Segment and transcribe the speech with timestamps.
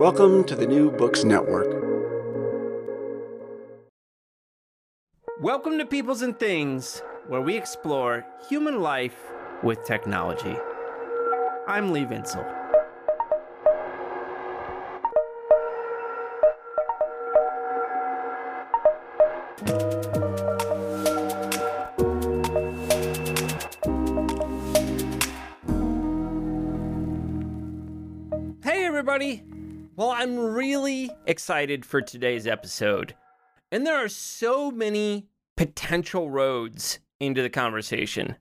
[0.00, 1.68] Welcome to the New Books Network.
[5.42, 9.14] Welcome to Peoples and Things, where we explore human life
[9.62, 10.56] with technology.
[11.68, 12.46] I'm Lee Vinsel.
[28.64, 29.49] Hey, everybody!
[30.00, 33.14] Well, I'm really excited for today's episode.
[33.70, 35.26] And there are so many
[35.58, 38.36] potential roads into the conversation.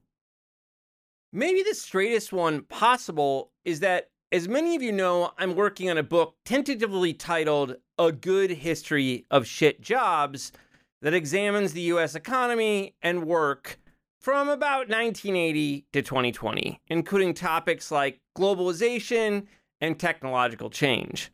[1.33, 5.97] Maybe the straightest one possible is that, as many of you know, I'm working on
[5.97, 10.53] a book tentatively titled A Good History of Shit Jobs
[11.01, 13.81] that examines the US economy and work
[14.21, 19.47] from about 1980 to 2020, including topics like globalization
[19.81, 21.33] and technological change.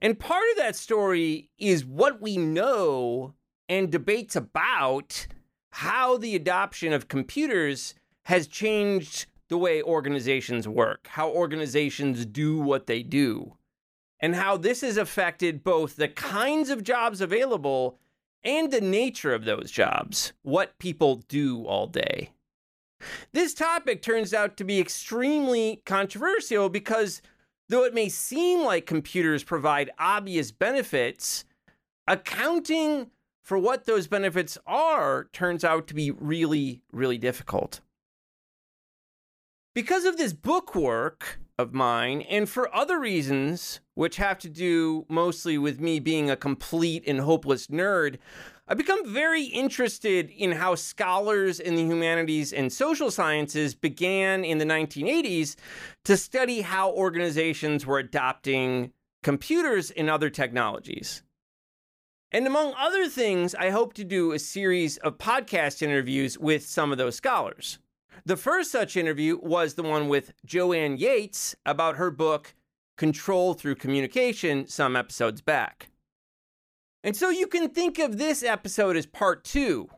[0.00, 3.34] And part of that story is what we know
[3.68, 5.26] and debates about
[5.70, 12.86] how the adoption of computers has changed the way organizations work, how organizations do what
[12.86, 13.56] they do,
[14.20, 17.98] and how this has affected both the kinds of jobs available
[18.42, 22.30] and the nature of those jobs, what people do all day.
[23.32, 27.20] This topic turns out to be extremely controversial because
[27.68, 31.44] though it may seem like computers provide obvious benefits,
[32.06, 33.10] accounting
[33.42, 37.80] for what those benefits are turns out to be really, really difficult.
[39.74, 45.06] Because of this book work of mine, and for other reasons, which have to do
[45.08, 48.16] mostly with me being a complete and hopeless nerd,
[48.68, 54.58] I've become very interested in how scholars in the humanities and social sciences began in
[54.58, 55.54] the 1980s
[56.04, 61.22] to study how organizations were adopting computers and other technologies.
[62.32, 66.90] And among other things, I hope to do a series of podcast interviews with some
[66.90, 67.78] of those scholars.
[68.24, 72.56] The first such interview was the one with JoAnne Yates about her book,
[72.96, 75.88] Control Through Communication, some episodes back.
[77.04, 79.88] And so you can think of this episode as part two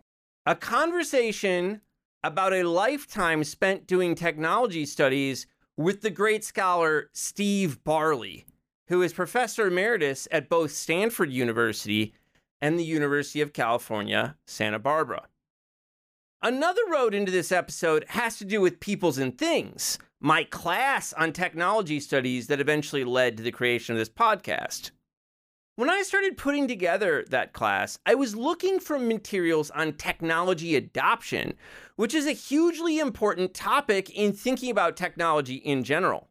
[0.47, 1.83] a conversation
[2.25, 8.45] about a lifetime spent doing technology studies with the great scholar Steve Barley,
[8.89, 12.15] who is professor emeritus at both Stanford University
[12.61, 15.29] and the University of California, Santa Barbara.
[16.43, 21.33] Another road into this episode has to do with peoples and things, my class on
[21.33, 24.91] technology studies that eventually led to the creation of this podcast.
[25.79, 31.55] When I started putting together that class, I was looking for materials on technology adoption,
[31.95, 36.31] which is a hugely important topic in thinking about technology in general.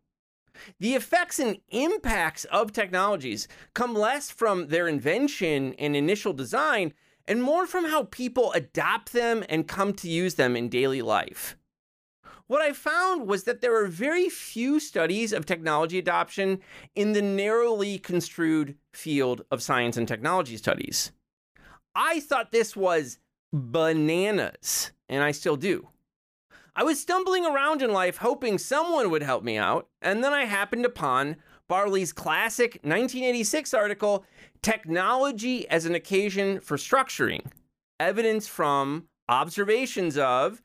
[0.81, 6.93] The effects and impacts of technologies come less from their invention and initial design
[7.25, 11.55] and more from how people adopt them and come to use them in daily life.
[12.47, 16.61] What I found was that there are very few studies of technology adoption
[16.95, 21.11] in the narrowly construed field of science and technology studies.
[21.93, 23.19] I thought this was
[23.51, 25.89] bananas, and I still do.
[26.73, 30.45] I was stumbling around in life hoping someone would help me out, and then I
[30.45, 31.35] happened upon
[31.67, 34.23] Barley's classic 1986 article,
[34.61, 37.51] Technology as an Occasion for Structuring
[37.99, 40.61] Evidence from Observations of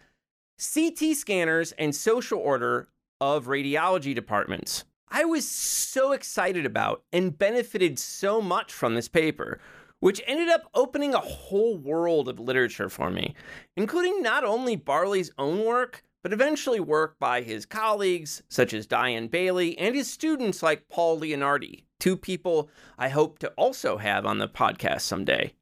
[0.62, 2.88] CT scanners, and social order
[3.20, 4.84] of radiology departments.
[5.08, 9.58] I was so excited about and benefited so much from this paper,
[9.98, 13.34] which ended up opening a whole world of literature for me,
[13.76, 19.26] including not only Barley's own work, but eventually work by his colleagues, such as Diane
[19.26, 24.38] Bailey, and his students like Paul Leonardi, two people I hope to also have on
[24.38, 25.54] the podcast someday.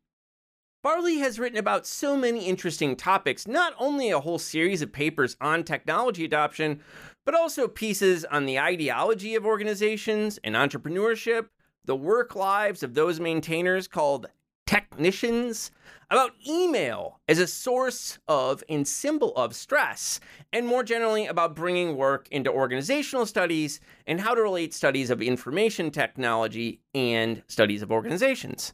[0.83, 5.37] Barley has written about so many interesting topics, not only a whole series of papers
[5.39, 6.81] on technology adoption,
[7.27, 11.49] but also pieces on the ideology of organizations and entrepreneurship,
[11.85, 14.29] the work lives of those maintainers called
[14.67, 15.71] technicians,
[16.11, 20.19] about email as a source of and symbol of stress,
[20.51, 25.21] and more generally about bringing work into organizational studies and how to relate studies of
[25.21, 28.73] information technology and studies of organizations.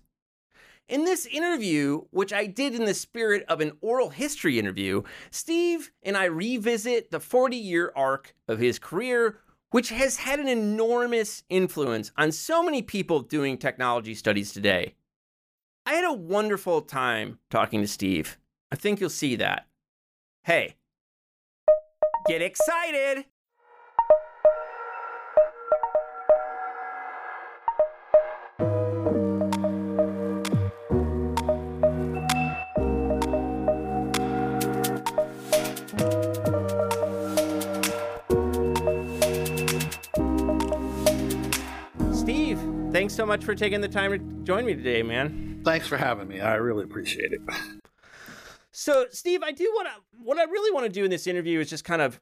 [0.88, 5.02] In this interview, which I did in the spirit of an oral history interview,
[5.32, 9.40] Steve and I revisit the 40 year arc of his career,
[9.70, 14.94] which has had an enormous influence on so many people doing technology studies today.
[15.84, 18.38] I had a wonderful time talking to Steve.
[18.70, 19.66] I think you'll see that.
[20.44, 20.76] Hey,
[22.28, 23.24] get excited!
[43.06, 45.60] Thanks so much for taking the time to join me today, man.
[45.64, 46.40] Thanks for having me.
[46.40, 47.40] I really appreciate it.
[48.72, 51.60] So, Steve, I do want to, what I really want to do in this interview
[51.60, 52.20] is just kind of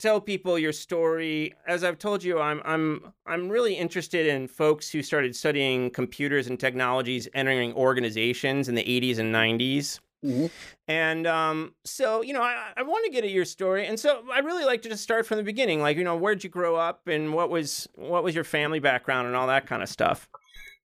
[0.00, 1.52] tell people your story.
[1.68, 6.48] As I've told you, I'm, I'm, I'm really interested in folks who started studying computers
[6.48, 10.00] and technologies entering organizations in the 80s and 90s.
[10.24, 10.46] Mm-hmm.
[10.88, 14.22] And um, so, you know, I, I want to get at your story, and so
[14.32, 15.80] I really like to just start from the beginning.
[15.80, 19.26] Like, you know, where'd you grow up, and what was what was your family background,
[19.26, 20.28] and all that kind of stuff.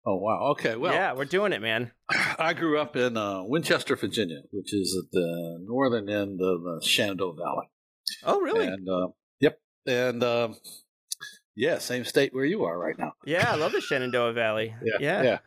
[0.06, 0.38] Oh wow.
[0.52, 0.76] Okay.
[0.76, 1.90] Well, yeah, we're doing it, man.
[2.38, 6.80] I grew up in uh, Winchester, Virginia, which is at the northern end of the
[6.82, 7.66] Shenandoah Valley.
[8.22, 8.66] Oh, really?
[8.68, 9.08] And uh,
[9.40, 9.58] yep.
[9.86, 10.50] And uh,
[11.56, 13.14] yeah, same state where you are right now.
[13.24, 14.74] Yeah, I love the Shenandoah Valley.
[14.82, 14.98] Yeah.
[15.00, 15.22] yeah.
[15.22, 15.38] Yeah.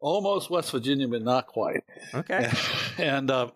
[0.00, 1.84] Almost West Virginia, but not quite.
[2.12, 2.50] Okay.
[2.98, 3.50] And uh,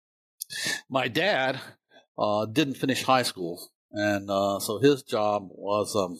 [0.90, 1.60] my dad
[2.18, 6.18] uh, didn't finish high school, and uh, so his job was um,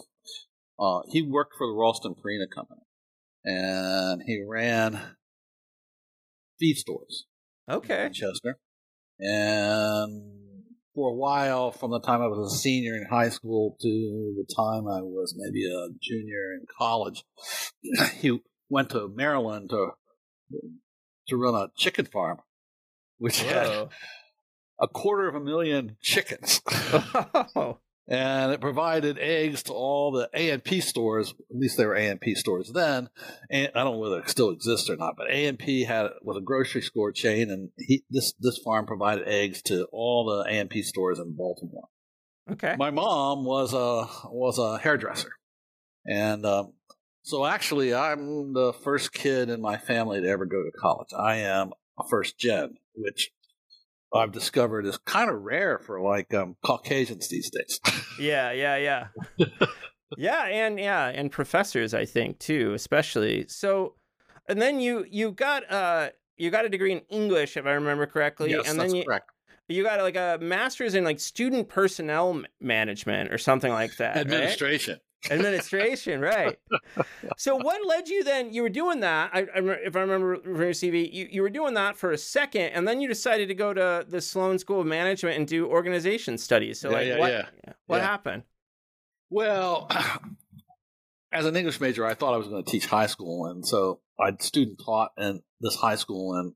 [0.78, 2.80] uh, he worked for the Ralston Purina Company,
[3.44, 5.16] and he ran
[6.58, 7.26] feed stores.
[7.68, 7.86] Okay.
[7.86, 8.04] in Okay.
[8.04, 8.58] Winchester,
[9.18, 10.39] and
[10.94, 14.54] for a while, from the time I was a senior in high school to the
[14.54, 17.24] time I was maybe a junior in college,
[18.20, 19.90] he went to Maryland to
[21.28, 22.38] to run a chicken farm,
[23.18, 23.88] which had
[24.80, 26.60] a quarter of a million chickens.
[27.56, 27.78] Oh.
[28.10, 31.30] And it provided eggs to all the A and P stores.
[31.30, 33.08] At least they were A and P stores then.
[33.48, 36.08] And I don't know whether it still exists or not, but A and P had
[36.20, 40.50] was a grocery store chain, and he, this this farm provided eggs to all the
[40.50, 41.88] A and P stores in Baltimore.
[42.50, 42.74] Okay.
[42.76, 45.36] My mom was a was a hairdresser,
[46.04, 46.72] and um,
[47.22, 51.10] so actually, I'm the first kid in my family to ever go to college.
[51.16, 53.30] I am a first gen, which
[54.12, 57.80] I've discovered is kind of rare for like um, Caucasians these days.
[58.18, 59.46] Yeah, yeah, yeah.
[60.18, 63.46] yeah, and yeah, and professors, I think too, especially.
[63.48, 63.94] So,
[64.46, 68.04] and then you you got uh you got a degree in English, if I remember
[68.04, 69.30] correctly, yes, and that's then you correct.
[69.68, 74.18] you got like a master's in like student personnel management or something like that.
[74.18, 74.98] Administration.
[75.28, 76.58] Administration, right?
[77.36, 78.52] so, what led you then?
[78.52, 79.30] You were doing that.
[79.34, 82.18] I, I if I remember from your CV, you, you were doing that for a
[82.18, 85.66] second, and then you decided to go to the Sloan School of Management and do
[85.66, 86.80] organization studies.
[86.80, 87.72] So, Yeah, like, yeah, what, yeah.
[87.86, 88.44] what happened?
[89.28, 89.90] Well,
[91.32, 94.00] as an English major, I thought I was going to teach high school, and so
[94.18, 96.54] I student taught in this high school, and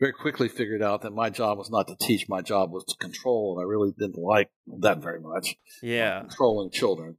[0.00, 2.96] very quickly figured out that my job was not to teach; my job was to
[2.96, 4.50] control, and I really didn't like
[4.80, 5.54] that very much.
[5.82, 6.20] Yeah.
[6.20, 7.18] controlling children.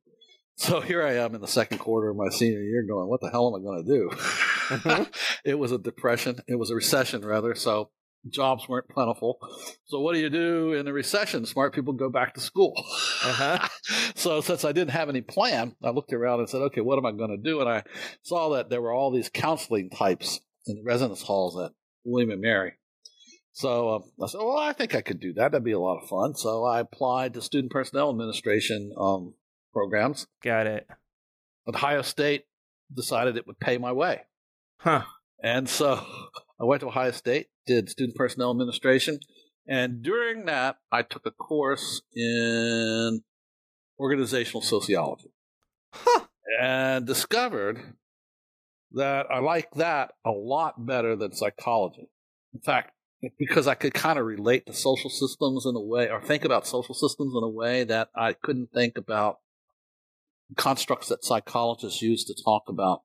[0.59, 3.30] So here I am in the second quarter of my senior year, going, "What the
[3.30, 5.13] hell am I going to do?" Mhm.
[5.46, 6.39] it was a depression.
[6.48, 7.53] It was a recession, rather.
[7.53, 7.91] So
[8.27, 9.38] jobs weren't plentiful.
[9.86, 11.46] So what do you do in a recession?
[11.46, 12.74] Smart people go back to school.
[13.24, 13.67] Uh-huh.
[14.15, 17.05] so since I didn't have any plan, I looked around and said, "Okay, what am
[17.05, 17.84] I going to do?" And I
[18.24, 21.72] saw that there were all these counseling types in the residence halls at
[22.03, 22.74] William and Mary.
[23.51, 25.51] So um, I said, "Well, I think I could do that.
[25.51, 29.36] That'd be a lot of fun." So I applied to Student Personnel Administration um,
[29.77, 30.25] programs.
[30.41, 30.88] Got it.
[31.67, 32.46] Ohio State
[32.91, 34.22] decided it would pay my way.
[34.79, 35.03] Huh.
[35.43, 36.03] And so
[36.60, 39.19] I went to Ohio State, did student personnel administration,
[39.67, 43.22] and during that, I took a course in
[44.00, 45.29] organizational sociology
[45.93, 46.25] Huh.
[46.60, 47.79] and discovered
[48.93, 52.10] that I like that a lot better than psychology.
[52.53, 52.93] In fact,
[53.38, 56.65] because I could kind of relate to social systems in a way, or think about
[56.65, 59.39] social systems in a way that I couldn't think about
[60.56, 63.01] constructs that psychologists use to talk about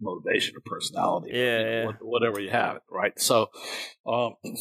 [0.00, 1.92] motivation or personality, or, Yeah, you know, yeah.
[2.00, 3.18] whatever you have, right?
[3.18, 3.48] So,
[4.06, 4.34] um,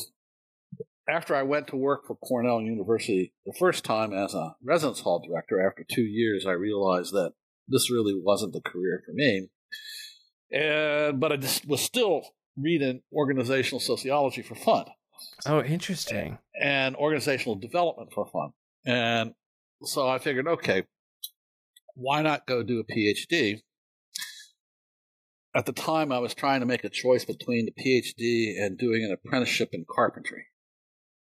[1.09, 5.23] after I went to work for Cornell University the first time as a residence hall
[5.27, 7.33] director, after two years, I realized that
[7.67, 9.49] this really wasn't the career for me.
[10.51, 12.21] And but I just was still
[12.57, 14.85] reading organizational sociology for fun.
[15.45, 16.37] Oh, interesting.
[16.59, 18.51] And organizational development for fun.
[18.85, 19.33] And
[19.83, 20.83] so I figured, okay,
[21.95, 23.61] why not go do a PhD?
[25.55, 29.03] At the time, I was trying to make a choice between the PhD and doing
[29.03, 30.47] an apprenticeship in carpentry.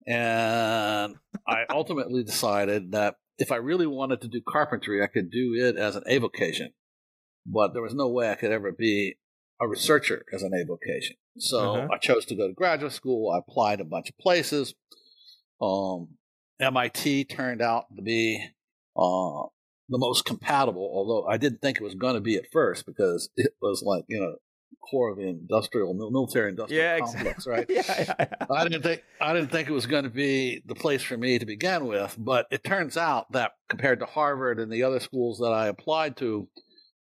[0.07, 1.15] And
[1.47, 5.75] I ultimately decided that if I really wanted to do carpentry, I could do it
[5.75, 6.71] as an avocation.
[7.45, 9.15] But there was no way I could ever be
[9.59, 11.17] a researcher as an avocation.
[11.37, 11.87] So Uh-huh.
[11.91, 13.31] I chose to go to graduate school.
[13.31, 14.73] I applied a bunch of places.
[15.61, 16.17] Um,
[16.59, 18.45] MIT turned out to be
[18.95, 19.43] uh,
[19.89, 23.29] the most compatible, although I didn't think it was going to be at first because
[23.37, 24.35] it was like, you know,
[24.89, 27.75] core of the industrial, military industrial Yeah, complex, exactly.
[27.75, 27.87] right?
[27.87, 28.47] yeah, yeah, yeah.
[28.49, 31.39] I didn't think I didn't think it was going to be the place for me
[31.39, 35.39] to begin with, but it turns out that compared to Harvard and the other schools
[35.39, 36.49] that I applied to,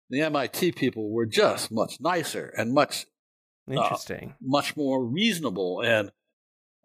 [0.10, 3.06] the MIT people were just much nicer and much
[3.70, 4.34] Interesting.
[4.42, 6.12] much more reasonable and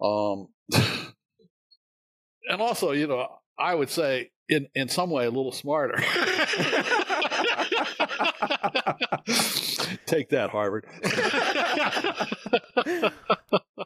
[0.02, 0.48] um
[2.48, 5.96] and also, you know, I would say in in some way a little smarter.
[10.06, 10.86] Take that, Harvard.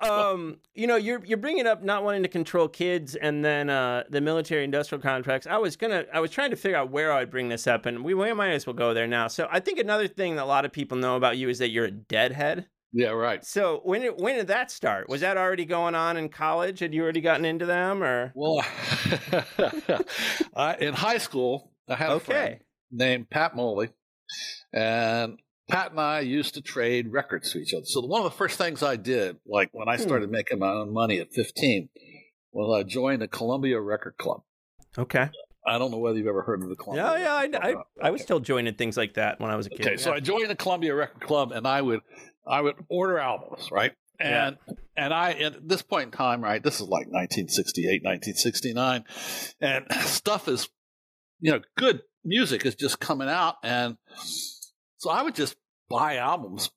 [0.01, 4.05] um, you know, you're you're bringing up not wanting to control kids and then uh,
[4.11, 5.47] the military industrial contracts.
[5.47, 8.05] I was gonna, I was trying to figure out where I'd bring this up, and
[8.05, 9.29] we, we might as well go there now.
[9.29, 11.71] So I think another thing that a lot of people know about you is that
[11.71, 12.67] you're a deadhead.
[12.93, 13.45] Yeah, right.
[13.45, 15.09] So when it, when did that start?
[15.09, 16.81] Was that already going on in college?
[16.81, 18.65] Had you already gotten into them, or Well,
[20.57, 23.91] I, in high school, I had a friend named Pat Moley,
[24.73, 27.85] and Pat and I used to trade records to each other.
[27.85, 30.03] So one of the first things I did, like when I Hmm.
[30.03, 31.89] started making my own money at 15,
[32.53, 34.43] was I joined the Columbia Record Club.
[34.97, 35.29] Okay.
[35.67, 37.05] I don't know whether you've ever heard of the Columbia.
[37.19, 37.59] Yeah, yeah.
[37.63, 38.07] I, I.
[38.07, 39.81] I was still joining things like that when I was a kid.
[39.87, 42.01] Okay, so I joined the Columbia Record Club, and I would,
[42.49, 43.93] I would order albums, right?
[44.21, 44.49] Yeah.
[44.49, 44.57] And
[44.97, 46.63] and I at this point in time, right?
[46.63, 49.05] This is like 1968, 1969,
[49.61, 50.69] and stuff is,
[51.41, 53.97] you know, good music is just coming out, and
[54.97, 55.57] so I would just
[55.89, 56.71] buy albums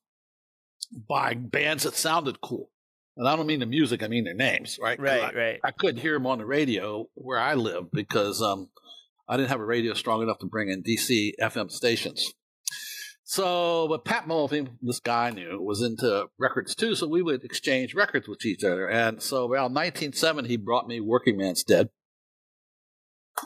[1.08, 2.70] by bands that sounded cool,
[3.16, 5.00] and I don't mean the music, I mean their names, right?
[5.00, 5.60] right, I, right.
[5.64, 8.68] I couldn't hear them on the radio where I lived because um,
[9.28, 12.32] I didn't have a radio strong enough to bring in DC FM stations.
[13.32, 17.44] So, but Pat Mulvey, this guy I knew, was into records too, so we would
[17.44, 18.86] exchange records with each other.
[18.86, 21.88] And so around 1970, he brought me Working Man's Dead.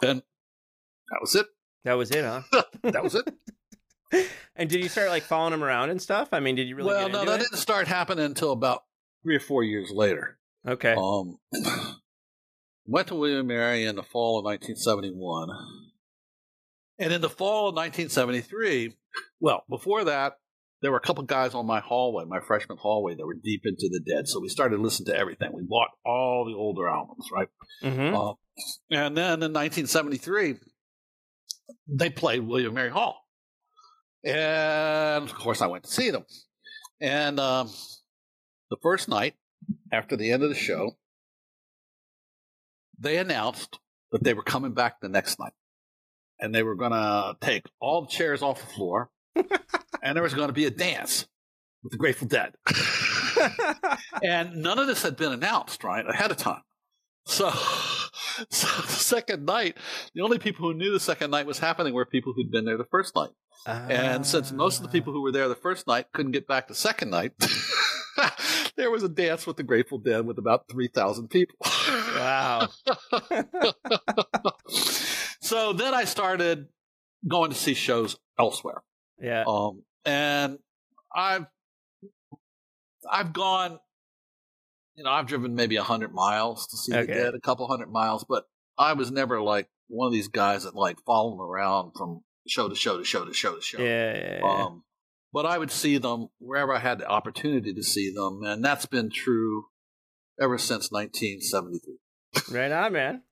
[0.02, 0.22] And
[1.10, 1.46] that was it.
[1.84, 2.42] That was it, huh?
[2.82, 3.32] That was it.
[4.56, 6.30] and did you start like following him around and stuff?
[6.32, 6.88] I mean, did you really?
[6.88, 7.44] well, no, that it?
[7.44, 8.82] didn't start happening until about
[9.22, 10.36] three or four years later.
[10.66, 10.96] Okay.
[10.98, 11.38] Um,
[12.86, 15.48] went to William Mary in the fall of 1971.
[16.98, 18.96] And in the fall of 1973,
[19.40, 20.34] well, before that,
[20.82, 23.88] there were a couple guys on my hallway, my freshman hallway, that were deep into
[23.90, 24.28] the dead.
[24.28, 25.50] So we started listening to everything.
[25.52, 27.48] We bought all the older albums, right?
[27.82, 28.34] hmm Uh,
[28.90, 30.56] and then in 1973,
[31.88, 33.22] they played William Mary Hall.
[34.24, 36.24] And of course, I went to see them.
[37.00, 37.70] And um,
[38.70, 39.34] the first night,
[39.92, 40.92] after the end of the show,
[42.98, 43.78] they announced
[44.12, 45.52] that they were coming back the next night.
[46.38, 49.10] And they were going to take all the chairs off the floor,
[50.02, 51.26] and there was going to be a dance
[51.82, 52.54] with the Grateful Dead.
[54.22, 56.62] and none of this had been announced, right, ahead of time.
[57.26, 57.50] So,
[58.50, 59.76] so the second night,
[60.14, 62.78] the only people who knew the second night was happening were people who'd been there
[62.78, 63.30] the first night.
[63.66, 64.92] And since most of the ah.
[64.92, 67.32] people who were there the first night couldn't get back the second night,
[68.76, 71.56] there was a dance with the Grateful Dead with about 3,000 people.
[72.16, 72.68] wow.
[75.40, 76.66] so then I started
[77.26, 78.82] going to see shows elsewhere.
[79.20, 79.44] Yeah.
[79.46, 80.58] Um, and
[81.14, 81.46] I've
[83.10, 83.78] I've gone,
[84.94, 87.06] you know, I've driven maybe a hundred miles to see Okay.
[87.06, 88.44] the dead, a couple hundred miles, but
[88.78, 92.68] I was never like one of these guys that like follow them around from show
[92.68, 93.78] to show to show to show to show.
[93.80, 94.14] Yeah.
[94.16, 94.64] yeah, yeah.
[94.64, 94.82] Um,
[95.36, 98.86] but I would see them wherever I had the opportunity to see them, and that's
[98.86, 99.66] been true
[100.40, 102.56] ever since 1973.
[102.58, 103.22] Right on, man.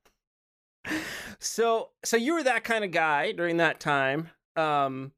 [1.39, 5.13] So, so you were that kind of guy during that time, um,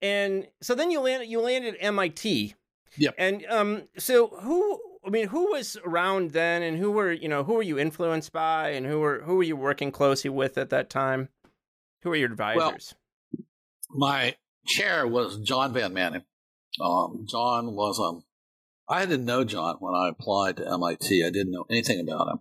[0.00, 1.28] and so then you landed.
[1.28, 2.54] You landed at MIT.
[2.96, 3.14] Yep.
[3.18, 4.80] And um, so who?
[5.04, 8.32] I mean, who was around then, and who were you know who were you influenced
[8.32, 11.30] by, and who were who were you working closely with at that time?
[12.02, 12.94] Who were your advisors?
[13.90, 14.36] Well, my
[14.68, 16.22] chair was John Van Maanen.
[16.80, 18.24] Um, John was um,
[18.88, 21.24] I didn't know John when I applied to MIT.
[21.24, 22.38] I didn't know anything about him.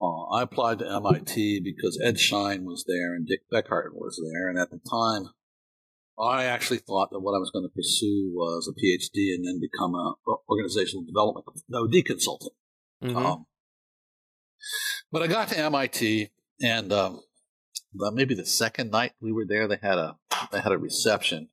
[0.00, 4.48] Uh, I applied to MIT because Ed Schein was there and Dick Beckhard was there,
[4.48, 5.30] and at the time,
[6.18, 9.60] I actually thought that what I was going to pursue was a PhD and then
[9.60, 10.14] become an
[10.48, 12.52] organizational development OD consultant.
[13.02, 13.16] Mhm.
[13.16, 13.46] Um,
[15.10, 17.20] but I got to MIT, and um,
[17.94, 20.18] maybe the second night we were there, they had a
[20.50, 21.48] they had a reception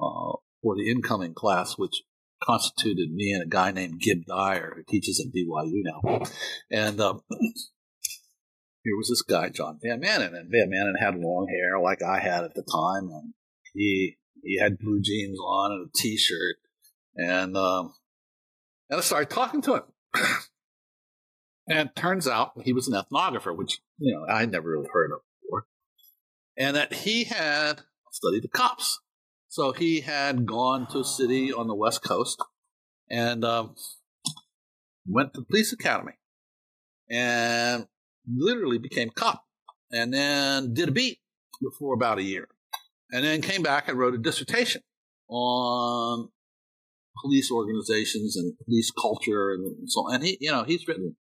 [0.00, 0.32] uh,
[0.62, 2.02] for the incoming class, which
[2.42, 6.22] constituted me and a guy named Gib Dyer, who teaches at BYU now.
[6.70, 7.22] And um,
[8.84, 12.20] here was this guy, John Van Maanen, and Van Maanen had long hair like I
[12.20, 13.34] had at the time, and
[13.74, 16.56] he he had blue jeans on and a t-shirt,
[17.16, 17.94] and um,
[18.88, 19.82] and I started talking to him.
[21.70, 25.20] And turns out he was an ethnographer, which you know I never really heard of
[25.42, 25.66] before,
[26.56, 29.00] and that he had studied the cops.
[29.48, 32.42] So he had gone to a city on the west coast
[33.10, 33.74] and um,
[35.06, 36.12] went to the police academy
[37.10, 37.86] and
[38.30, 39.44] literally became cop,
[39.90, 41.18] and then did a beat
[41.78, 42.46] for about a year,
[43.10, 44.82] and then came back and wrote a dissertation
[45.28, 46.28] on
[47.22, 50.16] police organizations and police culture and so on.
[50.16, 51.16] And he, you know, he's written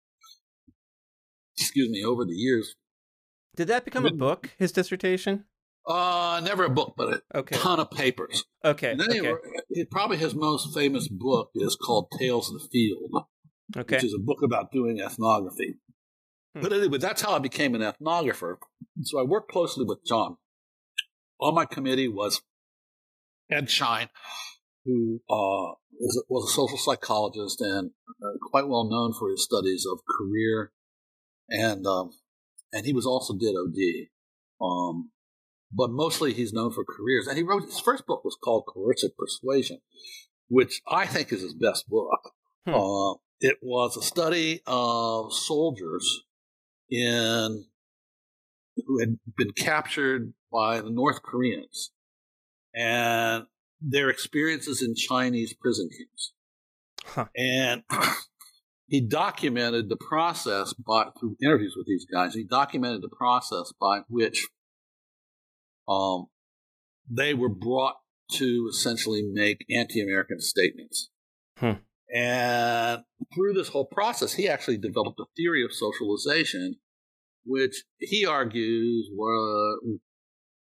[1.58, 2.74] excuse me, over the years.
[3.56, 4.50] Did that become a book?
[4.58, 5.44] His dissertation?
[5.86, 7.56] Uh, never a book, but a Okay.
[7.56, 8.44] ton of papers.
[8.64, 8.92] Okay.
[8.92, 9.32] And Okay.
[9.70, 13.24] he, probably his most famous book is called Tales of the Field,
[13.76, 13.96] Okay.
[13.96, 15.76] which is a book about doing ethnography.
[16.54, 16.60] Hmm.
[16.62, 18.56] But anyway, that's how I became an ethnographer.
[19.02, 20.38] So I worked closely with John.
[21.40, 22.42] On my committee was
[23.50, 24.08] Ed Schein,
[24.84, 27.90] who uh, was, a, was a social psychologist and
[28.22, 30.72] uh, quite well known for his studies of career,
[31.48, 32.10] and um,
[32.72, 34.08] and he was also did OD,
[34.60, 35.10] um,
[35.72, 37.26] but mostly he's known for careers.
[37.26, 39.78] And he wrote his first book was called Coercive Persuasion,
[40.48, 42.32] which I think is his best book.
[42.66, 42.74] Hmm.
[42.74, 46.22] Uh, it was a study of soldiers
[46.90, 47.66] in
[48.86, 51.92] who had been captured by the North Koreans
[52.74, 53.44] and
[53.80, 56.32] their experiences in Chinese prison camps.
[57.04, 57.26] Huh.
[57.36, 57.82] And
[58.86, 62.34] he documented the process by through interviews with these guys.
[62.34, 64.46] He documented the process by which
[65.88, 66.26] um,
[67.08, 67.96] they were brought
[68.32, 71.10] to essentially make anti-American statements.
[71.58, 71.72] Hmm.
[72.14, 73.02] And
[73.34, 76.76] through this whole process, he actually developed a theory of socialization,
[77.44, 79.78] which he argues were,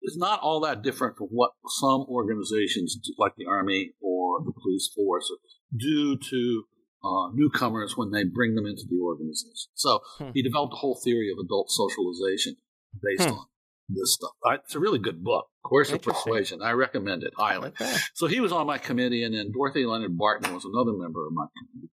[0.04, 4.54] is not all that different from what some organizations, do, like the Army or the
[4.54, 5.32] police force,
[5.76, 6.63] do to
[7.04, 9.69] uh, newcomers when they bring them into the organization.
[9.76, 10.30] So Hmm.
[10.34, 12.58] he developed a whole theory of adult socialization
[13.02, 13.36] based Hmm.
[13.38, 13.45] on
[13.89, 14.32] this stuff.
[14.43, 16.62] I, it's a really good book, Coercive Persuasion.
[16.62, 17.69] I recommend it highly.
[17.69, 17.95] Okay.
[18.13, 21.34] So he was on my committee, and then Dorothy Leonard Barton was another member of
[21.34, 21.91] my committee.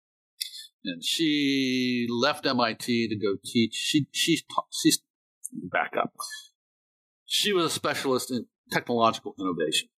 [0.85, 3.73] And she left MIT to go teach.
[3.73, 4.99] She she ta- she's
[5.51, 6.13] back up.
[7.25, 9.89] She was a specialist in technological innovation.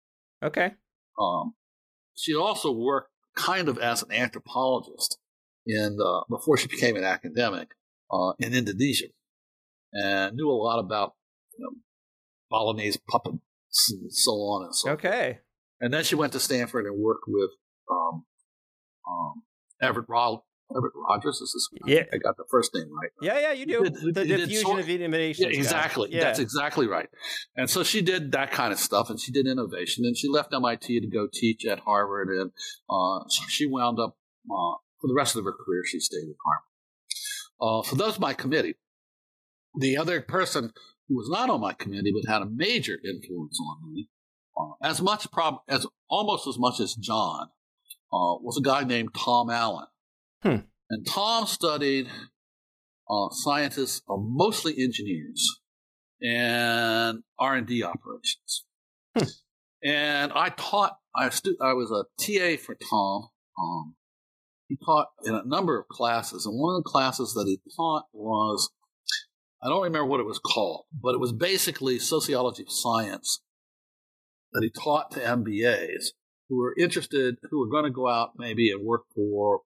[0.43, 0.73] Okay.
[1.19, 1.54] Um,
[2.15, 5.17] she also worked kind of as an anthropologist
[5.65, 7.69] in uh, before she became an academic
[8.12, 9.08] uh, in Indonesia,
[9.93, 11.13] and knew a lot about
[11.57, 11.71] you know,
[12.49, 13.37] Balinese puppets
[13.89, 14.91] and so on and so.
[14.91, 15.39] Okay.
[15.79, 17.49] And then she went to Stanford and worked with
[17.89, 18.25] um,
[19.09, 19.43] um,
[19.81, 20.43] Everett, Ro-
[20.75, 21.41] Everett Rogers.
[21.41, 21.81] Is this?
[21.87, 22.03] Yeah.
[22.13, 23.09] I got the first name right.
[23.21, 23.83] Yeah, yeah, you do.
[23.83, 25.45] did- the diffusion sort- of innovation.
[25.51, 26.09] Yeah, exactly.
[26.11, 26.25] Yeah.
[26.25, 27.09] That's exactly right.
[27.55, 30.05] And so she did that kind of stuff, and she did innovation.
[30.05, 32.51] And she left MIT to go teach at Harvard, and
[32.89, 35.81] uh, so she wound up uh, for the rest of her career.
[35.85, 36.67] She stayed at Harvard.
[37.59, 38.75] Uh, so that was my committee.
[39.79, 40.73] The other person
[41.12, 44.08] who was not on my committee but had a major influence on me,
[44.58, 47.47] uh, as much prob- as almost as much as John,
[48.13, 49.88] uh, was a guy named Tom Allen.
[50.41, 50.56] Hmm.
[50.89, 52.08] And Tom studied
[53.10, 55.60] uh, scientists, uh, mostly engineers,
[56.21, 58.65] and R and D operations.
[59.17, 59.26] Hmm.
[59.84, 60.97] And I taught.
[61.13, 63.28] I stu- I was a TA for Tom.
[63.62, 63.95] Um,
[64.69, 68.06] he taught in a number of classes, and one of the classes that he taught
[68.13, 68.69] was
[69.63, 73.41] I don't remember what it was called, but it was basically sociology of science
[74.54, 76.08] that he taught to MBAs
[76.50, 79.62] who were interested, who were going to go out maybe and work for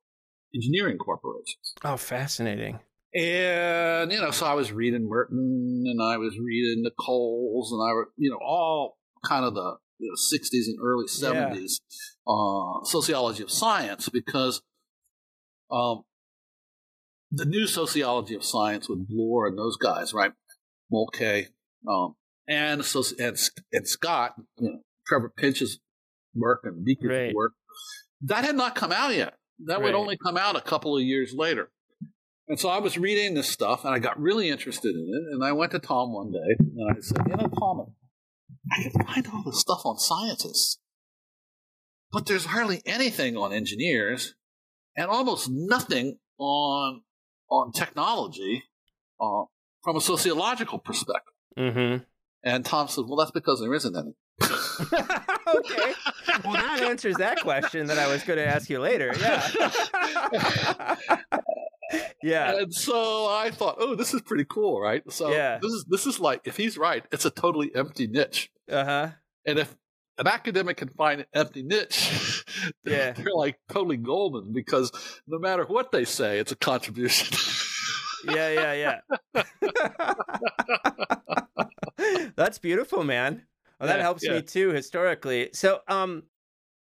[0.54, 1.74] engineering corporations.
[1.84, 2.80] Oh, fascinating.
[3.14, 7.82] And, you know, so I was reading Merton and I was reading the Coles and
[7.82, 11.80] I were, you know, all kind of the you know, 60s and early 70s
[12.28, 14.62] uh, sociology of science because
[15.72, 16.04] um,
[17.36, 20.32] the new sociology of science with Bloor and those guys, right?
[20.92, 21.48] Mulkay,
[21.88, 22.16] um,
[22.48, 23.38] and, associ- and,
[23.74, 25.80] and Scott, you know, Trevor Pinch's
[26.36, 27.36] work and Bijker's Right.
[27.36, 27.54] work,
[28.22, 29.36] that had not come out yet.
[29.66, 31.72] That would only come out a couple of years later.
[32.48, 35.34] And so I was reading this stuff and I got really interested in it.
[35.34, 37.94] And I went to Tom one day and I said, You know, Tom,
[38.72, 40.78] I can find all this stuff on scientists,
[42.12, 44.36] but there's hardly anything on engineers,
[44.96, 47.02] and almost nothing on
[47.50, 48.64] on technology
[49.20, 49.44] uh,
[49.84, 51.34] from a sociological perspective.
[51.58, 52.04] Mm-hmm.
[52.44, 55.94] And Tom said, "Well, that's because there isn't any." okay.
[56.44, 59.16] Well, that answers that question that I was going to ask you later.
[59.18, 60.96] Yeah.
[62.24, 62.58] yeah.
[62.58, 65.02] And so I thought, oh, this is pretty cool, right?
[65.12, 65.60] So Yeah.
[65.62, 68.52] this is this is like if he's right, it's a totally empty niche.
[68.70, 69.10] Uh huh.
[69.46, 69.76] And if
[70.18, 72.44] an academic can find an empty niche,
[72.86, 73.12] Yeah.
[73.14, 74.92] they're like totally golden because
[75.28, 77.38] no matter what they say, it's a contribution.
[78.28, 79.00] Yeah, yeah,
[79.36, 79.44] yeah.
[82.36, 83.44] That's beautiful, man.
[83.80, 84.34] Well, that Yeah, helps yeah.
[84.34, 85.50] me too historically.
[85.54, 86.24] So, um,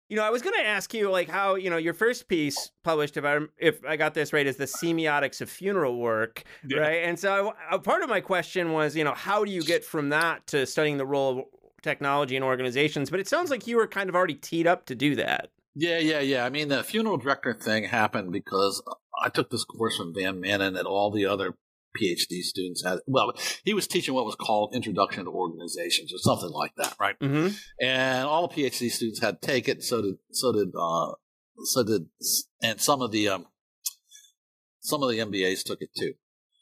[0.08, 2.70] you know, I was going to ask you like how you know your first piece
[2.84, 6.78] published, if I if I got this right, is the semiotics of funeral work, Yeah.
[6.78, 7.02] right?
[7.04, 9.84] And so, I, a part of my question was, you know, how do you get
[9.84, 11.44] from that to studying the role of
[11.86, 13.10] technology in organizations?
[13.10, 15.50] But it sounds like you were kind of already teed up to do that.
[15.74, 16.44] yeah, yeah, yeah.
[16.44, 18.82] I mean, the funeral director thing happened because
[19.22, 21.54] I took this course from Van Maanen and all the other
[21.96, 22.98] PhD students had.
[23.06, 23.32] Well,
[23.64, 27.18] he was teaching what was called Introduction to Organizations or something like that, right?
[27.18, 27.54] Mm-hmm.
[27.80, 29.82] and all the PhD students had to take it.
[29.82, 31.12] So did so did uh,
[31.64, 32.06] so did
[32.62, 33.46] and some of the um,
[34.80, 36.14] some of the MBAs took it too.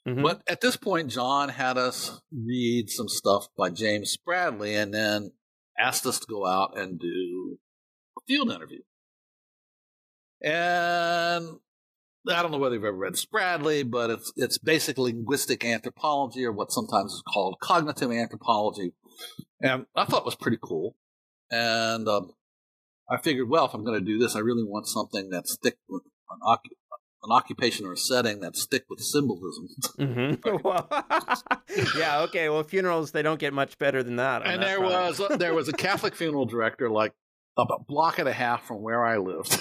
[0.07, 0.23] Mhm.
[0.23, 5.33] But at this point, John had us read some stuff by James Spradley, and then
[5.79, 7.59] asked us to go out and do
[8.17, 8.83] a field interview.
[10.43, 11.59] And
[12.29, 16.53] I don't know whether you've ever read Spradley, but it's it's basically linguistic anthropology, or
[16.53, 18.93] what sometimes is called cognitive anthropology.
[19.61, 20.97] And I thought it was pretty cool.
[21.51, 22.33] And um,
[23.09, 25.79] I figured, well, if I'm going to do this, I really want something that's thick,
[25.88, 26.01] an,
[27.25, 29.69] an occupation or a setting that stick with symbolism.
[29.99, 30.35] Mm-hmm.
[31.99, 32.21] Yeah.
[32.23, 32.49] Okay.
[32.49, 34.43] Well, funerals they don't get much better than that.
[34.47, 35.19] and that there front.
[35.19, 37.13] was there was a Catholic funeral director like
[37.57, 39.59] a block and a half from where I lived.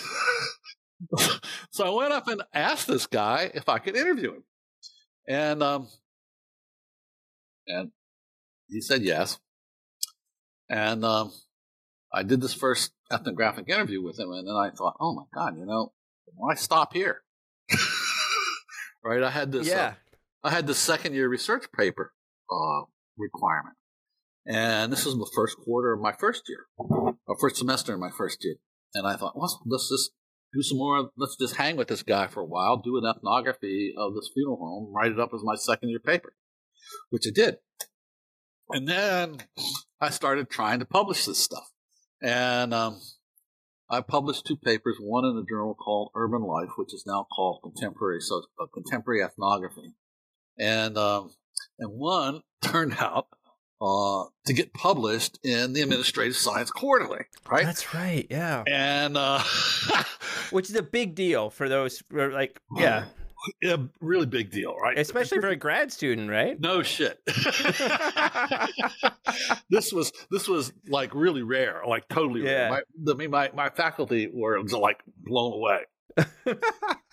[1.72, 4.44] so I went up and asked this guy if I could interview him,
[5.28, 5.88] and um,
[7.68, 7.92] and
[8.70, 9.40] he said yes.
[10.70, 11.32] And um,
[12.14, 15.58] I did this first ethnographic interview with him, and then I thought, oh my god,
[15.58, 15.94] you know,
[16.36, 17.22] why stop here?
[19.04, 19.24] Right?
[19.24, 19.68] I had this.
[19.70, 19.94] uh, yeah.
[20.44, 22.14] I had the second year research paper
[22.52, 22.82] uh,
[23.18, 23.76] requirement.
[24.46, 28.12] And this was the first quarter of my first year, or first semester in my
[28.12, 28.56] first year.
[28.94, 30.12] And I thought, well, let's just
[30.54, 31.10] do some more.
[31.18, 34.58] Let's just hang with this guy for a while, do an ethnography of this funeral
[34.58, 36.34] home, write it up as my second year paper,
[37.10, 37.58] which I did.
[38.70, 39.38] And then
[40.02, 41.72] I started trying to publish this stuff.
[42.22, 43.00] And um,
[43.94, 47.60] I published two papers, one in a journal called Urban Life, which is now called
[47.62, 49.94] Contemporary so, uh, Contemporary Ethnography,
[50.58, 51.30] and um,
[51.78, 53.28] and one turned out
[53.82, 57.66] uh, to get published in the Administrative Science Quarterly, right?
[57.66, 58.26] That's right.
[58.30, 58.64] Yeah.
[58.66, 59.44] and uh,
[60.50, 63.06] Which is a big deal for those, like, yeah,
[63.64, 64.98] a really big deal, right?
[64.98, 66.60] especially for a grad student, right?
[66.60, 67.20] no shit.
[69.70, 72.70] this was this was like really rare, like totally Yeah.
[72.70, 72.70] rare.
[72.70, 75.80] My, I mean, my my faculty were like blown away.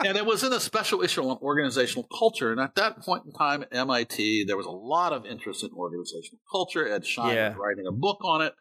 [0.04, 2.52] and it was in a special issue on organizational culture.
[2.52, 5.70] And at that point in time at MIT, there was a lot of interest in
[5.74, 6.86] organizational culture.
[6.86, 7.48] Ed Schein Yeah.
[7.48, 8.52] was writing a book on it.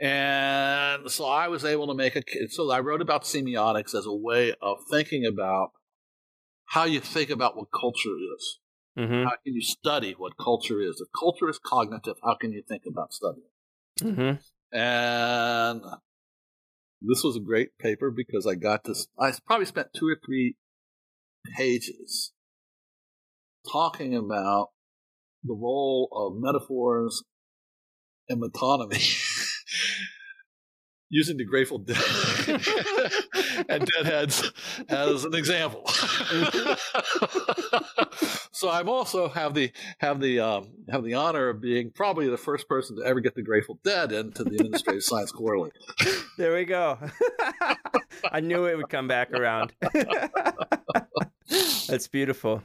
[0.00, 4.12] And so I was able to make a, so I wrote about semiotics as a
[4.14, 5.72] way of thinking about
[6.70, 8.58] how you think about what culture is.
[8.96, 9.24] Mm-hmm.
[9.24, 11.00] How can you study what culture is?
[11.00, 13.48] If culture is cognitive, how can you think about studying?
[14.00, 14.76] Mm-hmm.
[14.76, 15.82] And
[17.02, 19.08] this was a great paper because I got this.
[19.18, 20.56] I probably spent two or three
[21.56, 22.32] pages
[23.70, 24.68] talking about
[25.42, 27.24] the role of metaphors
[28.28, 29.26] and metonymy.
[31.10, 31.96] Using the Grateful Dead
[33.68, 34.52] and Deadheads
[34.88, 35.84] as an example.
[38.52, 42.36] so I'm also have the have the um, have the honor of being probably the
[42.36, 45.72] first person to ever get the Grateful Dead into the Administrative Science Quarterly.
[46.38, 46.98] There we go.
[48.30, 49.72] I knew it would come back around.
[51.88, 52.62] That's beautiful.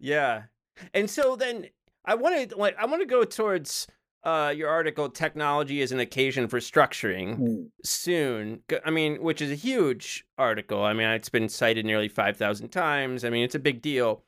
[0.00, 0.44] Yeah.
[0.92, 1.66] And so then
[2.04, 3.86] I want to like I want to go towards
[4.24, 8.60] uh, your article technology is an occasion for structuring soon.
[8.84, 10.82] I mean which is a huge article.
[10.82, 13.24] I mean it's been cited nearly 5000 times.
[13.24, 14.22] I mean it's a big deal.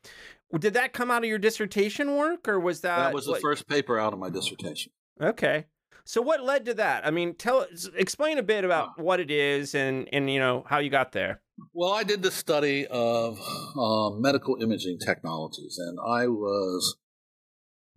[0.59, 3.43] Did that come out of your dissertation work or was that That was the what-
[3.43, 4.93] first paper out of my dissertation.
[5.21, 5.67] okay.
[6.09, 7.05] So what led to that?
[7.07, 10.79] I mean tell explain a bit about what it is and and you know how
[10.79, 11.41] you got there.
[11.73, 13.41] Well, I did the study of
[13.75, 16.97] uh, medical imaging technologies, and I was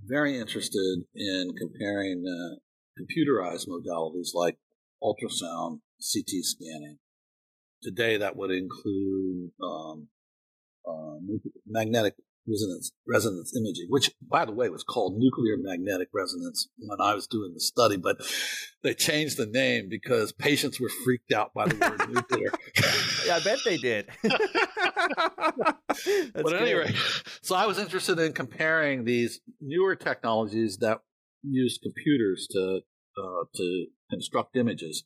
[0.03, 2.55] very interested in comparing uh,
[2.99, 4.57] computerized modalities like
[5.03, 6.97] ultrasound, CT scanning.
[7.81, 10.07] Today, that would include um,
[10.87, 11.15] uh,
[11.67, 12.15] magnetic
[12.49, 17.27] resonance resonance imaging, which, by the way, was called nuclear magnetic resonance when I was
[17.27, 18.17] doing the study, but
[18.83, 22.51] they changed the name because patients were freaked out by the word nuclear.
[23.25, 24.09] yeah, I bet they did.
[26.33, 26.93] but anyway,
[27.41, 30.99] so I was interested in comparing these newer technologies that
[31.43, 32.81] use computers to
[33.17, 35.03] uh, to construct images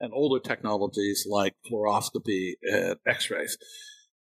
[0.00, 3.56] and older technologies like fluoroscopy and X-rays.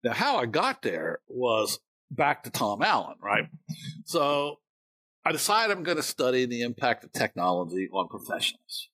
[0.02, 1.78] Now, how I got there was
[2.10, 3.46] back to Tom Allen, right?
[4.04, 4.56] So
[5.24, 8.88] I decided I'm going to study the impact of technology on professionals.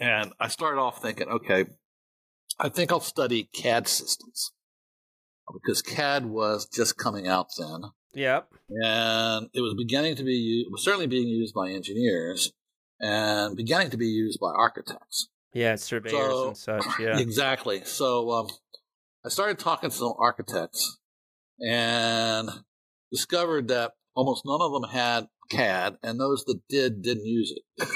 [0.00, 1.66] And I started off thinking, okay,
[2.58, 4.52] I think I'll study CAD systems
[5.52, 7.82] because CAD was just coming out then.
[8.14, 8.48] Yep.
[8.84, 12.52] And it was beginning to be used, was certainly being used by engineers
[13.00, 15.28] and beginning to be used by architects.
[15.52, 16.84] Yeah, surveyors so, and such.
[17.00, 17.18] Yeah.
[17.18, 17.84] Exactly.
[17.84, 18.48] So um,
[19.24, 20.97] I started talking to some architects
[21.60, 22.48] and
[23.10, 27.86] discovered that almost none of them had CAD, and those that did didn't use it.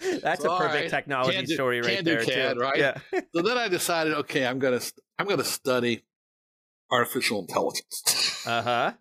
[0.22, 2.60] That's so, a perfect right, technology do, story right there, CAD, too.
[2.60, 2.78] Right?
[2.78, 2.98] Yeah.
[3.34, 4.80] so then I decided, okay, I'm gonna
[5.18, 6.04] I'm gonna study
[6.90, 8.46] artificial intelligence.
[8.46, 8.92] uh huh.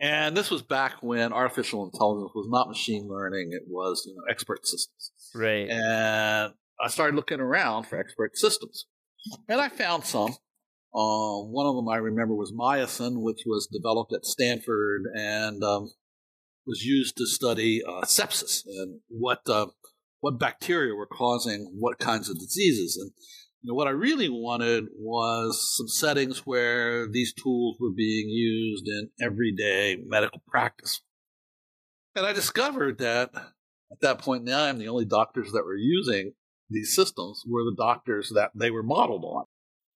[0.00, 4.22] And this was back when artificial intelligence was not machine learning; it was you know
[4.28, 5.12] expert systems.
[5.34, 5.68] Right.
[5.68, 8.86] And I started looking around for expert systems,
[9.48, 10.34] and I found some.
[10.94, 15.90] Uh, one of them I remember was MYCIN, which was developed at Stanford and um,
[16.66, 19.66] was used to study uh, sepsis and what uh,
[20.20, 22.98] what bacteria were causing what kinds of diseases.
[23.00, 23.10] And
[23.62, 28.86] you know, what I really wanted was some settings where these tools were being used
[28.86, 31.00] in everyday medical practice.
[32.14, 36.32] And I discovered that at that point in time, the only doctors that were using
[36.68, 39.44] these systems were the doctors that they were modeled on.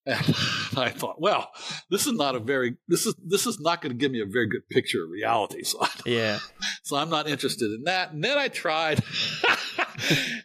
[0.06, 0.18] And
[0.76, 1.50] I thought, well,
[1.90, 4.26] this is not a very this is this is not going to give me a
[4.26, 5.62] very good picture of reality.
[5.64, 6.38] So yeah,
[6.82, 8.12] so I'm not interested in that.
[8.12, 9.00] And then I tried.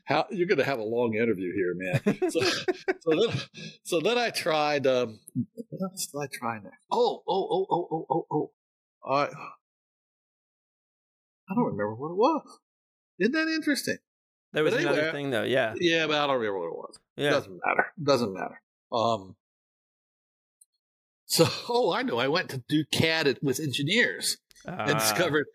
[0.06, 2.32] how you're going to have a long interview here, man.
[2.32, 3.42] So, so then,
[3.84, 4.88] so then I tried.
[4.88, 5.20] Um,
[5.70, 6.78] what else did I try next?
[6.90, 8.52] Oh, oh, oh, oh, oh, oh, oh.
[9.06, 9.30] I
[11.52, 12.60] I don't remember what it was.
[13.20, 13.98] Isn't that interesting?
[14.54, 15.74] There was anyway, another thing though, yeah.
[15.78, 17.00] Yeah, but I don't remember what it was.
[17.18, 17.28] Yeah.
[17.28, 17.86] It doesn't matter.
[17.98, 18.62] It doesn't matter.
[18.92, 19.36] Um,
[21.32, 22.18] so, oh, I know.
[22.18, 24.72] I went to do CAD with engineers uh.
[24.72, 25.00] and ah.
[25.00, 25.46] discovered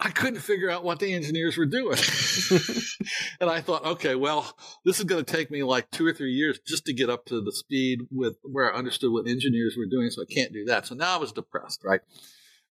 [0.00, 1.98] I couldn't figure out what the engineers were doing.
[3.40, 6.34] and I thought, okay, well, this is going to take me like two or three
[6.34, 9.86] years just to get up to the speed with where I understood what engineers were
[9.90, 10.10] doing.
[10.10, 10.86] So I can't do that.
[10.86, 12.00] So now I was depressed, right?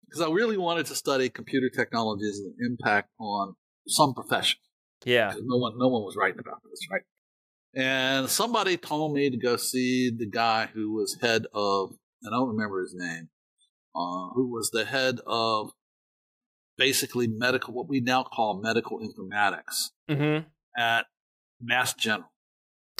[0.06, 3.56] Because I really wanted to study computer technologies and impact on
[3.90, 4.60] some profession.
[5.04, 5.34] Yeah.
[5.38, 7.02] No one, no one was writing about this, right?
[7.74, 11.92] And somebody told me to go see the guy who was head of
[12.26, 13.30] I don't remember his name,
[13.96, 15.72] uh, who was the head of
[16.78, 20.48] basically medical, what we now call medical informatics mm-hmm.
[20.78, 21.06] at
[21.62, 22.32] Mass General.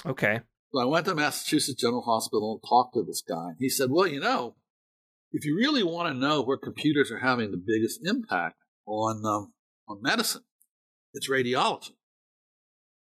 [0.04, 0.40] Okay.
[0.72, 3.52] So I went to Massachusetts General Hospital and talked to this guy.
[3.58, 4.56] He said, Well, you know,
[5.32, 9.52] if you really want to know where computers are having the biggest impact on, um,
[9.88, 10.42] on medicine,
[11.14, 11.92] it's radiology.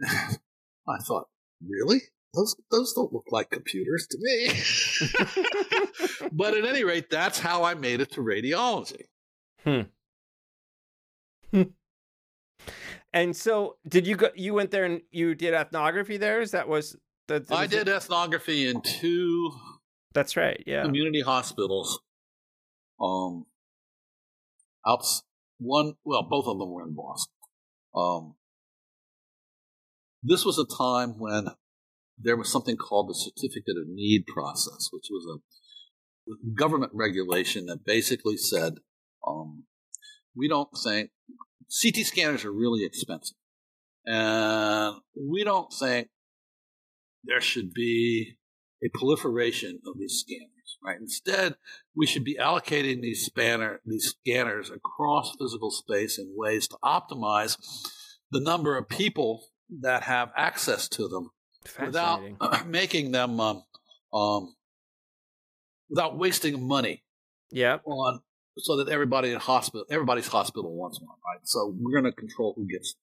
[0.02, 1.26] I thought,
[1.66, 2.02] Really?
[2.36, 4.48] Those those don't look like computers to me.
[6.32, 9.04] but at any rate, that's how I made it to radiology.
[9.64, 9.80] Hmm.
[11.50, 11.62] hmm.
[13.12, 14.28] And so, did you go?
[14.34, 16.42] You went there and you did ethnography there.
[16.42, 16.96] Is that was
[17.28, 17.50] that?
[17.50, 17.90] I did it?
[17.94, 19.52] ethnography in two.
[20.12, 20.62] That's right.
[20.66, 20.82] Yeah.
[20.82, 22.00] Community hospitals.
[23.00, 23.46] Um.
[24.86, 25.04] Out
[25.58, 25.94] one.
[26.04, 27.32] Well, both of them were in Boston.
[27.94, 28.34] Um.
[30.22, 31.48] This was a time when
[32.18, 37.84] there was something called the Certificate of Need process, which was a government regulation that
[37.84, 38.74] basically said,
[39.26, 39.64] um,
[40.34, 41.10] we don't think
[41.82, 43.36] CT scanners are really expensive.
[44.04, 46.08] And we don't think
[47.24, 48.38] there should be
[48.84, 51.00] a proliferation of these scanners, right?
[51.00, 51.56] Instead,
[51.94, 57.56] we should be allocating these spanner, these scanners across physical space in ways to optimize
[58.30, 59.48] the number of people
[59.80, 61.30] that have access to them
[61.80, 62.20] without
[62.66, 63.62] making them um,
[64.12, 64.54] um,
[65.88, 67.02] without wasting money.
[67.50, 67.78] Yeah.
[67.84, 68.20] On
[68.58, 71.40] so that everybody in hospital, everybody's hospital wants one, right?
[71.44, 72.94] So we're going to control who gets.
[72.94, 73.00] Them.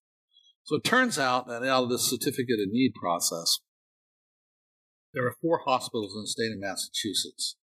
[0.64, 3.60] So it turns out that out of this certificate of need process,
[5.14, 7.56] there are four hospitals in the state of Massachusetts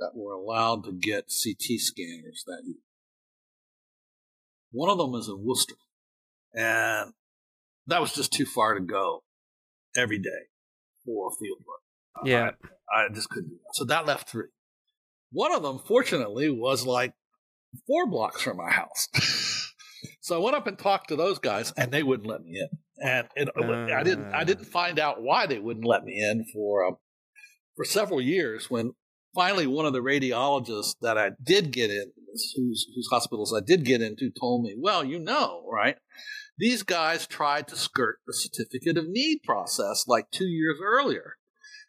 [0.00, 2.76] that were allowed to get CT scanners that year.
[4.72, 5.76] One of them is in Worcester,
[6.54, 7.12] and
[7.86, 9.22] that was just too far to go
[9.96, 10.30] every day
[11.04, 12.26] for field work.
[12.26, 12.50] Yeah.
[12.94, 13.74] I, I just couldn't do that.
[13.74, 14.48] So that left three.
[15.32, 17.12] One of them, fortunately, was like
[17.86, 19.08] four blocks from my house.
[20.20, 22.68] so I went up and talked to those guys, and they wouldn't let me in.
[23.02, 24.32] And it, I didn't.
[24.32, 26.96] I didn't find out why they wouldn't let me in for um,
[27.76, 28.70] for several years.
[28.70, 28.92] When
[29.34, 32.10] finally, one of the radiologists that I did get in,
[32.56, 35.96] whose whose hospitals I did get into, told me, "Well, you know, right?
[36.58, 41.36] These guys tried to skirt the certificate of need process like two years earlier."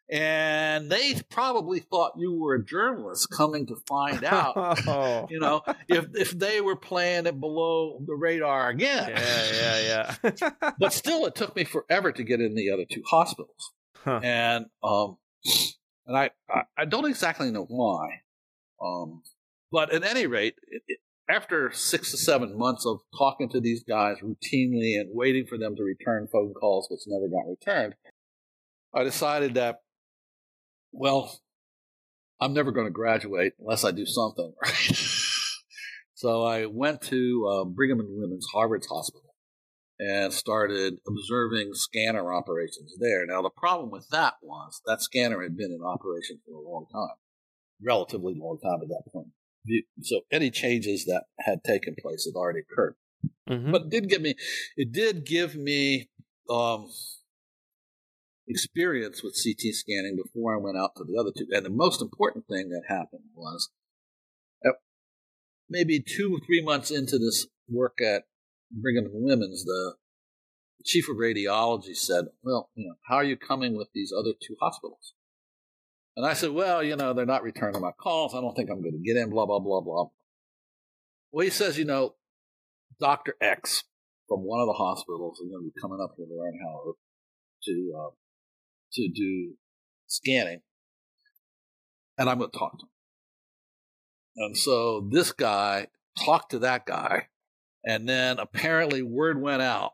[0.10, 4.54] and they probably thought you were a journalist coming to find out
[4.88, 5.28] oh.
[5.30, 9.52] you know if if they were playing it below the radar again Yeah,
[9.82, 10.72] yeah, yeah.
[10.80, 14.22] but still it took me forever to get in the other two hospitals Huh.
[14.24, 15.18] and um
[16.06, 18.22] and I, I i don't exactly know why
[18.82, 19.24] um
[19.74, 20.56] but at any rate
[20.88, 20.97] it,
[21.30, 25.76] after six to seven months of talking to these guys routinely and waiting for them
[25.76, 27.96] to return phone calls which never got returned
[28.94, 29.82] i decided that
[30.92, 31.40] well,
[32.42, 34.98] I'm never going to graduate unless I do something, right?
[36.14, 39.36] so I went to uh, Brigham and Women's Harvard's hospital
[40.00, 43.26] and started observing scanner operations there.
[43.26, 46.86] Now, the problem with that was that scanner had been in operation for a long
[46.92, 47.18] time,
[47.84, 49.30] relatively long time at that point.
[50.02, 52.96] So any changes that had taken place had already occurred.
[53.50, 53.72] Mhm.
[53.72, 54.36] But it did give me,
[54.76, 56.10] it did give me
[56.50, 56.90] um,
[58.48, 61.48] experience with CT scanning before I went out to the other two.
[61.52, 63.70] And the most important thing that happened was
[64.66, 64.72] uh,
[65.70, 68.24] maybe two or three months into this work at
[68.72, 69.96] Brigham and Women's, the
[70.84, 74.56] chief of radiology said, "Well, you know, how are you coming with these other two
[74.60, 75.14] hospitals?"
[76.18, 78.34] And I said, "Well, you know, they're not returning my calls.
[78.34, 79.30] I don't think I'm going to get in.
[79.30, 80.06] Blah blah blah blah."
[81.32, 82.16] Well, he says, you know,
[83.00, 83.84] Doctor X
[84.28, 86.96] from one of the hospitals is going to be coming up here to learn how
[87.66, 88.10] to uh,
[88.94, 89.54] to do
[90.08, 90.62] scanning,
[92.18, 92.90] and I'm going to talk to him.
[94.38, 95.86] And so this guy
[96.26, 97.28] talked to that guy,
[97.86, 99.92] and then apparently word went out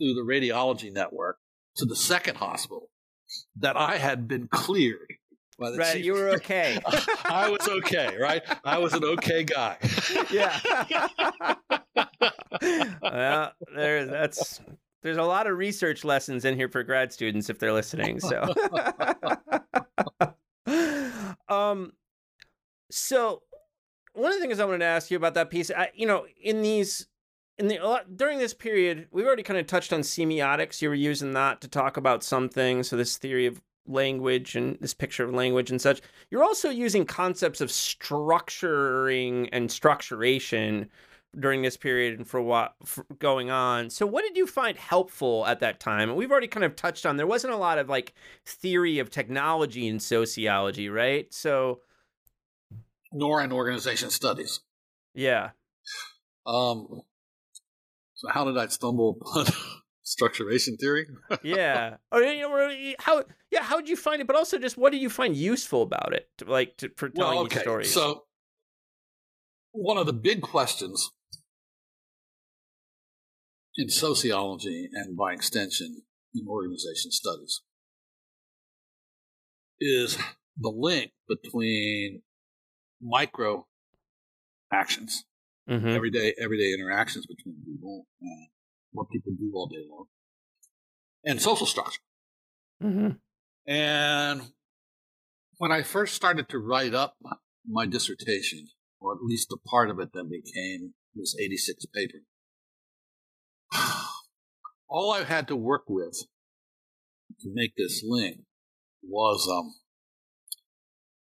[0.00, 1.38] through the radiology network
[1.76, 2.90] to the second hospital
[3.60, 5.14] that I had been cleared.
[5.58, 6.78] Right, chief- you were okay.
[7.24, 8.42] I was okay, right?
[8.64, 9.78] I was an okay guy.
[10.30, 10.58] yeah.
[13.02, 14.60] well, there, that's
[15.02, 18.20] there's a lot of research lessons in here for grad students if they're listening.
[18.20, 18.42] So,
[21.48, 21.92] um,
[22.90, 23.42] so
[24.12, 26.26] one of the things I wanted to ask you about that piece, I, you know,
[26.40, 27.06] in these.
[27.58, 30.82] In the a lot- during this period, we've already kind of touched on semiotics.
[30.82, 32.90] You were using that to talk about some things.
[32.90, 36.00] So this theory of language and this picture of language and such.
[36.30, 40.88] You're also using concepts of structuring and structuration
[41.38, 43.90] during this period and for what for going on.
[43.90, 46.08] So what did you find helpful at that time?
[46.08, 49.10] And we've already kind of touched on there wasn't a lot of like theory of
[49.10, 51.32] technology in sociology, right?
[51.32, 51.80] So
[53.12, 54.60] Nor in organization studies.
[55.14, 55.50] yeah.
[56.46, 57.02] Um,
[58.14, 59.46] so how did I stumble upon
[60.06, 61.06] structuration theory?
[61.42, 61.96] Yeah.
[62.12, 64.26] or you know how yeah, how did you find it?
[64.26, 66.28] But also just what do you find useful about it?
[66.38, 67.60] To, like to, for telling well, okay.
[67.60, 67.92] stories.
[67.92, 68.24] So
[69.72, 71.10] one of the big questions
[73.76, 76.02] in sociology and by extension
[76.34, 77.62] in organization studies
[79.80, 80.16] is
[80.58, 82.22] the link between
[83.02, 83.66] micro
[84.72, 85.24] actions
[85.68, 85.94] Mhm.
[85.94, 88.48] everyday everyday interactions between people and
[88.96, 90.06] what people do all day long
[91.24, 92.00] and social structure
[92.82, 93.20] Mhm.
[93.66, 94.52] and
[95.58, 97.16] when i first started to write up
[97.68, 98.68] my dissertation
[99.00, 102.18] or at least the part of it that became this 86 paper
[104.88, 106.16] all i had to work with
[107.40, 108.40] to make this link
[109.02, 109.74] was um,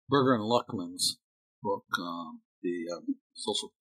[0.09, 1.19] berger and Luckmann's
[1.63, 3.73] book um, the um, social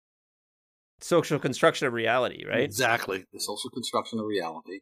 [1.01, 2.61] Social construction of reality, right?
[2.63, 3.25] Exactly.
[3.33, 4.81] The social construction of reality.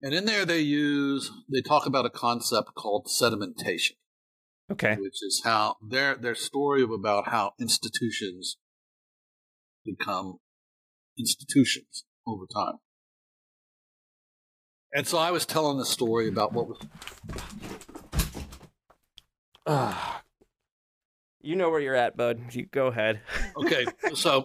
[0.00, 3.96] And in there they use they talk about a concept called sedimentation,
[4.70, 4.96] Okay.
[4.96, 8.56] which is how their their story of about how institutions
[9.84, 10.38] become
[11.18, 12.76] institutions over time.
[14.94, 16.78] And so I was telling the story about what was
[19.66, 20.22] Ah.
[21.40, 22.40] You know where you're at, bud.
[22.52, 23.20] You go ahead.
[23.56, 23.86] okay.
[24.14, 24.44] So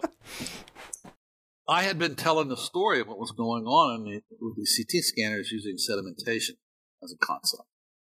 [1.68, 4.66] I had been telling the story of what was going on in the, with the
[4.66, 6.56] CT scanners using sedimentation
[7.02, 7.62] as a concept.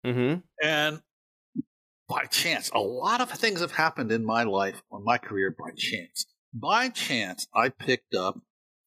[0.04, 0.40] Mm-hmm.
[0.62, 1.00] And
[2.08, 5.70] by chance, a lot of things have happened in my life or my career by
[5.76, 6.26] chance.
[6.52, 8.40] By chance, I picked up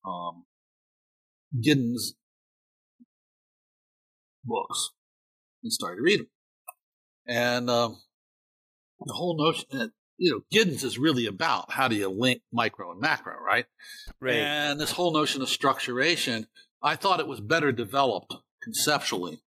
[0.05, 0.45] um,
[1.59, 2.13] Giddens
[4.43, 4.91] books
[5.63, 6.29] and started to read them.
[7.27, 7.99] And um,
[9.05, 12.91] the whole notion that, you know, Giddens is really about how do you link micro
[12.91, 13.65] and macro, right?
[14.19, 14.35] Right.
[14.35, 16.47] And this whole notion of structuration,
[16.81, 19.41] I thought it was better developed conceptually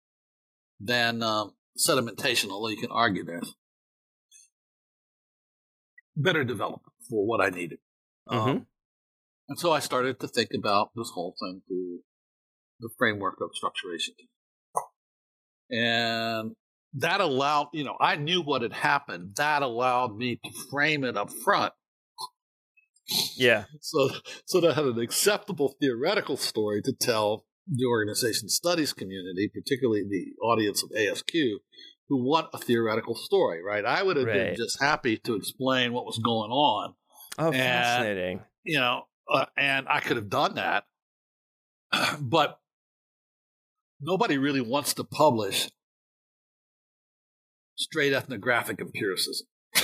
[0.78, 3.54] than um, sedimentation, although you can argue there's
[6.16, 7.78] better developed for what I needed.
[8.28, 8.66] Um,
[9.48, 12.00] and so I started to think about this whole thing through
[12.78, 14.14] the framework of structuration.
[15.70, 16.54] And
[16.94, 19.32] that allowed, you know, I knew what had happened.
[19.36, 21.72] That allowed me to frame it up front
[23.36, 23.64] yeah.
[23.80, 24.10] so
[24.44, 30.02] so that I had an acceptable theoretical story to tell the organization studies community, particularly
[30.08, 31.32] the audience of ASQ,
[32.08, 33.84] who want a theoretical story, right?
[33.84, 36.94] I would have been just happy to explain what was going on,
[37.38, 38.40] Oh, And- fascinating.
[38.64, 40.84] you know, uh, and I could have done that,
[42.20, 42.58] but
[44.00, 45.68] nobody really wants to publish
[47.80, 49.46] straight ethnographic empiricism.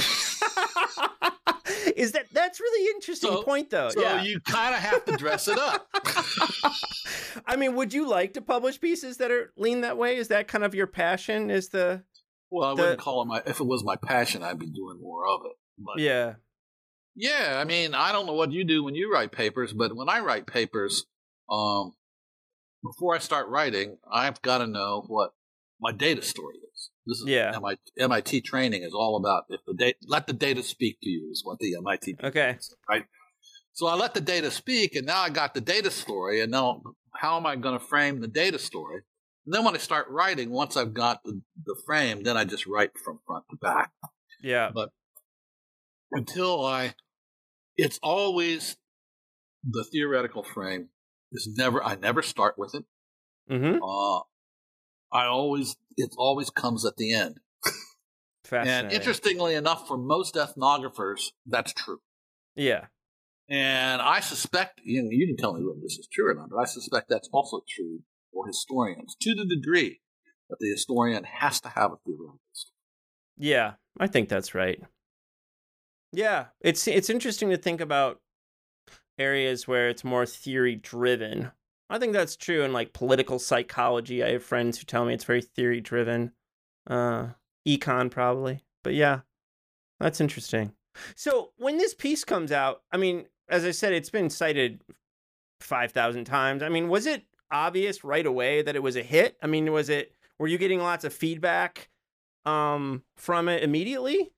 [1.97, 3.89] Is that that's really interesting So- point though?
[3.89, 4.23] So yeah.
[4.23, 5.89] you kind of have to dress it up.
[7.47, 10.17] I mean, would you like to publish pieces that are lean that way?
[10.17, 11.51] Is that kind of your passion?
[11.51, 12.03] Is the
[12.51, 13.43] Well, I The- wouldn't call it my.
[13.47, 15.53] If it was my passion, I'd be doing more of it.
[15.79, 16.35] But yeah.
[17.15, 20.09] yeah, I mean, I don't know what you do when you write papers, but when
[20.09, 21.07] I write papers,
[21.51, 21.93] um,
[22.83, 25.33] before I start writing, I've got to know what
[25.81, 26.66] my data story is.
[27.07, 27.53] This is Yeah.
[27.55, 31.29] MIT, MIT training is all about if the data let the data speak to you
[31.31, 32.59] is what the MIT Okay.
[32.89, 33.07] right?
[33.73, 36.83] So I let the data speak, and now I got the data story, and now
[37.15, 39.03] how am I going to frame the data story?
[39.45, 42.67] And then when I start writing, once I've got the, the frame, then I just
[42.67, 43.93] write from front to back
[44.43, 44.71] Yeah.
[44.75, 44.91] But
[46.13, 46.95] until I.
[47.77, 48.77] It's always
[49.63, 50.89] the theoretical frame
[51.31, 51.85] is never.
[51.85, 52.85] I never start with it.
[53.51, 53.83] Mm-hmm.
[53.83, 54.21] Uh,
[55.17, 55.77] I always.
[55.97, 57.41] It always comes at the end.
[58.45, 58.85] Fascinating.
[58.85, 62.01] And interestingly enough, for most ethnographers, that's true.
[62.55, 62.87] Yeah.
[63.49, 66.51] And I suspect, you, know, you can tell me whether this is true or not,
[66.51, 68.01] but I suspect that's also true
[68.33, 70.01] for historians to the degree
[70.51, 72.73] that the historian has to have a theoretical story.
[73.39, 74.83] Yeah, I think that's right.
[76.13, 78.21] Yeah, it's it's interesting to think about
[79.19, 81.53] areas where it's more theory driven.
[81.89, 84.23] I think that's true in like political psychology.
[84.23, 86.33] I have friends who tell me it's very theory driven.
[86.87, 87.29] Uh
[87.67, 88.65] econ probably.
[88.83, 89.21] But yeah.
[90.01, 90.73] That's interesting.
[91.15, 94.83] So, when this piece comes out, I mean, as I said it's been cited
[95.61, 96.63] 5,000 times.
[96.63, 99.37] I mean, was it obvious right away that it was a hit?
[99.43, 101.89] I mean, was it were you getting lots of feedback
[102.45, 104.33] um from it immediately?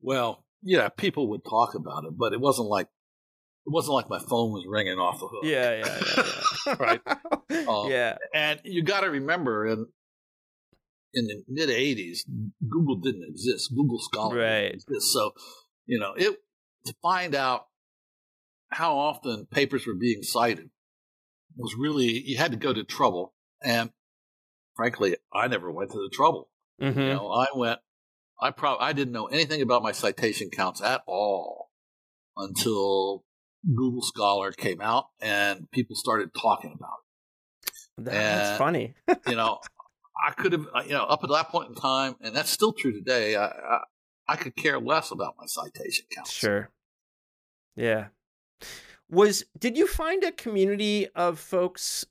[0.00, 2.88] Well, yeah, people would talk about it, but it wasn't like
[3.68, 5.44] it wasn't like my phone was ringing off the hook.
[5.44, 6.22] Yeah, yeah, yeah.
[6.66, 6.74] yeah.
[6.78, 7.00] Right.
[7.68, 8.16] Um, yeah.
[8.34, 9.86] And you got to remember, in
[11.14, 12.20] in the mid '80s,
[12.66, 13.72] Google didn't exist.
[13.74, 14.60] Google Scholar Right.
[14.60, 15.12] didn't exist.
[15.12, 15.32] So,
[15.86, 16.36] you know, it
[16.86, 17.66] to find out
[18.70, 20.70] how often papers were being cited
[21.56, 23.34] was really you had to go to trouble.
[23.62, 23.90] And
[24.76, 26.50] frankly, I never went to the trouble.
[26.80, 27.00] Mm-hmm.
[27.00, 27.80] You know, I went.
[28.40, 31.70] I probably I didn't know anything about my citation counts at all
[32.36, 33.24] until
[33.66, 36.98] Google Scholar came out and people started talking about
[37.66, 37.72] it.
[38.04, 38.94] That's and- funny.
[39.28, 39.58] You know,
[40.26, 42.92] I could have, you know, up at that point in time, and that's still true
[42.92, 43.36] today.
[43.36, 43.80] I I,
[44.28, 46.26] I could care less about my citation count.
[46.28, 46.70] Sure.
[47.76, 48.08] Yeah.
[49.10, 52.04] Was did you find a community of folks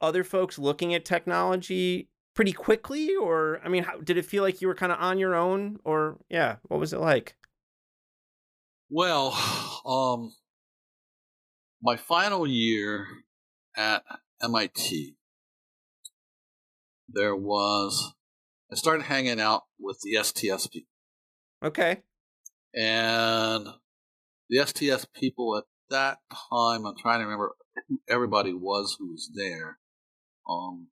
[0.00, 4.60] other folks looking at technology pretty quickly or I mean how did it feel like
[4.60, 7.36] you were kind of on your own or yeah, what was it like?
[8.90, 9.32] Well,
[9.86, 10.32] um,
[11.84, 13.06] my final year
[13.76, 14.02] at
[14.42, 15.16] MIT,
[17.08, 18.14] there was
[18.72, 20.88] I started hanging out with the STS people.
[21.62, 21.98] Okay.
[22.74, 23.68] And
[24.48, 26.18] the STS people at that
[26.50, 27.54] time, I'm trying to remember
[27.88, 29.78] who everybody was who was there.
[30.48, 30.88] Um,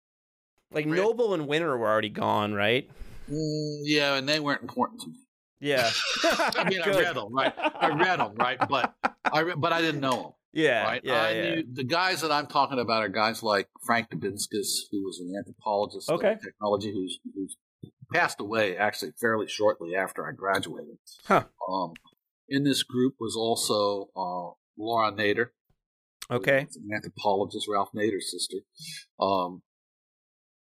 [0.70, 0.86] Like.
[0.86, 2.88] Noble and Winter were already gone, right?
[3.28, 5.16] mm, yeah, and they weren't important to me.
[5.60, 5.90] Yeah.
[6.24, 7.54] I mean, I read them, right?
[7.58, 8.58] I read them, right?
[8.68, 10.84] But I, re- but I didn't know them, Yeah.
[10.84, 11.00] right?
[11.04, 11.22] Yeah.
[11.22, 11.54] I yeah.
[11.54, 15.34] knew the guys that I'm talking about are guys like Frank Dubinskas, who was an
[15.36, 16.32] anthropologist Okay.
[16.32, 17.56] of technology, who's, who's
[18.12, 20.98] passed away actually fairly shortly after I graduated.
[21.26, 21.44] Huh.
[21.68, 21.92] Um,
[22.48, 25.48] in this group was also uh, Laura Nader,
[26.30, 26.66] Okay.
[26.74, 28.58] an anthropologist, Ralph Nader's sister.
[29.20, 29.62] Um,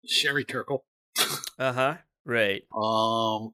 [0.06, 0.84] Sherry Turkle.
[1.58, 1.96] Uh-huh.
[2.24, 2.62] Right.
[2.72, 3.52] Um,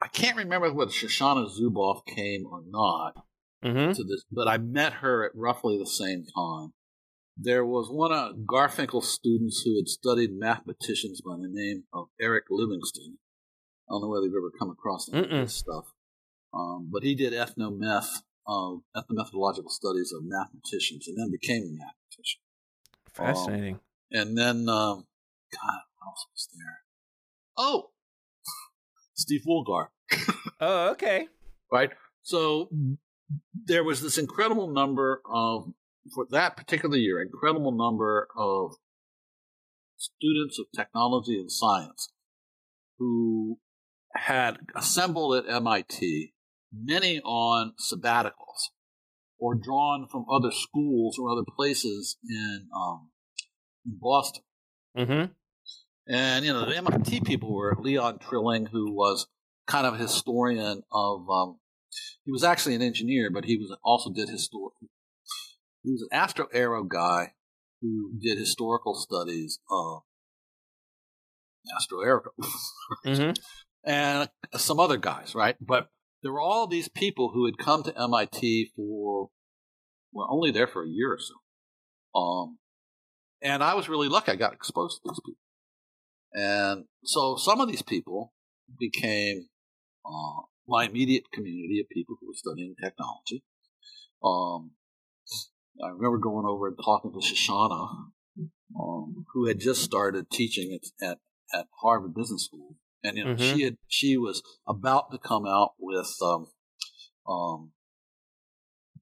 [0.00, 3.22] I can't remember whether Shoshana Zuboff came or not.
[3.64, 3.92] Mm-hmm.
[3.92, 6.72] to this, but I met her at roughly the same time.
[7.36, 12.44] There was one of Garfinkel's students who had studied mathematicians by the name of Eric
[12.50, 13.18] Livingston.
[13.88, 15.92] I don't know whether you've ever come across any of this stuff,
[16.54, 22.40] um, but he did ethnometh, uh, ethnomethodological studies of mathematicians, and then became a mathematician.
[23.12, 23.80] Fascinating.
[24.10, 25.06] And then, um,
[25.52, 26.78] God, what else was there?
[27.56, 27.90] Oh,
[29.14, 29.88] Steve Woolgar
[30.60, 31.28] oh, okay.
[31.70, 31.90] right?
[32.22, 32.70] So
[33.64, 35.72] there was this incredible number of,
[36.14, 38.72] for that particular year, incredible number of
[39.96, 42.12] students of technology and science
[42.98, 43.58] who
[44.14, 46.32] had assembled at MIT,
[46.72, 48.70] many on sabbaticals
[49.38, 53.10] or drawn from other schools or other places in, um,
[53.86, 54.42] in Boston.
[54.96, 55.32] Mm-hmm.
[56.12, 59.26] And, you know, the MIT people were Leon Trilling, who was
[59.66, 61.58] kind of a historian of, um,
[62.24, 64.88] he was actually an engineer, but he was also did historical.
[65.82, 67.32] He was an astro aero guy
[67.80, 70.02] who did historical studies of
[71.76, 72.22] astro aero
[73.06, 73.32] Mm-hmm.
[73.84, 75.56] and some other guys, right?
[75.60, 75.88] But
[76.22, 79.30] there were all these people who had come to MIT for,
[80.12, 82.20] were only there for a year or so.
[82.20, 82.58] Um,
[83.42, 84.32] and I was really lucky.
[84.32, 85.40] I got exposed to these people.
[86.32, 88.32] And so some of these people
[88.78, 89.48] became
[90.04, 93.42] uh, my immediate community of people who were studying technology.
[94.24, 94.70] Um,
[95.84, 97.88] I remember going over and talking to Shoshana,
[98.78, 101.18] um, who had just started teaching at, at,
[101.52, 102.76] at Harvard Business School.
[103.02, 103.38] And you know, Mhm.
[103.56, 106.46] she had she was about to come out with um,
[107.26, 107.72] um,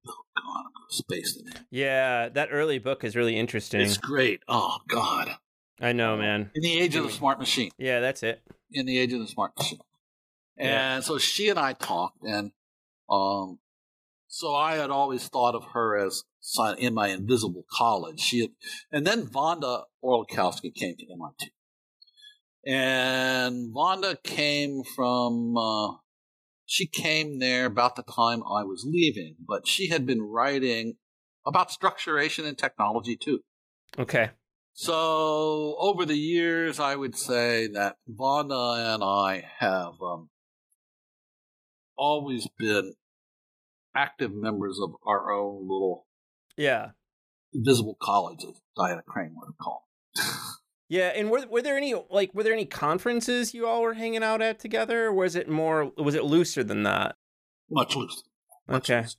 [0.07, 1.67] oh God, I'm gonna space the name.
[1.71, 3.81] Yeah, that early book is really interesting.
[3.81, 4.41] It's great.
[4.49, 5.37] Oh God,
[5.81, 6.53] I know, man.
[6.55, 7.71] in the age of the smart machine.
[7.77, 8.41] Yeah, that's it.
[8.73, 9.81] in the age of the smart machine.
[10.59, 11.01] And Yeah.
[11.01, 12.53] so she and I talked, and
[13.09, 13.61] um,
[14.27, 16.25] so I had always thought of her as
[16.79, 18.21] in my invisible college.
[18.21, 18.51] She had,
[18.91, 21.53] and then Wanda Orlikowski came to MIT,
[22.67, 25.57] and Wanda came from.
[25.57, 25.97] Uh,
[26.67, 30.97] she came there about the time I was leaving, but she had been writing
[31.47, 33.41] about structuration and technology too.
[33.99, 34.31] Okay.
[34.75, 40.29] So over the years, I would say that Wanda and I have um,
[41.99, 42.95] always been
[43.95, 46.07] active members of our own little
[46.57, 46.93] Yeah.
[47.53, 49.83] invisible college, as Diana Crane would have called.
[50.91, 54.23] Yeah, and were were there any like were there any conferences you all were hanging
[54.23, 57.17] out at together, or was it more was it looser than that?
[57.71, 58.23] Much looser.
[58.67, 59.03] Much Okay.
[59.03, 59.17] looser.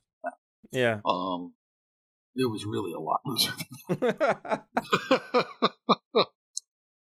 [0.72, 1.00] Yeah.
[1.04, 1.54] Um,
[2.34, 3.52] it was really a lot looser.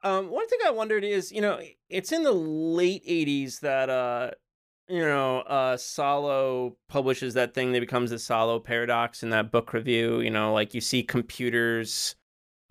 [0.03, 1.59] um, one thing I wondered is, you know,
[1.89, 4.32] it's in the late '80s that uh,
[4.88, 9.73] you know, uh, Solow publishes that thing that becomes the Solow paradox in that book
[9.73, 10.19] review.
[10.19, 12.15] You know, like you see computers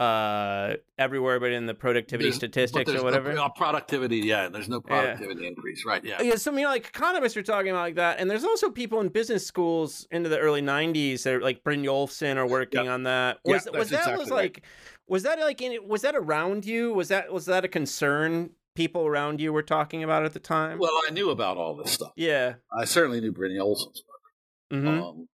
[0.00, 4.48] uh everywhere but in the productivity There's- statistics or whatever uh, productivity, yeah.
[4.48, 6.02] There's no productivity increase, right?
[6.04, 6.20] Yeah.
[6.20, 9.00] Yeah, so I mean, like economists are talking about like that, and there's also people
[9.00, 13.38] in business schools into the early '90s that are like Brynjolfsson are working on that.
[13.44, 14.36] Yeah, Was that's was that exactly was right.
[14.36, 14.64] like
[15.06, 16.92] was that like in, was that around you?
[16.92, 20.78] Was that was that a concern people around you were talking about at the time?
[20.78, 22.12] Well, I knew about all this stuff.
[22.16, 22.54] yeah.
[22.76, 24.80] I certainly knew Brynjolfsson's work.
[24.82, 25.28] hmm Um,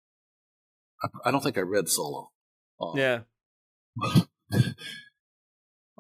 [1.02, 2.26] I, I don't think I read Solow.
[2.80, 3.20] Um, yeah.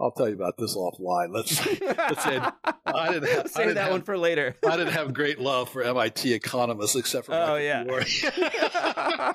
[0.00, 1.28] I'll tell you about this offline.
[1.34, 1.58] Let's.
[1.80, 2.40] Let's say
[2.86, 4.56] I didn't have- I save didn't that have- one for later.
[4.66, 9.32] I didn't have great love for MIT economists except for Oh, Michael yeah.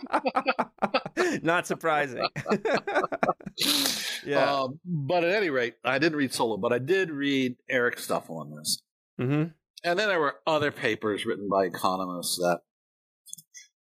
[1.43, 2.25] Not surprising.
[4.25, 4.53] yeah.
[4.53, 8.29] Um, but at any rate, I didn't read Solow, but I did read Eric's stuff
[8.29, 8.81] on this.
[9.17, 9.43] hmm
[9.83, 12.59] And then there were other papers written by economists that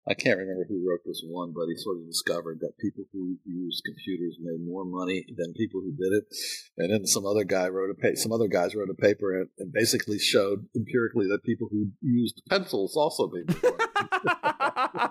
[0.09, 3.36] I can't remember who wrote this one, but he sort of discovered that people who
[3.44, 6.24] used computers made more money than people who did it.
[6.78, 9.48] And then some other guy wrote a pa- some other guys wrote a paper and,
[9.59, 15.11] and basically showed empirically that people who used pencils also made more money.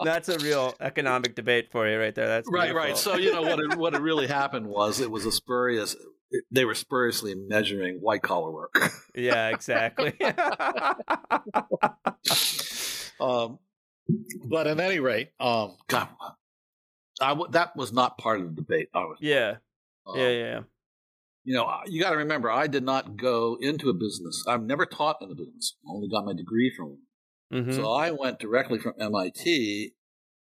[0.04, 2.26] That's a real economic debate for you right there.
[2.26, 2.96] That's right, right.
[2.96, 3.58] So you know what?
[3.58, 5.96] It, what it really happened was it was a spurious.
[6.50, 8.74] They were spuriously measuring white collar work.
[9.14, 10.12] yeah, exactly.
[13.20, 13.58] um,
[14.48, 16.08] but at any rate, um, God,
[17.20, 18.88] I w- that was not part of the debate.
[18.94, 19.56] I was, yeah,
[20.06, 20.60] um, yeah, yeah.
[21.44, 24.44] You know, you got to remember, I did not go into a business.
[24.48, 25.76] I've never taught in a business.
[25.88, 26.96] I only got my degree from
[27.50, 27.64] one.
[27.64, 29.92] hmm So I went directly from MIT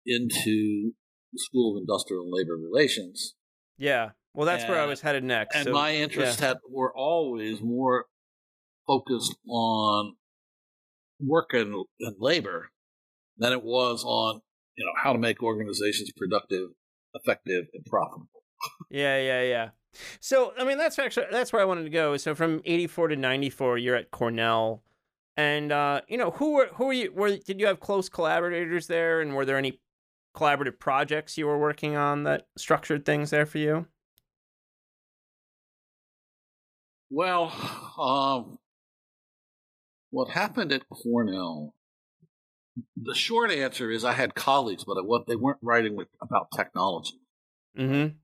[0.06, 0.92] into
[1.32, 3.34] the School of Industrial and Labor Relations.
[3.78, 4.10] yeah.
[4.34, 5.56] Well, that's where I was headed next.
[5.56, 8.06] and so, my interests had were always more
[8.86, 10.14] focused on
[11.20, 12.70] work and, and labor
[13.38, 14.40] than it was on
[14.76, 16.70] you know how to make organizations productive,
[17.14, 18.28] effective, and profitable.
[18.90, 19.68] yeah, yeah, yeah.
[20.20, 22.16] So I mean, that's actually that's where I wanted to go.
[22.16, 24.82] So from '84 to '94, you're at Cornell,
[25.36, 27.12] and uh, you know who were who were you?
[27.12, 29.80] Were did you have close collaborators there, and were there any
[30.36, 33.86] collaborative projects you were working on that structured things there for you?
[37.10, 37.52] Well,
[37.98, 38.58] um,
[40.10, 41.74] what happened at Cornell?
[42.96, 47.20] The short answer is I had colleagues, but what they weren't writing with about technology.
[47.76, 48.16] Mm-hmm.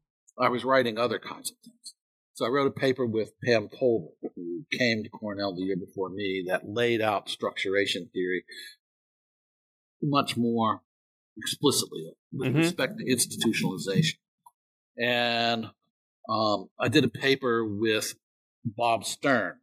[0.43, 1.95] I was writing other kinds of things.
[2.35, 6.11] So I wrote a paper with Pam Tolbert, who came to Cornell the year before
[6.11, 8.45] me, that laid out structuration theory
[10.03, 10.83] much more
[11.37, 12.59] explicitly with mm-hmm.
[12.59, 14.19] respect to institutionalization.
[14.99, 15.71] And
[16.29, 18.15] um, I did a paper with
[18.67, 19.61] Bob Stern,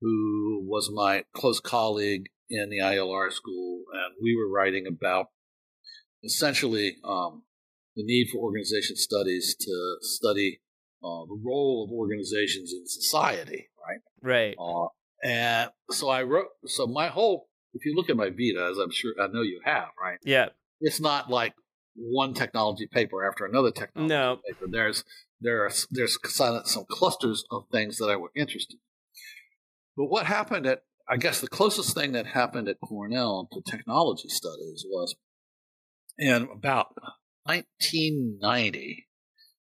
[0.00, 5.26] who was my close colleague in the ILR school, and we were writing about
[6.22, 7.42] essentially um,
[7.96, 10.60] the need for organization studies to study
[11.02, 14.00] uh, the role of organizations in society, right?
[14.22, 14.56] Right.
[14.58, 14.88] Uh,
[15.24, 16.46] and so I wrote.
[16.66, 19.60] So my whole, if you look at my Vita, as I'm sure I know you
[19.64, 20.18] have, right?
[20.24, 20.48] Yeah.
[20.80, 21.54] It's not like
[21.94, 24.38] one technology paper after another technology no.
[24.46, 24.66] paper.
[24.70, 25.04] There's
[25.42, 28.74] there are there's some clusters of things that I were interested.
[28.74, 28.80] In.
[29.96, 34.28] But what happened at I guess the closest thing that happened at Cornell to technology
[34.28, 35.14] studies was
[36.18, 36.94] in about
[37.44, 39.06] 1990,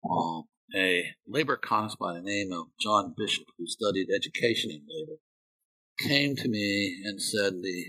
[0.09, 0.43] um,
[0.75, 5.19] a labor economist by the name of John Bishop, who studied education and labor,
[5.99, 7.85] came to me and said the,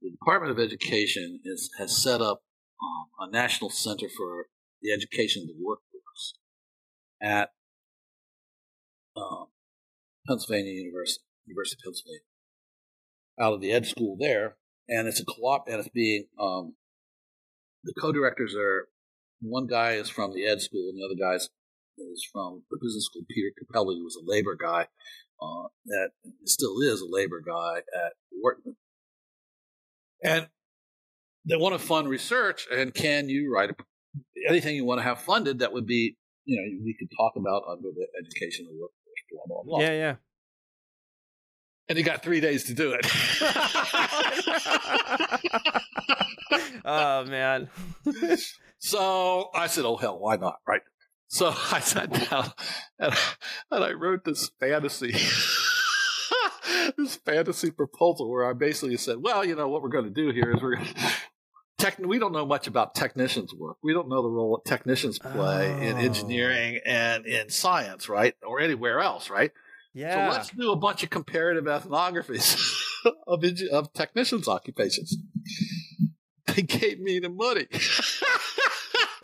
[0.00, 2.42] the Department of Education is, has set up
[2.82, 4.46] um, a national center for
[4.82, 5.87] the education of the workforce
[7.22, 7.50] at
[9.16, 9.46] um,
[10.26, 12.20] Pennsylvania University, University of Pennsylvania,
[13.40, 14.56] out of the ed school there,
[14.88, 16.74] and it's a co-op, and it's being um,
[17.84, 18.88] the co-directors are
[19.40, 21.48] one guy is from the ed school, and the other guy is
[22.32, 23.22] from the business school.
[23.28, 24.86] Peter Cappelli was a labor guy
[25.40, 26.10] uh, that
[26.44, 28.76] still is a labor guy at Wharton.
[30.22, 30.48] And
[31.48, 33.74] they want to fund research, and can you write a,
[34.48, 36.16] anything you want to have funded that would be,
[36.48, 39.80] you know, we could talk about under the education of workforce, blah, blah, blah.
[39.80, 40.14] Yeah, yeah.
[41.90, 43.06] And he got three days to do it.
[46.84, 47.68] oh, man.
[48.78, 50.56] So I said, oh, hell, why not?
[50.66, 50.80] Right.
[51.28, 52.52] So I sat down
[52.98, 53.14] and,
[53.70, 55.12] and I wrote this fantasy,
[56.96, 60.30] this fantasy proposal where I basically said, well, you know, what we're going to do
[60.30, 60.94] here is we're going to.
[61.78, 63.76] Tech, we don't know much about technicians' work.
[63.82, 65.80] We don't know the role that technicians play oh.
[65.80, 68.34] in engineering and in science, right?
[68.44, 69.52] Or anywhere else, right?
[69.94, 70.30] Yeah.
[70.30, 72.60] So let's do a bunch of comparative ethnographies
[73.26, 75.16] of, of technicians' occupations.
[76.48, 77.68] They gave me the money.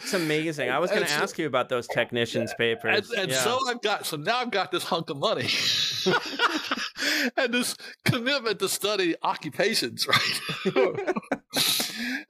[0.05, 0.71] It's amazing.
[0.71, 3.11] I was going to so, ask you about those technicians' papers.
[3.11, 3.39] And, and yeah.
[3.39, 5.49] so I've got so now I've got this hunk of money
[7.37, 10.41] and this commitment to study occupations, right?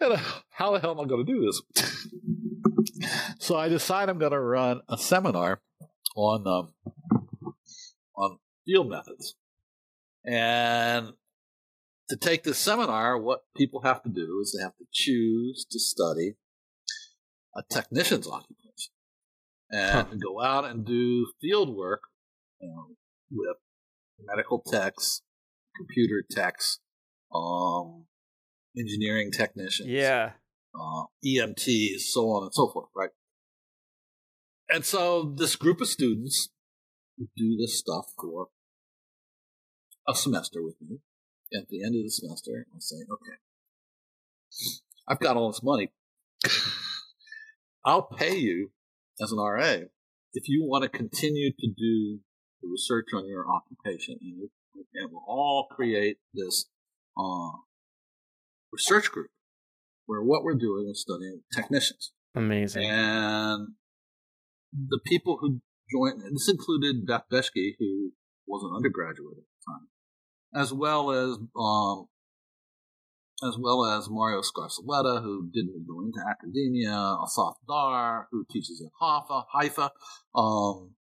[0.00, 0.18] and uh,
[0.50, 2.08] how the hell am I going to do this?
[3.38, 5.60] so I decide I'm going to run a seminar
[6.16, 6.74] on um,
[8.16, 9.34] on field methods,
[10.24, 11.12] and
[12.08, 15.78] to take this seminar, what people have to do is they have to choose to
[15.78, 16.34] study
[17.56, 18.92] a technician's occupation
[19.70, 20.14] and huh.
[20.22, 22.02] go out and do field work
[22.60, 22.86] you know,
[23.30, 23.56] with
[24.20, 25.22] medical techs,
[25.76, 26.80] computer techs,
[27.34, 28.06] um,
[28.78, 30.32] engineering technicians, yeah,
[30.74, 33.10] uh, EMTs, so on and so forth, right?
[34.68, 36.48] And so this group of students
[37.36, 38.48] do this stuff for
[40.08, 40.98] a semester with me.
[41.56, 43.36] At the end of the semester, I say, okay,
[45.06, 45.92] I've got all this money.
[47.84, 48.70] I'll pay you
[49.20, 49.76] as an RA
[50.32, 52.20] if you want to continue to do
[52.64, 54.48] the research on your occupation, and,
[54.94, 56.66] and we'll all create this
[57.18, 57.50] uh,
[58.72, 59.28] research group
[60.06, 62.12] where what we're doing is studying technicians.
[62.34, 62.84] Amazing.
[62.84, 63.68] And
[64.72, 65.60] the people who
[65.90, 68.12] joined, this included Beth Bechky, who
[68.46, 72.08] was an undergraduate at the time, as well as um,
[73.42, 78.92] as well as Mario Scarselletta, who didn't go into academia, Asaf Darr, who teaches at
[79.00, 79.90] Haifa, Haifa
[80.34, 80.94] um,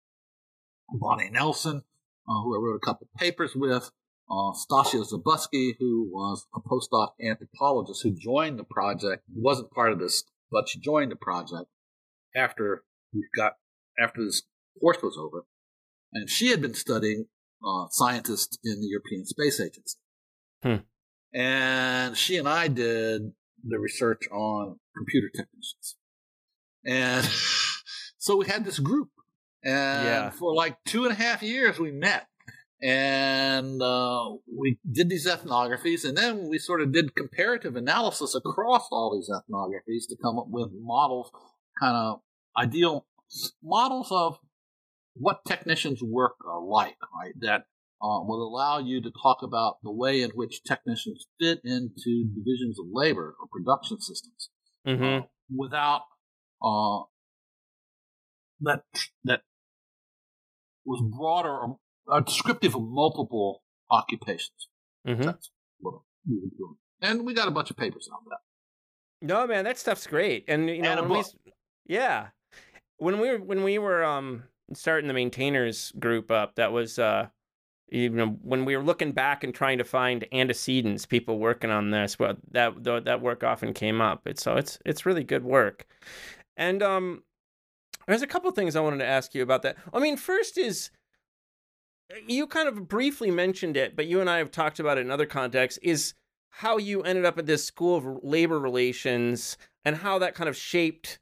[0.93, 1.83] Bonnie Nelson,
[2.29, 3.91] uh, who I wrote a couple papers with,
[4.31, 9.99] uh, Stasia Zabusky, who was a postdoc anthropologist who joined the project, wasn't part of
[9.99, 11.69] this, but she joined the project
[12.35, 13.55] after we got
[13.99, 14.43] after this
[14.81, 15.45] course was over,
[16.13, 17.27] and she had been studying
[17.65, 19.99] uh, scientists in the European Space Agency.
[20.63, 20.77] Hmm.
[21.33, 23.33] And she and I did
[23.65, 25.97] the research on computer technicians.
[26.85, 27.25] And
[28.19, 29.09] so we had this group.
[29.63, 30.31] And Yeah.
[30.31, 32.27] for like two and a half years, we met
[32.83, 36.05] and uh, we did these ethnographies.
[36.05, 40.47] And then we sort of did comparative analysis across all these ethnographies to come up
[40.49, 41.31] with models,
[41.79, 42.21] kind of
[42.57, 43.07] ideal
[43.63, 44.39] models of
[45.15, 47.35] what technicians' work are like, right?
[47.41, 47.67] That
[48.03, 52.79] uh, will allow you to talk about the way in which technicians fit into divisions
[52.79, 54.49] of labor or production systems
[54.87, 55.21] hmm uh,
[55.55, 56.03] without
[56.63, 57.01] uh,
[58.61, 58.85] that
[59.25, 59.43] that
[60.85, 61.79] was broader or
[62.11, 64.69] uh, descriptive of multiple occupations.
[65.07, 65.51] hmm That's
[65.81, 66.77] what we were doing.
[67.03, 68.39] And we got a bunch of papers on that.
[69.23, 70.45] No, man, that stuff's great.
[70.49, 71.23] And you know, And we,
[71.87, 72.29] yeah,
[72.99, 77.29] when we were when we were um starting the maintainers group up, that was uh,
[77.91, 81.91] you know, when we were looking back and trying to find antecedents, people working on
[81.91, 84.23] this, well, that that work often came up.
[84.27, 85.87] It's so it's it's really good work.
[86.57, 87.23] And um,
[88.07, 89.77] there's a couple things I wanted to ask you about that.
[89.93, 90.91] I mean, first is
[92.27, 95.11] you kind of briefly mentioned it, but you and I have talked about it in
[95.11, 95.79] other contexts.
[95.83, 96.15] Is
[96.51, 100.57] how you ended up at this school of labor relations and how that kind of
[100.57, 101.19] shaped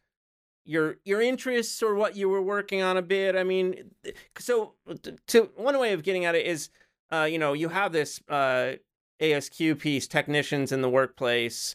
[0.64, 3.36] your your interests or what you were working on a bit.
[3.36, 3.90] I mean,
[4.38, 4.74] so
[5.28, 6.70] to one way of getting at it is,
[7.12, 8.72] uh, you know, you have this uh,
[9.20, 11.74] ASQ piece, technicians in the workplace,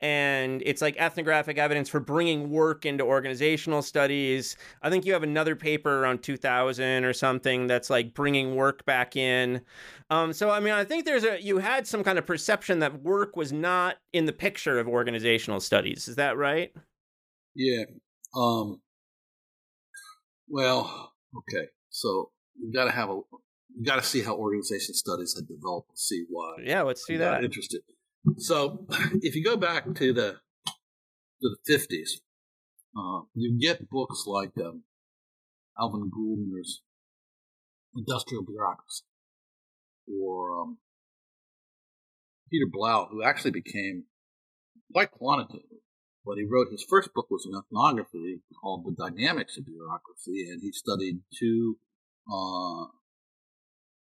[0.00, 4.56] and it's like ethnographic evidence for bringing work into organizational studies.
[4.82, 9.14] I think you have another paper around 2000 or something that's like bringing work back
[9.16, 9.60] in.
[10.08, 13.02] Um, so I mean, I think there's a you had some kind of perception that
[13.02, 16.08] work was not in the picture of organizational studies.
[16.08, 16.72] Is that right?
[17.54, 17.84] Yeah.
[18.34, 18.80] Um.
[20.48, 21.68] Well, okay.
[21.90, 23.20] So you got to have a
[23.76, 27.32] you got to see how organization studies had developed see why Yeah, let's do got
[27.32, 27.44] that.
[27.44, 27.82] interested.
[28.36, 28.86] So
[29.22, 30.36] if you go back to the
[31.42, 32.20] to the fifties,
[32.96, 34.84] uh, you get books like um,
[35.78, 36.82] Alvin Gouldner's
[37.96, 39.04] Industrial Bureaucracy,
[40.20, 40.78] or um,
[42.50, 44.04] Peter Blau, who actually became
[44.92, 45.78] quite quantitative.
[46.24, 50.60] But he wrote his first book was an ethnography called The Dynamics of Bureaucracy, and
[50.60, 51.78] he studied two
[52.30, 52.84] uh,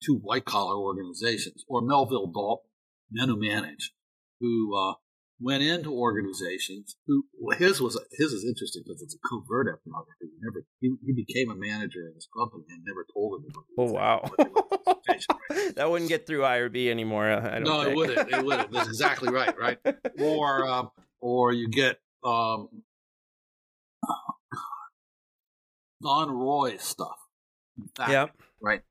[0.04, 2.70] two white collar organizations, or Melville Dalton,
[3.14, 3.94] men who manage,
[4.40, 4.94] who uh,
[5.40, 6.96] went into organizations.
[7.08, 10.26] Who well, his was his is interesting because it's a covert ethnography.
[10.26, 13.66] He never he, he became a manager in his company and never told anybody.
[13.78, 14.32] Oh wow,
[15.76, 17.30] that wouldn't get through IRB anymore.
[17.30, 18.30] uh, I don't no, it wouldn't.
[18.32, 18.72] It wouldn't.
[18.72, 19.58] That's exactly right.
[19.58, 19.78] Right.
[20.20, 20.92] Or um,
[21.22, 22.70] or you get um,
[26.02, 27.18] Don Roy stuff.
[27.96, 28.36] Fact, Yep.
[28.62, 28.82] right?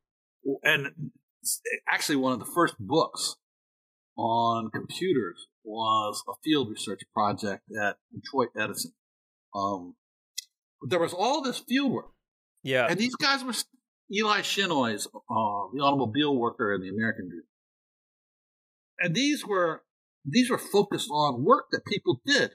[0.64, 1.12] And
[1.88, 3.36] actually, one of the first books
[4.16, 8.92] on computers was a field research project at Detroit Edison.
[9.54, 9.94] Um,
[10.80, 12.12] but there was all this field work,
[12.62, 12.86] Yeah.
[12.88, 13.54] and these guys were
[14.12, 17.46] Ely Chinoy's, uh, the automobile worker in the American group,
[18.98, 19.82] and these were
[20.24, 22.52] these were focused on work that people did,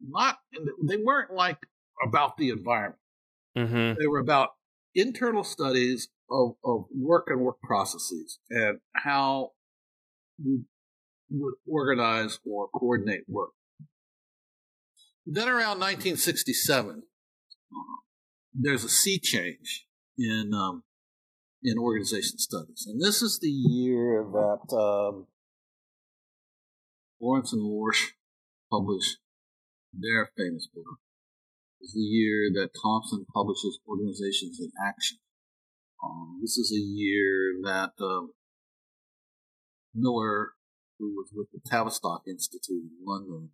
[0.00, 0.38] not
[0.86, 1.58] they weren't like
[2.06, 2.98] about the environment.
[3.56, 3.98] Mm-hmm.
[4.00, 4.50] They were about
[4.94, 9.50] internal studies of, of work and work processes and how
[11.32, 13.50] would organize or coordinate work.
[15.26, 17.02] Then around 1967,
[18.54, 19.86] there's a sea change
[20.18, 20.82] in um,
[21.62, 25.26] in organization studies, and this is the year that um,
[27.20, 28.12] Lawrence and Lorsch
[28.70, 29.18] published
[29.92, 30.98] their famous book
[31.80, 35.18] is the year that Thompson publishes Organizations in Action.
[36.02, 38.32] Um, this is a year that um,
[39.94, 40.52] Miller,
[40.98, 43.50] who was with the Tavistock Institute in London,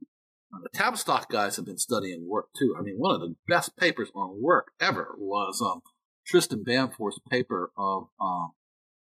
[0.53, 2.75] uh, the Tavistock guys have been studying work too.
[2.79, 5.83] I mean, one of the best papers on work ever was um,
[6.27, 8.53] Trist and Bamforth's paper of um,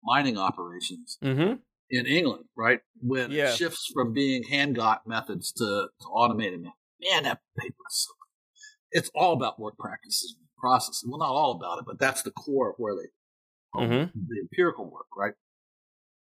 [0.02, 1.54] mining operations Mm-hmm.
[1.90, 2.80] in England, right?
[3.00, 3.52] When Yeah.
[3.52, 6.76] it shifts from being hand got methods to, to automated methods.
[7.10, 8.98] Man, that paper is so good.
[8.98, 11.04] It's all about work practices and processes.
[11.08, 14.12] Well, not all about it, but that's the core of where they, Mhm.
[14.14, 15.34] the empirical work, right?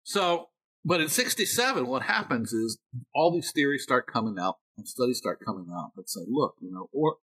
[0.03, 0.49] So,
[0.89, 2.79] but in 67, what happens is
[3.13, 6.71] all these theories start coming out and studies start coming out that say, look, you
[6.71, 7.17] know, or,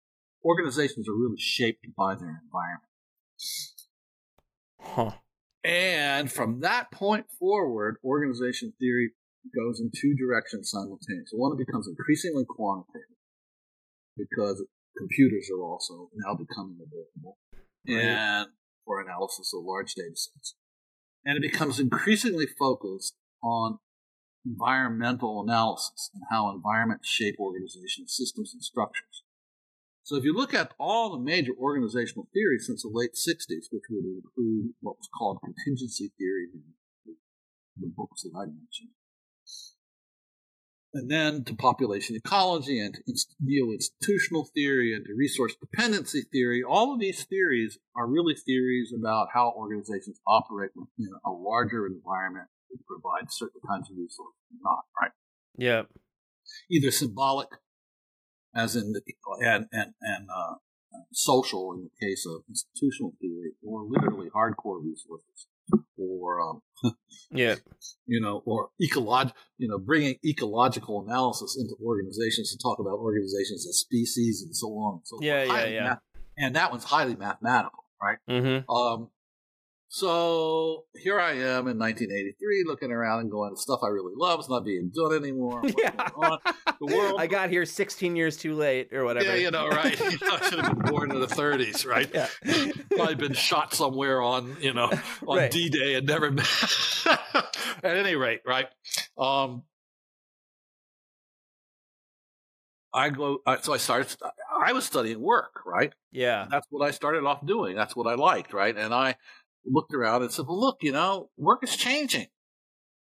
[0.45, 2.91] organizations are really shaped by their environment.
[4.79, 5.17] Huh.
[5.63, 9.13] And from that point forward, organization theory
[9.55, 11.39] goes in two directions simultaneously.
[11.39, 13.17] One, it becomes increasingly quantitative
[14.15, 14.63] because
[14.95, 17.39] computers are also now becoming available
[17.87, 17.97] Right.
[17.97, 18.49] and
[18.85, 20.53] for analysis of large data sets.
[21.25, 23.79] And it becomes increasingly focused on
[24.45, 29.23] environmental analysis and how environments shape organizational systems and structures.
[30.03, 33.85] So if you look at all the major organizational theories since the late 60s, which
[33.89, 36.61] would include what was called contingency theory in
[37.77, 38.91] the books that I mentioned,
[40.93, 42.97] and then to population ecology and
[43.41, 46.63] neo-institutional theory and to resource dependency theory.
[46.63, 52.47] All of these theories are really theories about how organizations operate within a larger environment
[52.77, 55.11] that provides certain kinds of resources, not right.
[55.57, 55.83] Yeah.
[56.69, 57.49] Either symbolic,
[58.55, 59.01] as in the
[59.41, 60.55] and and and uh,
[61.11, 65.47] social in the case of institutional theory, or literally hardcore resources
[65.97, 66.61] or um,
[67.31, 67.55] yeah,
[68.05, 73.67] you know, or ecolog, you know, bringing ecological analysis into organizations to talk about organizations
[73.67, 75.01] as species and so on.
[75.03, 75.83] so yeah, yeah, yeah.
[75.83, 75.99] Math-
[76.37, 78.17] and that one's highly mathematical, right?
[78.29, 78.69] Mm-hmm.
[78.69, 79.09] Um,
[79.95, 84.49] so here I am in 1983, looking around and going, stuff I really love is
[84.49, 85.61] not being done anymore.
[85.61, 85.91] What's Yeah.
[86.13, 86.39] going on?
[86.81, 87.15] The world.
[87.21, 89.25] I got here 16 years too late or whatever.
[89.27, 89.97] yeah, you know, right.
[90.11, 92.11] You know, I should have been born in the 30s, right?
[92.13, 92.27] Yeah.
[92.91, 94.91] Probably been shot somewhere on, you know,
[95.25, 95.49] on Right.
[95.49, 96.43] D-Day and never been.
[97.81, 98.67] At any rate, right?
[99.17, 99.63] Um,
[102.93, 103.39] I go.
[103.45, 104.13] I, so I started.
[104.61, 105.93] I was studying work, right?
[106.11, 106.47] Yeah.
[106.51, 107.75] That's what I started off doing.
[107.77, 108.75] That's what I liked, right?
[108.75, 109.15] And I
[109.65, 112.27] looked around and said, "Well, look, you know, work is changing.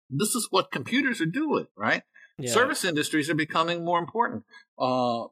[0.09, 2.03] This is what computers are doing, right?
[2.37, 2.51] yeah.
[2.51, 4.43] Service industries are becoming more important.
[4.77, 5.25] Uh,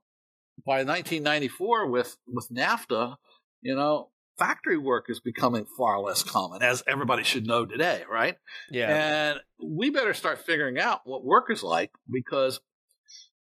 [0.65, 3.15] by 1994, with with NAFTA,
[3.61, 8.37] you know, factory work is becoming far less common, as everybody should know today, right?
[8.71, 8.89] Yeah.
[8.89, 12.59] And we better start figuring out what work is like because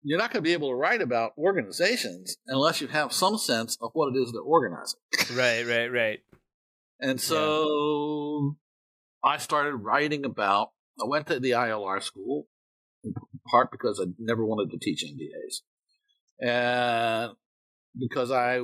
[0.04, 3.78] you're not going to be able to write about organizations unless you have some sense
[3.82, 5.00] of what it is they're organizing.
[5.36, 6.20] right, right, right.
[7.00, 8.56] And so
[9.24, 10.72] I started writing about.
[11.00, 12.48] I went to the ILR school
[13.04, 13.14] in
[13.52, 15.62] part because I never wanted to teach MBAs,
[16.42, 17.34] and
[18.00, 18.62] because I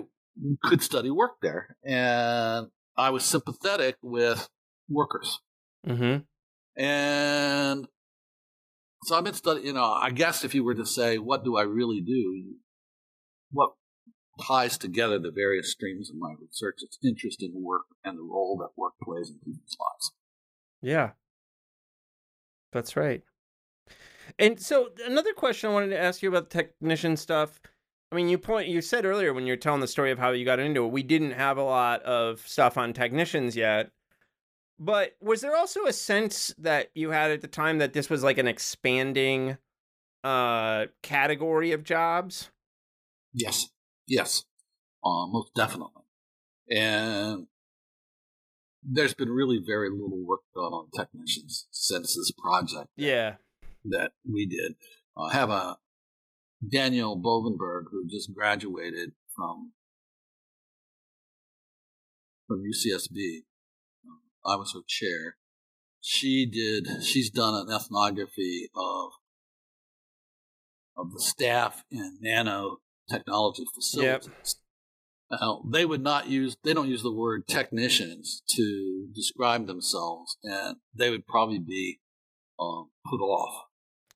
[0.64, 2.68] could study work there, and
[2.98, 4.50] I was sympathetic with
[4.90, 5.40] workers.
[5.86, 6.82] Mm-hmm.
[6.82, 7.88] And
[9.04, 11.58] so I've been studying, you know, I guess if you were to say, what do
[11.58, 12.54] I really do?
[13.52, 13.72] What
[14.40, 16.78] ties together the various streams of my research?
[16.82, 20.12] It's interest in work and the role that work plays in people's lives.
[20.82, 21.12] Yeah.
[22.72, 23.24] That's right.
[24.40, 27.60] And so another question I wanted to ask you about the technician stuff.
[28.12, 30.32] I mean, you point you said earlier when you were telling the story of how
[30.32, 33.92] you got into it, we didn't have a lot of stuff on technicians yet.
[34.80, 38.24] But was there also a sense that you had at the time that this was
[38.24, 39.58] like an expanding
[40.24, 42.52] uh category of jobs?
[43.34, 43.70] Yes,
[44.08, 44.44] yes,
[45.04, 46.04] uh, most definitely.
[46.70, 47.48] And
[48.84, 53.36] there's been really very little work done on technicians since this project Yeah.
[53.86, 54.76] that we did.
[55.18, 55.78] I have a
[56.68, 59.74] Danielle Bovenberg who just graduated from
[62.48, 63.44] from UCSB.
[64.46, 65.38] I was her chair.
[66.02, 67.04] She did.
[67.04, 69.12] She's done an ethnography of
[70.98, 72.18] of the staff in
[73.12, 74.56] nanotechnology facilities.
[75.32, 76.58] Now, they would not use.
[76.64, 82.00] They don't use the word technicians to describe themselves, and they would probably be
[82.60, 83.66] um, put off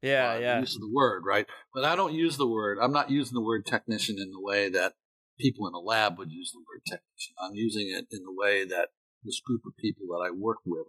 [0.01, 0.59] Yeah, uh, yeah.
[0.59, 1.47] use of the word, right?
[1.73, 2.79] But I don't use the word.
[2.81, 4.93] I'm not using the word technician in the way that
[5.39, 7.35] people in a lab would use the word technician.
[7.41, 8.89] I'm using it in the way that
[9.23, 10.87] this group of people that I work with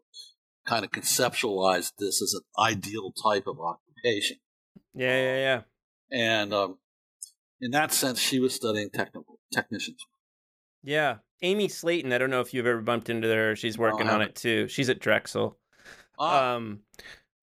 [0.66, 4.38] kind of conceptualized this as an ideal type of occupation.
[4.92, 5.60] Yeah, yeah, yeah.
[6.10, 6.78] And um,
[7.60, 9.98] in that sense, she was studying technical technicians.
[10.82, 11.16] Yeah.
[11.42, 13.56] Amy Slaton, I don't know if you've ever bumped into her.
[13.56, 14.68] She's working on it too.
[14.68, 15.58] She's at Drexel.
[16.18, 16.80] Uh, Um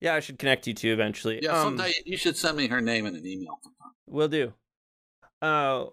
[0.00, 1.38] yeah, I should connect you two eventually.
[1.42, 3.58] yeah, um, someday you should send me her name in an email.
[4.06, 4.52] Will do.
[5.40, 5.86] Uh,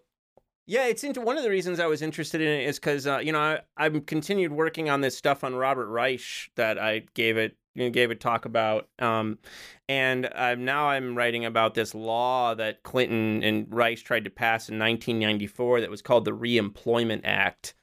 [0.65, 3.19] yeah, it's into one of the reasons I was interested in it is because uh,
[3.19, 7.37] you know I I've continued working on this stuff on Robert Reich that I gave
[7.37, 9.39] it gave a talk about, um,
[9.87, 14.69] and I'm now I'm writing about this law that Clinton and Reich tried to pass
[14.69, 17.73] in 1994 that was called the Reemployment Act.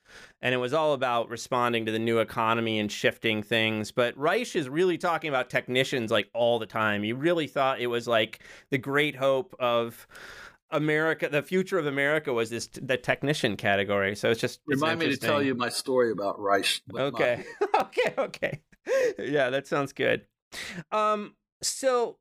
[0.41, 3.91] And it was all about responding to the new economy and shifting things.
[3.91, 7.03] But Reich is really talking about technicians like all the time.
[7.03, 10.07] He really thought it was like the great hope of
[10.71, 14.15] America, the future of America was this the technician category.
[14.15, 16.83] So it's just it's Remind me to tell you my story about Reich.
[16.95, 17.45] Okay.
[17.81, 18.61] okay, okay.
[19.19, 20.27] Yeah, that sounds good.
[20.93, 22.19] Um so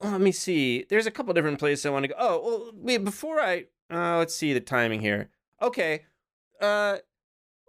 [0.00, 0.84] let me see.
[0.88, 2.14] There's a couple different places I want to go.
[2.18, 5.30] Oh, well, wait, before I uh let's see the timing here.
[5.62, 6.04] Okay.
[6.60, 6.98] Uh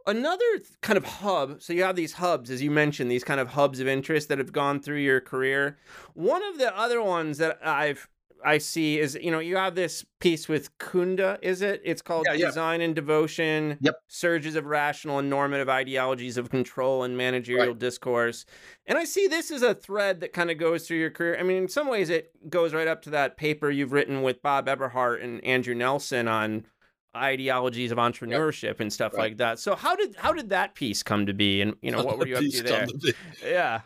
[0.06, 0.46] another
[0.82, 1.62] kind of hub.
[1.62, 4.38] So you have these hubs, as you mentioned, these kind of hubs of interest that
[4.38, 5.78] have gone through your career.
[6.14, 8.08] One of the other ones that I've
[8.46, 11.82] I see is you know you have this piece with Kunda, is it?
[11.84, 12.46] It's called Yeah, yeah.
[12.48, 13.78] Design and Devotion.
[13.82, 13.96] Yep.
[14.08, 18.46] Surges of rational and normative ideologies of control and managerial discourse.
[18.86, 21.38] And I see this as a thread that kind of goes through your career.
[21.40, 24.42] I mean, in some ways, it goes right up to that paper you've written with
[24.42, 26.66] Bob Eberhart and Andrew Nelson on
[27.16, 29.24] ideologies of entrepreneurship and stuff Right.
[29.32, 29.60] like that.
[29.60, 31.62] So how did how did that piece come to be?
[31.62, 32.86] And you know, what were you up to there?
[32.86, 33.14] to.
[33.44, 33.82] Yeah.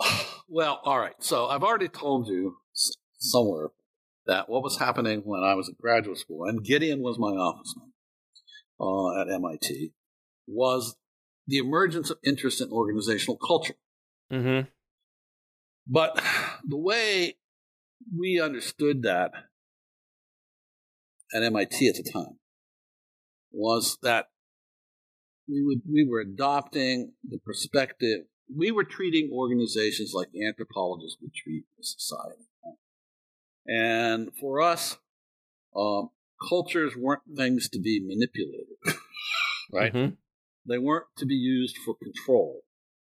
[0.48, 1.14] Well, all right.
[1.18, 2.56] So I've already told you
[3.18, 3.70] somewhere
[4.26, 7.74] that what was happening when I was at graduate school, and Gideon was my office
[8.80, 9.92] uh, at MIT,
[10.46, 10.96] was
[11.46, 13.76] the emergence of interest in organizational culture.
[14.32, 14.68] Mm-hmm.
[15.86, 16.20] But
[16.66, 17.36] the way
[18.16, 19.30] we understood that
[21.34, 22.38] at MIT at the time
[23.52, 24.26] was that
[25.48, 28.22] we would we were adopting the perspective
[28.54, 32.42] we were treating organizations like anthropologists would treat a society.
[33.68, 34.96] And for us,
[35.74, 36.10] um,
[36.48, 38.76] cultures weren't things to be manipulated,
[39.72, 39.92] right?
[39.92, 40.14] Mm-hmm.
[40.68, 42.60] They weren't to be used for control.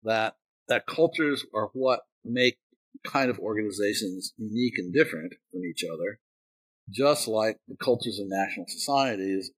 [0.04, 0.36] That
[0.68, 2.58] that cultures are what make
[3.04, 6.20] kind of organizations unique and different from each other,
[6.90, 9.50] just like the cultures of national societies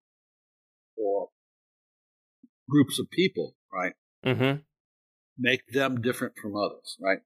[0.96, 1.28] or
[2.68, 3.94] groups of people, right?
[4.24, 4.60] Mm-hmm.
[5.38, 7.18] make them different from others, right?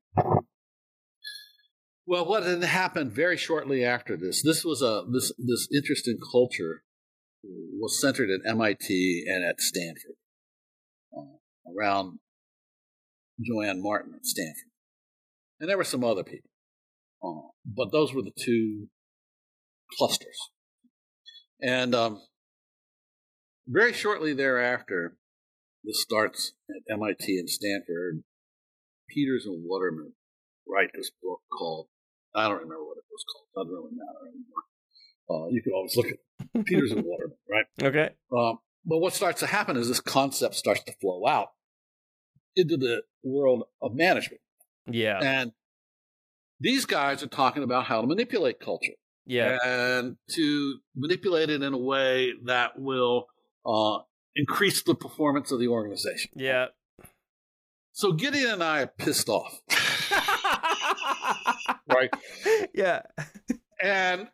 [2.09, 4.43] Well, what had happened very shortly after this?
[4.43, 6.83] This was a this this interest in culture
[7.45, 10.17] was centered at MIT and at Stanford,
[11.15, 11.37] uh,
[11.77, 12.21] around
[13.39, 14.71] Joanne Martin at Stanford,
[15.61, 16.49] and there were some other people,
[17.23, 18.89] uh, but those were the two
[19.99, 20.39] clusters.
[21.61, 22.23] And um,
[23.67, 25.19] very shortly thereafter,
[25.85, 28.23] this starts at MIT and Stanford.
[29.11, 30.15] Peters and Waterman
[30.67, 31.89] write this book called
[32.39, 33.67] I don't remember what it was called.
[33.67, 34.65] Doesn't really matter anymore.
[35.31, 37.67] Uh, you can always look at Peters and Waterman, right?
[37.83, 38.11] Okay.
[38.33, 41.49] Um, but what starts to happen is this concept starts to flow out
[42.57, 44.41] into the world of management,
[44.91, 45.19] Yeah.
[45.23, 45.53] and
[46.61, 48.95] these guys are talking about how to manipulate culture
[49.27, 49.59] Yeah.
[49.65, 53.27] and to manipulate it in a way that will
[53.67, 53.99] uh,
[54.35, 56.31] increase the performance of the organization.
[56.35, 56.67] Yeah.
[57.93, 59.61] So Gideon and I are pissed off,
[61.89, 62.11] right?
[62.75, 63.03] yeah.
[63.83, 64.29] And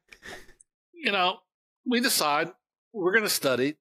[0.92, 1.38] you know,
[1.86, 2.50] we decide
[2.92, 3.76] we're going to study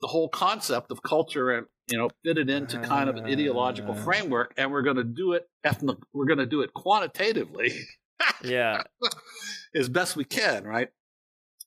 [0.00, 3.94] the whole concept of culture and you know fit it into kind of an ideological
[3.96, 4.02] Ah.
[4.02, 5.98] framework, and we're going to do it ethnic.
[6.12, 7.72] We're going to do it quantitatively
[8.44, 8.82] Yeah.
[9.74, 10.88] as best we can, right?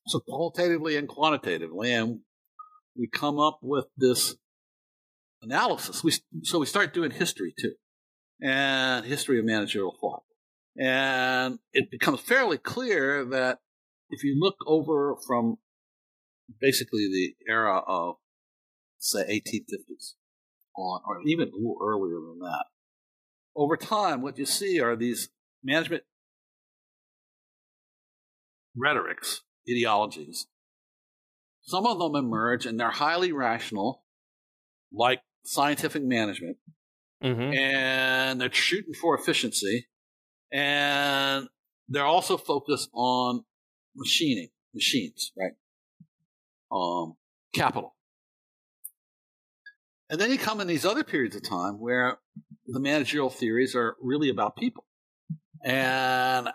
[0.08, 2.20] So qualitatively and quantitatively, and
[2.96, 4.36] we come up with this
[5.42, 6.04] analysis.
[6.04, 6.12] We
[6.44, 7.74] so we start doing history too,
[8.42, 10.24] and history of managerial thought,
[10.78, 13.60] and it becomes fairly clear that
[14.10, 15.58] if you look over from
[16.60, 18.16] basically the era of
[18.98, 20.14] say 1850s
[20.76, 22.66] on, or even a little earlier than that,
[23.56, 25.30] over time, what you see are these
[25.64, 26.04] management
[28.76, 30.48] rhetorics, ideologies.
[31.62, 34.04] Some of them emerge and they're highly rational,
[34.92, 36.58] like scientific management,
[37.24, 37.54] Mm-hmm.
[37.54, 39.88] and they're shooting for efficiency,
[40.54, 41.48] and
[41.90, 43.44] they're also focused on
[43.96, 45.54] machining, machines, right?
[46.72, 47.16] Um,
[47.54, 47.96] capital.
[50.10, 52.20] And then you come in these other periods of time where
[52.68, 54.86] the managerial theories are really about people
[55.64, 56.50] and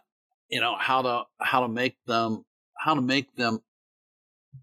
[0.48, 2.44] you know how to how to make them
[2.78, 3.58] how to make them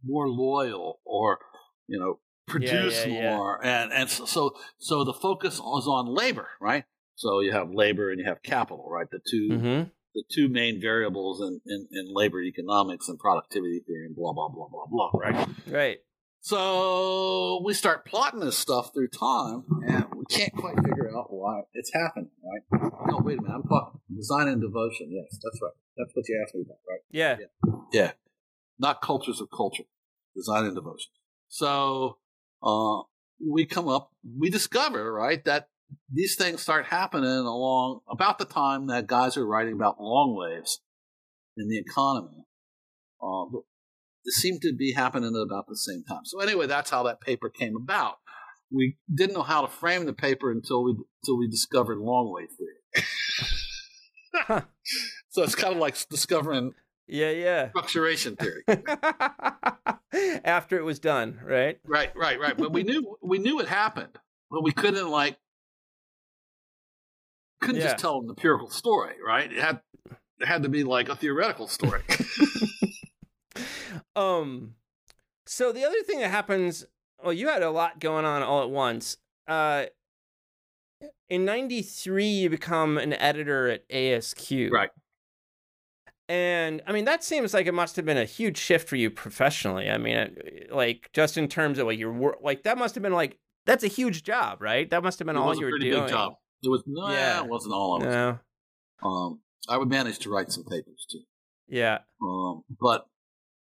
[0.04, 1.40] more loyal or
[1.88, 3.36] you know produce yeah, yeah.
[3.36, 7.70] more and and so, so so the focus is on labor right so you have
[7.72, 9.89] labor and you have capital right the 2 Mm-hmm.
[10.16, 14.49] the two main variables in, in, in labor economics and productivity theory and blah blah
[14.49, 15.97] blah blah blah right Right.
[16.41, 21.61] so we start plotting this stuff through time, and we can't quite figure out why
[21.74, 22.82] it's happening, right?
[23.07, 23.55] No, wait a minute.
[23.55, 25.07] I'm talking design and devotion.
[25.09, 25.72] Yes, that's right.
[25.97, 26.99] That's what you asked me about, right?
[27.11, 27.38] Yeah.
[27.91, 28.11] Yeah.
[28.78, 29.86] Not cultures of culture,
[30.36, 31.11] design and devotion.
[31.47, 32.18] So
[32.61, 33.01] uh,
[33.43, 35.70] we come up, we discover, right, that
[36.12, 40.82] these things start happening along about the time that guys are writing about long waves
[41.58, 42.46] in the economy.
[43.22, 43.46] Uh,
[44.26, 46.22] it seemed to be happening at about the same time.
[46.26, 48.16] So anyway, that's how that paper came about.
[48.72, 50.91] We didn't know how to frame the paper until we
[51.24, 53.06] until we discovered long wave theory.
[54.34, 54.62] Huh.
[55.30, 56.72] So it's kind of like discovering
[57.08, 57.70] Yeah, yeah.
[57.76, 58.64] Structuration theory.
[60.46, 61.78] After it was done, right?
[61.86, 62.58] Right, right, right.
[62.58, 64.18] But we knew we knew it happened,
[64.50, 65.38] but we couldn't like
[67.66, 67.88] couldn't Yeah.
[67.88, 69.51] just tell an empirical story, right?
[69.51, 69.82] It had
[70.39, 72.01] it had to be like a theoretical story.
[74.16, 74.76] Um,
[75.45, 76.86] so the other thing that happens,
[77.24, 79.18] well, you had a lot going on all at once.
[79.47, 79.86] Uh,
[81.30, 84.89] in '93, you become an editor at ASQ, Right.
[86.28, 89.11] And I mean, that seems like it must have been a huge shift for you
[89.11, 89.89] professionally.
[89.91, 90.36] I mean,
[90.72, 93.38] like just in terms of like your work, like that must have been like
[93.68, 94.89] that's a huge job, right?
[94.89, 96.09] That must have been it all you were doing.
[96.66, 97.43] It was no, Yeah.
[97.43, 98.16] it wasn't all I was.
[98.16, 98.39] No,
[99.07, 101.22] Um, I would manage to write some papers too.
[101.68, 103.07] yeah, Um, but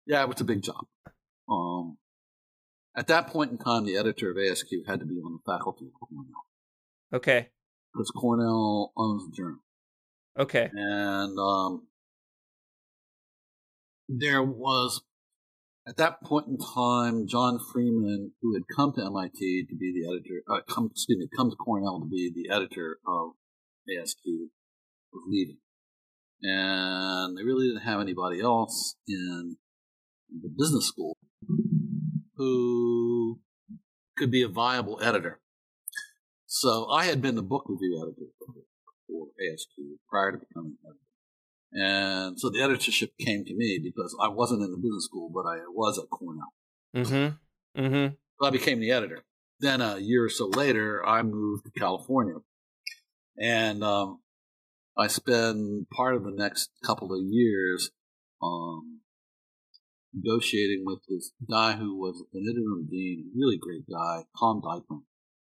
[0.07, 0.87] yeah, it was a big job.
[1.49, 1.99] Um,
[2.97, 5.87] at that point in time, the editor of ASQ had to be on the faculty
[5.87, 6.33] of Cornell
[7.13, 7.49] okay,
[7.93, 9.61] because Cornell owns the journal.
[10.39, 11.87] okay, and um,
[14.09, 15.03] there was
[15.87, 20.09] at that point in time John Freeman, who had come to MIT to be the
[20.09, 23.33] editor, uh, come excuse me, come to Cornell to be the editor of
[23.89, 24.25] ASQ,
[25.13, 25.59] was leaving,
[26.43, 29.57] and they really didn't have anybody else in
[30.31, 31.17] the business school
[32.37, 33.41] who
[34.17, 35.41] could be a viable editor.
[36.47, 41.02] So I had been the book review editor for, ASQ prior to becoming editor.
[41.73, 45.47] And so the editorship came to me because I wasn't in the business school, but
[45.47, 46.53] I was at Cornell.
[46.95, 49.25] mm-hmm, mm-hmm, So I became the editor.
[49.61, 52.37] Then a year or so later, I moved to California.
[53.39, 54.21] And um,
[54.97, 57.91] I spent part of the next couple of years
[58.43, 59.01] um,
[60.13, 65.03] negotiating with this guy who was an interim dean, really great guy, Tom Dyckman.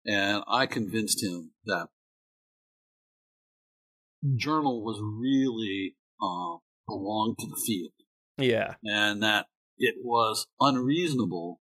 [0.07, 1.89] And I convinced him that
[4.23, 6.57] the journal was really uh,
[6.87, 7.93] belonged to the field.
[8.39, 9.47] Yeah, and that
[9.79, 11.61] it was unreasonable.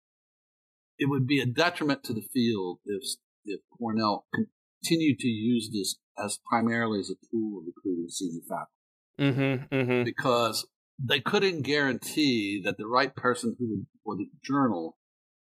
[0.99, 3.03] It would be a detriment to the field if
[3.45, 8.73] if Cornell continued to use this as primarily as a tool of recruiting senior faculty.
[9.19, 10.67] Mm-hmm, mm-hmm, because
[10.99, 14.97] they couldn't guarantee that the right person who would for the journal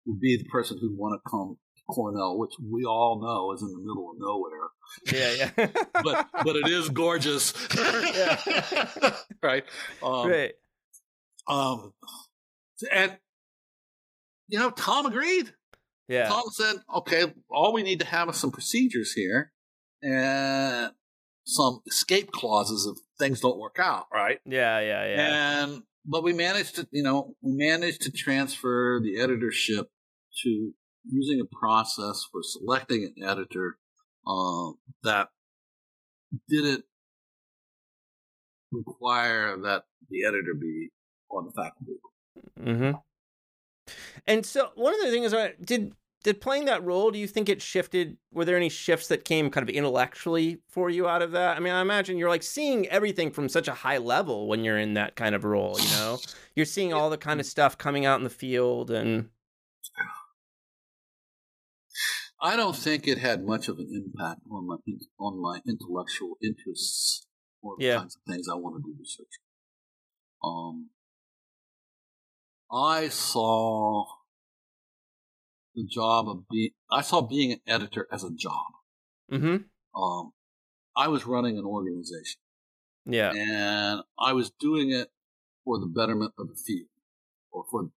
[0.06, 1.56] would be the person who'd want to come
[1.88, 4.68] Cornell, which we all know is in the middle of nowhere.
[5.12, 7.52] yeah, yeah, But but it is gorgeous,
[9.42, 9.64] right?
[10.02, 10.52] Um, right,
[11.46, 11.92] Um,
[12.92, 13.16] and
[14.48, 15.52] you know, Tom agreed.
[16.08, 19.52] yeah, Tom said, "Okay, all we need to have is some procedures here
[20.02, 20.92] and
[21.46, 26.32] some escape clauses if things don't work out, right?" yeah, yeah, yeah, And but we
[26.32, 29.88] managed to, you know, we managed to transfer the editorship
[30.42, 30.72] to
[31.10, 33.76] using a process for selecting an editor
[34.26, 34.70] uh,
[35.02, 35.28] that
[36.48, 36.84] didn't
[38.72, 40.88] require that the editor be
[41.30, 41.92] on the faculty.
[42.60, 42.98] Mm-hmm.
[44.26, 45.94] And so one of the things I did
[46.24, 49.50] did playing that role, do you think it shifted were there any shifts that came
[49.50, 51.56] kind of intellectually for you out of that?
[51.56, 54.78] I mean, I imagine you're like seeing everything from such a high level when you're
[54.78, 56.18] in that kind of role, you know?
[56.56, 59.28] You're seeing all the kind of stuff coming out in the field and
[62.44, 64.76] I don't think it had much of an impact on my
[65.18, 67.26] on my intellectual interests
[67.62, 67.98] or the Yeah.
[68.00, 69.40] kinds of things I want to do research.
[70.42, 70.90] Um,
[72.70, 74.04] I saw
[75.74, 76.72] the job of being.
[76.90, 78.66] I saw being an editor as a job.
[79.32, 80.00] Mm-hmm.
[80.00, 80.32] Um,
[80.94, 82.40] I was running an organization,
[83.06, 83.32] Yeah.
[83.32, 85.10] and I was doing it
[85.64, 86.90] for the betterment of the field,
[87.50, 87.90] or for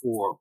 [0.00, 0.38] for.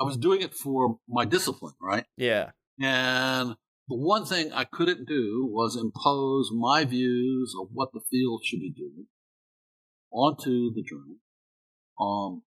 [0.00, 2.06] I was doing it for my discipline, right?
[2.16, 2.52] Yeah.
[2.80, 3.56] And
[3.88, 8.60] the one thing I couldn't do was impose my views of what the field should
[8.60, 9.06] be doing
[10.10, 11.16] onto the journal.
[12.00, 12.42] Um,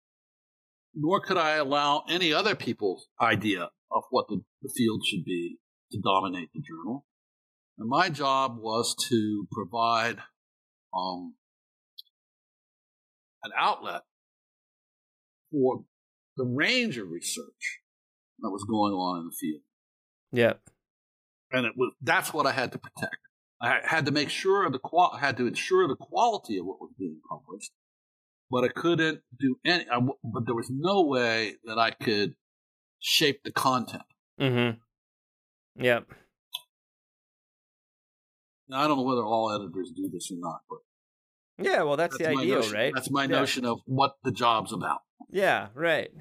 [0.96, 5.58] nor could I allow any other people's idea of what the, the field should be
[5.92, 7.06] to dominate the journal.
[7.78, 10.18] And my job was to provide
[10.96, 11.36] um,
[13.44, 14.02] an outlet
[15.52, 15.84] for
[16.38, 17.82] the range of research
[18.40, 19.62] that was going on in the field
[20.34, 20.54] Yeah.
[21.52, 23.16] and it was that's what I had to protect.
[23.62, 26.92] I had to make sure the qual had to ensure the quality of what was
[27.00, 27.72] being published,
[28.52, 29.86] but I couldn't do any.
[29.90, 32.36] I but there was no way that I could
[33.00, 34.04] shape the content.
[34.42, 34.80] Mm-hmm.
[35.84, 36.08] Yep.
[38.70, 40.80] Now I don't know whether all editors do this or not, but
[41.64, 42.94] Yeah, well that's, the my ideal, notion, right?
[42.94, 43.28] That's my Yeah.
[43.40, 45.02] notion of what the job's about.
[45.30, 46.12] Yeah, right.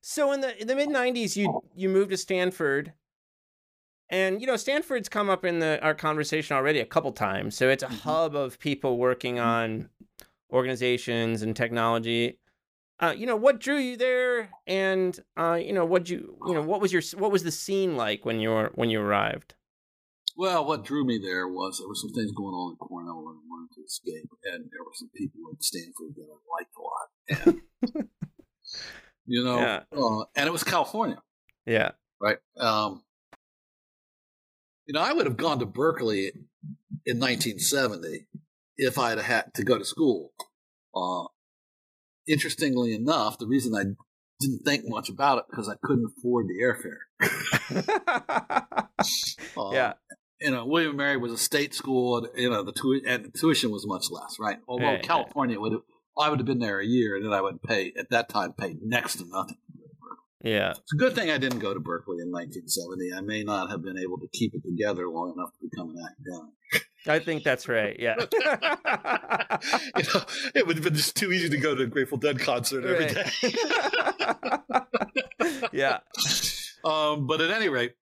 [0.00, 2.94] So in the in the mid '90s, you you moved to Stanford,
[4.10, 7.56] and you know Stanford's come up in the our conversation already a couple times.
[7.56, 8.00] So it's a Mhm.
[8.00, 9.90] hub of people working on
[10.52, 12.38] organizations and technology.
[13.00, 16.62] Uh, you know, what drew you there, and uh, you know, what you, you know,
[16.62, 19.54] what was your, what was the scene like when you were when you arrived?
[20.36, 23.38] Well, what drew me there was there were some things going on in Cornell that
[23.38, 26.82] I wanted to escape, and there were some people at Stanford that I liked a
[26.82, 27.56] lot.
[27.84, 28.08] And,
[29.26, 29.82] you know, Yeah.
[29.92, 31.22] uh, and it was California,
[31.66, 31.92] Yeah.
[32.20, 32.38] right?
[32.56, 33.02] Um,
[34.88, 36.32] you know, I would have gone to Berkeley
[37.04, 38.26] in 1970
[38.78, 40.32] if I had had to go to school.
[40.96, 41.24] Uh,
[42.26, 43.84] interestingly enough, the reason I
[44.40, 46.98] didn't think much about it because I couldn't afford the airfare.
[49.56, 49.92] Uh, yeah.
[50.40, 53.70] you know, William Mary was a state school, and you know the, and the tuition
[53.70, 54.58] was much less, right?
[54.66, 55.02] Although Right, right.
[55.02, 55.82] California would have,
[56.18, 58.54] I would have been there a year, and then I would pay at that time
[58.54, 59.58] pay next to nothing.
[60.42, 60.70] Yeah.
[60.70, 63.12] It's a good thing I didn't go to Berkeley in 1970.
[63.16, 65.96] I may not have been able to keep it together long enough to become an
[66.04, 66.54] academic.
[67.06, 67.96] I think that's right.
[67.98, 68.14] Yeah.
[69.96, 70.20] you know,
[70.54, 73.06] it would have been just too easy to go to a Grateful Dead concert every
[73.06, 73.14] Right.
[73.14, 73.30] day.
[75.72, 75.98] yeah.
[76.84, 77.94] um, but at any rate,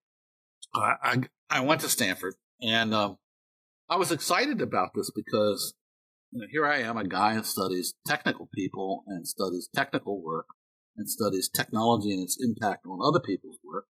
[0.74, 3.18] I, I I went to Stanford, and um,
[3.88, 5.74] I was excited about this because
[6.32, 10.46] you know, here I am, a guy who studies technical people and studies technical work
[10.96, 13.86] and studies technology and its impact on other people's work.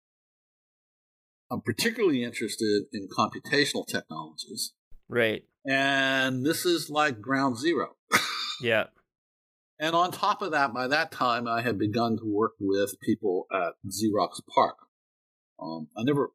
[1.51, 4.73] I'm particularly interested in computational technologies,
[5.09, 5.45] Right.
[5.69, 7.97] and this is like ground zero.
[8.63, 8.89] Yeah.
[9.79, 13.47] And on top of that, by that time, I had begun to work with people
[13.51, 14.75] at Xerox PARC.
[15.59, 16.33] Um, I never,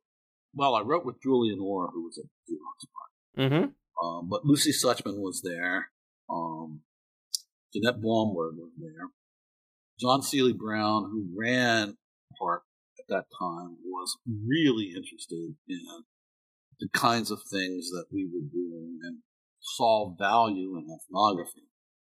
[0.56, 4.04] well, I wrote with Julian Orr, who was at Xerox PARC, Mm-hmm.
[4.08, 5.92] um, but Lucy Suchman was there.
[6.28, 6.82] Um,
[7.72, 9.12] Jeanette Blomberg was there.
[10.00, 11.98] John Seeley Brown, who ran
[12.40, 12.64] PARC
[13.00, 15.82] at that time, was really interested in
[16.80, 19.20] the kinds of things that we were doing and
[19.62, 21.64] saw value in ethnography.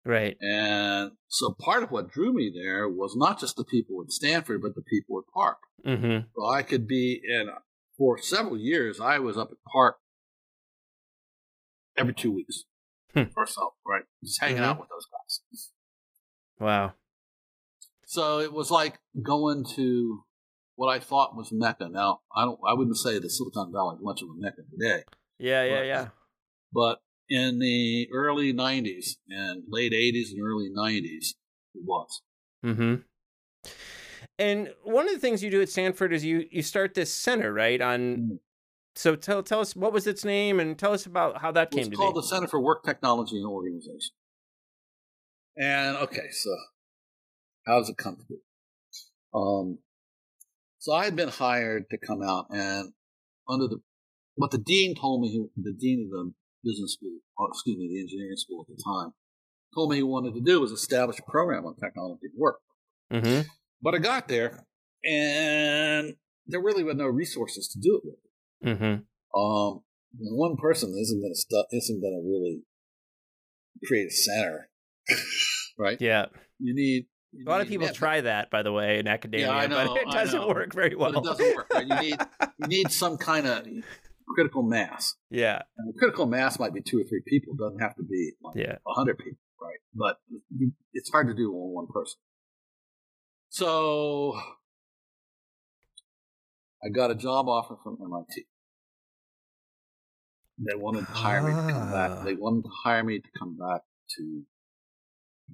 [0.05, 0.35] Right.
[0.41, 4.61] And so part of what drew me there was not just the people at Stanford,
[4.61, 5.57] but the people at PARC.
[5.85, 6.27] Mm-hmm.
[6.35, 7.49] So I could be, in,
[7.97, 9.95] for several years, I was up at PARC
[11.97, 12.63] every two weeks
[13.13, 13.23] Hmm.
[13.37, 14.03] or so, right?
[14.23, 14.65] Just hanging Mhm.
[14.65, 15.71] out with those guys.
[16.59, 16.93] Wow.
[18.13, 20.23] So it was like going to
[20.75, 21.89] what I thought was Mecca.
[21.89, 25.03] Now, I don't, I wouldn't say that Silicon Valley is much of a Mecca today,
[25.39, 25.63] Yeah.
[25.63, 25.73] Yeah.
[25.75, 25.85] Right.
[25.87, 26.07] Yeah.
[26.71, 26.99] but
[27.29, 31.33] in the early 90s and late 80s and early 90s,
[31.73, 32.21] it was.
[32.65, 32.95] Mm-hmm.
[34.39, 37.53] And one of the things you do at Stanford is you you start this center,
[37.53, 37.79] right?
[37.81, 38.39] On Mm.
[38.95, 41.81] so tell tell us what was its name and tell us about how that came
[41.81, 42.21] It's to called be.
[42.21, 44.13] the Center for Work Technology and Organization.
[45.57, 46.49] And okay, so
[47.65, 48.35] how does it come to be?
[49.33, 49.79] Um,
[50.79, 52.93] so I had been hired to come out and
[53.47, 53.79] under the
[54.35, 56.33] what the dean told me, he, the dean of the
[56.63, 57.19] business school,
[57.49, 59.13] excuse me, the engineering school at the time,
[59.75, 62.59] told me he wanted to do was establish a program on technology and work.
[63.11, 63.47] Mm-hmm.
[63.81, 64.65] But I got there,
[65.03, 66.15] and
[66.47, 68.77] there really were no resources to do it with.
[68.77, 69.39] Mm-hmm.
[69.39, 69.81] Um,
[70.19, 72.61] one person isn't going to stu- isn't going to really
[73.85, 74.69] create a center,
[75.77, 75.99] right?
[75.99, 76.27] Yeah.
[76.59, 79.65] You need A lot of people yeah, try that, by the way, in academia, I
[79.67, 81.11] know, but it doesn't work very well.
[81.11, 81.67] but it doesn't work.
[81.73, 81.87] Right?
[81.87, 82.17] You need
[82.59, 83.65] you need some kind of
[84.27, 85.61] critical mass, yeah.
[85.77, 87.53] and the critical mass might be two or three people.
[87.55, 88.77] It doesn't have to be like Yeah.
[88.87, 89.77] a hundred people, right?
[89.95, 90.17] But
[90.93, 92.19] it's hard to do on one person.
[93.49, 94.39] So
[96.83, 98.45] I got a job offer from MIT.
[100.59, 101.91] They wanted to hire me to come Ah.
[102.15, 102.25] back.
[102.25, 103.81] They wanted to hire me to come back
[104.17, 104.43] to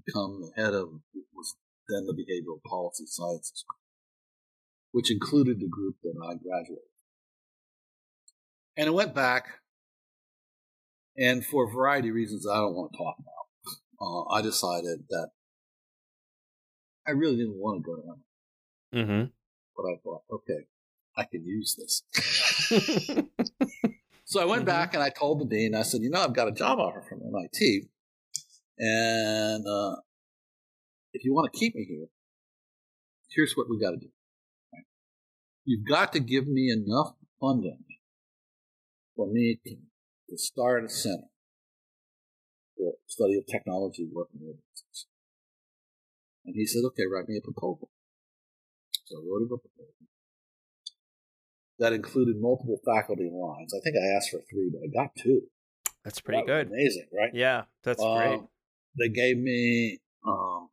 [0.05, 1.55] become the head of what was
[1.89, 3.79] then the behavioral policy sciences, group,
[4.91, 6.83] which included the group that I graduated.
[8.77, 9.45] And I went back,
[11.17, 15.05] and for a variety of reasons I don't want to talk about, uh, I decided
[15.09, 15.29] that
[17.07, 18.23] I really didn't want to go to MIT,
[19.05, 19.25] Mm-hmm.
[19.75, 20.67] but I thought, okay,
[21.17, 22.03] I can use this.
[24.25, 24.67] So I went Mhm.
[24.67, 27.01] back and I told the dean, I said, you know, I've got a job offer
[27.01, 27.89] from MIT.
[28.77, 29.95] And uh,
[31.13, 32.07] if you want to keep me here,
[33.29, 34.09] here's what we got to do.
[34.73, 34.85] Right?
[35.65, 37.83] You've got to give me enough funding
[39.15, 39.75] for me to,
[40.29, 41.29] to start a center
[42.77, 45.07] for study of technology working organizations.
[46.45, 47.89] And he said, okay, write me a proposal.
[49.05, 49.93] So I wrote him a proposal
[51.79, 53.73] that included multiple faculty lines.
[53.73, 55.41] I think I asked for three, but I got two.
[56.03, 56.67] That's pretty That good.
[56.67, 57.31] Amazing, right?
[57.33, 58.39] Yeah, that's Um, great.
[58.97, 60.69] They gave me um,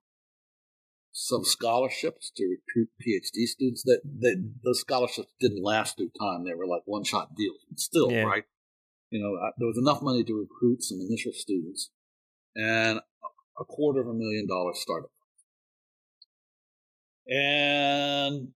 [1.18, 3.82] some scholarships to recruit PhD students.
[3.84, 7.64] That, that those scholarships didn't last through time; they were like one-shot deals.
[7.70, 8.24] But still, Yeah.
[8.24, 8.44] right?
[9.10, 11.90] You know, I, there was enough money to recruit some initial students,
[12.54, 13.00] and
[13.58, 15.10] a quarter of a million dollar startup.
[17.26, 18.48] And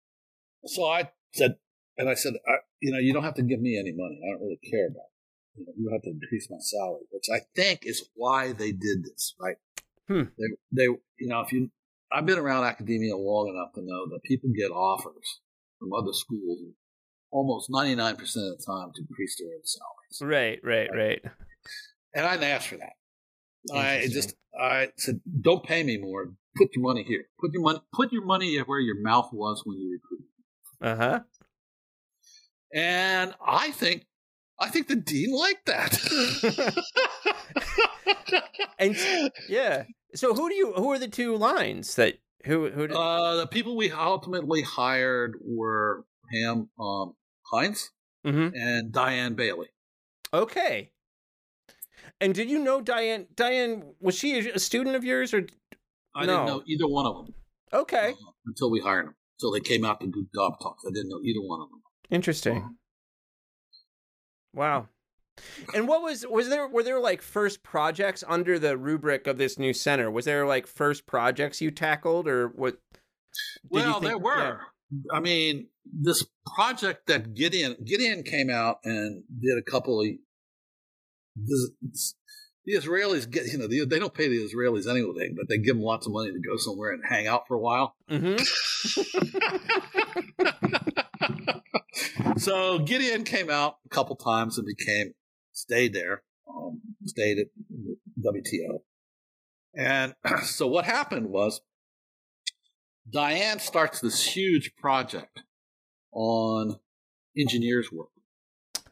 [0.66, 1.56] so I said,
[1.96, 4.20] and I said, I, you know, you don't have to give me any money.
[4.22, 5.60] I don't really care about it.
[5.60, 9.04] You know, you have to increase my salary, which I think is why they did
[9.04, 9.56] this, right?
[10.08, 10.24] Hmm.
[10.38, 10.84] They, they,
[11.18, 11.70] you know, if you,
[12.12, 15.40] I've been around academia long enough to know that people get offers
[15.78, 16.58] from other schools
[17.30, 20.20] almost 99% of the time to increase their own salaries.
[20.20, 21.22] Right, right, right.
[22.14, 22.94] And I didn't ask for that.
[23.72, 26.32] I just, I said, don't pay me more.
[26.56, 27.24] Put your money here.
[27.38, 30.26] Put your money, put your money where your mouth was when you recruited.
[30.82, 31.20] Uh huh.
[32.74, 34.06] And I think,
[34.58, 36.74] I think the dean liked that.
[38.80, 38.96] And
[39.48, 39.84] yeah.
[40.14, 40.72] So who do you?
[40.74, 42.86] Who are the two lines that who who?
[42.88, 47.14] Did, uh, the people we ultimately hired were Pam um,
[47.50, 47.90] Hinds
[48.26, 48.52] Mhm.
[48.54, 49.68] and Diane Bailey.
[50.32, 50.92] Okay.
[52.20, 53.26] And did you know Diane?
[53.34, 55.46] Diane was she a student of yours or?
[56.14, 56.32] I No.
[56.32, 57.34] didn't know either one of them
[57.72, 59.14] Okay, uh, until we hired them.
[59.38, 60.84] Until they came out to do job talks.
[60.86, 61.82] I didn't know either one of them.
[62.10, 62.76] interesting.
[64.52, 64.88] Wow.
[65.74, 69.58] And what was was there were there like first projects under the rubric of this
[69.58, 70.10] new center?
[70.10, 72.78] Was there like first projects you tackled or what?
[73.68, 74.60] well, think- there were.
[75.12, 76.26] I mean, this
[76.56, 80.06] project that Gideon Gideon came out and did a couple of
[81.36, 82.14] this,
[82.64, 85.76] the Israelis get you know they, they don't pay the Israelis anything, but they give
[85.76, 87.94] them lots of money to go somewhere and hang out for a while.
[88.08, 88.18] Yeah.
[88.18, 88.36] hmm
[92.36, 95.12] so Gideon came out a couple times and became
[95.60, 97.46] stayed there, um, stayed at
[98.22, 98.80] WTO,
[99.74, 100.14] and
[100.44, 101.60] so what happened was
[103.08, 105.42] Diane starts this huge project
[106.12, 106.78] on
[107.38, 108.10] engineers work,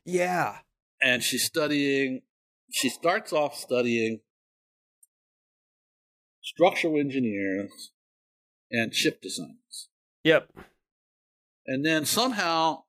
[0.05, 0.59] Yeah.
[1.03, 2.23] and she's studying.
[2.71, 4.21] She starts off studying
[6.43, 7.93] structural engineers
[8.71, 9.89] and chip designs.
[10.25, 10.51] Yep.
[11.67, 12.85] And then somehow,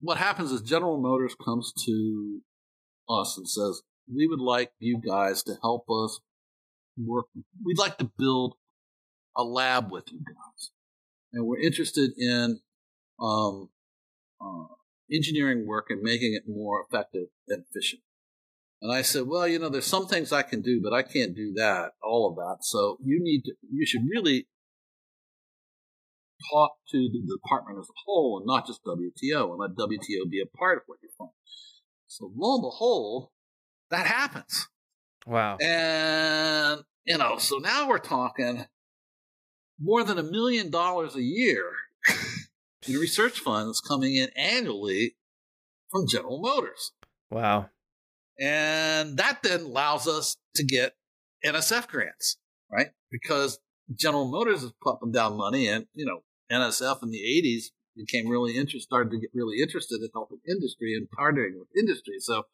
[0.00, 2.40] what happens is General Motors comes to
[3.08, 6.20] us and says, "We would like you guys to help us
[6.96, 7.26] work.
[7.64, 8.54] We'd like to build
[9.36, 10.70] a lab with you guys,
[11.32, 12.60] and we're interested in
[13.18, 13.70] um,
[14.40, 14.74] uh,
[15.12, 18.02] engineering work and making it more effective and efficient."
[18.82, 21.34] And I said, "Well, you know, there's some things I can do, but I can't
[21.34, 22.58] do that, all of that.
[22.64, 23.54] So you need to.
[23.70, 24.46] You should really
[26.50, 30.40] talk to the department as a whole and not just WTO and let WTO be
[30.40, 31.30] a part of what you're doing.
[32.06, 33.28] So lo and behold,
[33.90, 34.68] that happens.
[35.26, 35.56] Wow.
[35.60, 38.66] And, you know, so now we're talking
[39.80, 41.72] more than a million dollars a year
[42.86, 45.16] in research funds coming in annually
[45.90, 46.92] from General Motors.
[47.30, 47.70] Wow.
[48.38, 50.94] And that then allows us to get
[51.44, 52.36] NSF grants,
[52.70, 52.88] right?
[53.10, 53.58] Because
[53.94, 56.20] General Motors is pumping down money, and you know
[56.52, 57.66] NSF in the '80s
[57.96, 62.16] became really interested, started to get really interested in helping industry and partnering with industry.
[62.20, 62.44] So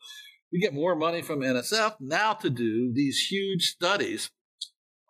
[0.52, 4.31] we get more money from NSF now to do these huge studies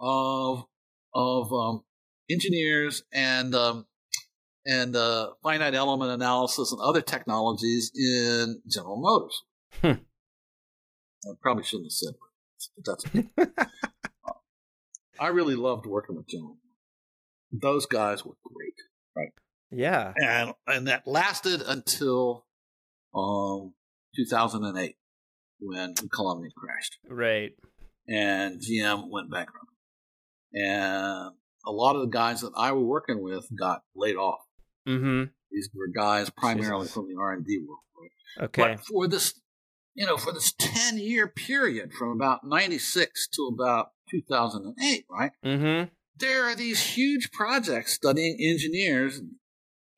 [0.01, 0.65] of
[1.15, 1.83] of um,
[2.31, 3.87] engineers and um,
[4.65, 9.43] and uh, finite element analysis and other technologies in General Motors.
[9.81, 10.03] Hmm.
[11.25, 13.67] I probably shouldn't have said that, but that's okay.
[15.21, 16.59] I really loved working with General.
[17.53, 18.75] Those guys were great,
[19.73, 20.13] Yeah.
[20.17, 22.47] and and that lasted until
[23.15, 23.75] um
[24.17, 24.97] 2008
[25.61, 27.53] when Columbia crashed Right.
[28.09, 29.67] and GM went bankrupt,
[30.53, 31.33] and
[31.65, 34.41] a lot of the guys that I were working with got laid off.
[34.89, 35.31] Mm-hmm.
[35.51, 36.95] These were guys primarily Jesus.
[36.95, 37.81] from the R and D world.
[38.01, 38.45] Right?
[38.47, 38.63] Okay.
[38.77, 39.41] But for this,
[39.95, 45.31] you know, for this 10 year period from about 96 to about 2008, right?
[45.45, 45.89] Mm-hmm.
[46.17, 49.21] There are these huge projects studying engineers.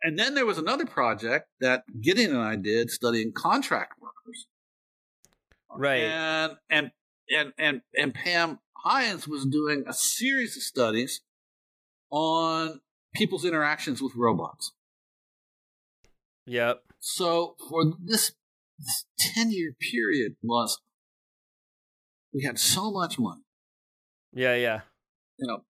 [0.04, 4.46] And then there was another project that Gideon and I did studying contract workers.
[5.74, 6.02] Right.
[6.02, 6.90] And, and,
[7.34, 11.22] and, and, and Pam Hinds was doing a series of studies
[12.10, 12.82] on
[13.14, 14.72] people's interactions with robots.
[16.46, 16.82] Yep.
[17.00, 18.32] So for this
[18.78, 20.82] this ten year period was
[22.34, 23.44] we had so much money.
[24.34, 24.54] Yeah.
[24.54, 24.80] Yeah.
[25.38, 25.64] You know,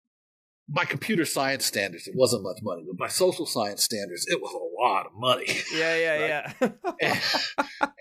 [0.69, 4.53] by computer science standards, it wasn't much money, but by social science standards, it was
[4.53, 5.47] a lot of money.
[5.75, 5.97] Yeah.
[5.97, 6.53] Yeah.
[7.01, 7.21] Yeah.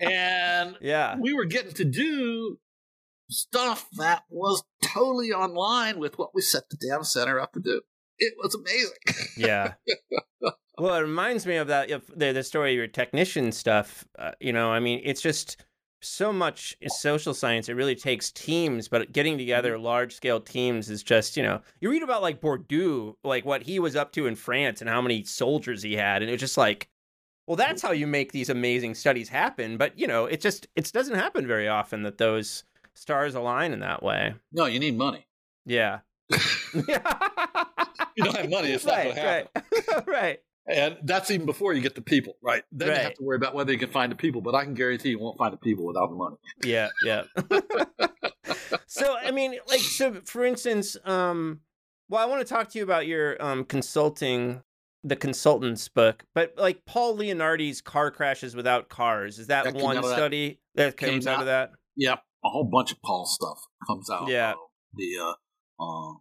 [0.00, 1.16] and yeah.
[1.18, 2.58] we were getting to do
[3.30, 7.80] stuff that was totally online with what we set the damn center up to do.
[8.18, 9.32] It was amazing.
[9.36, 9.74] Yeah.
[10.78, 14.04] Well, it reminds me of that the the story of your technician stuff.
[14.18, 15.56] Uh, you know, I mean, it's just
[16.04, 19.84] so much in social science, it really takes teams, but getting together mm-hmm.
[19.84, 23.78] large scale teams is just, you know, you read about like Bourdieu, like what he
[23.78, 26.22] was up to in France and how many soldiers he had.
[26.22, 26.88] And it was just like,
[27.46, 29.76] well, that's how you make these amazing studies happen.
[29.76, 32.64] But, you know, it just, it doesn't happen very often that those
[32.94, 34.34] stars align in that way.
[34.52, 35.26] No, you need money.
[35.66, 36.00] Yeah.
[36.30, 39.62] you don't have money, it's not going to happen.
[39.88, 40.06] right.
[40.06, 40.38] right.
[40.66, 42.62] And that's even before you get the people, right?
[42.72, 44.40] Then you have to worry about whether you can find the people.
[44.40, 46.36] But I can guarantee you won't find the people without the money.
[46.64, 47.24] Yeah, yeah.
[48.86, 51.60] so I mean, like, so for instance, um,
[52.08, 54.62] well, I want to talk to you about your um consulting,
[55.02, 59.38] the consultants book, but like Paul Leonardi's car crashes without cars.
[59.38, 61.70] Is that, That one of that- study that comes out, out- of that?
[61.96, 64.28] Yep, a whole bunch of Paul stuff comes out.
[64.28, 64.52] Yeah.
[64.52, 64.56] of
[64.94, 65.18] the
[65.78, 66.14] uh, uh,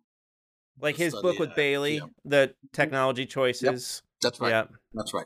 [0.79, 2.09] Like his study book with Bailey, GM.
[2.25, 4.03] the technology choices.
[4.23, 4.49] That's right.
[4.49, 5.25] Yeah, That's right.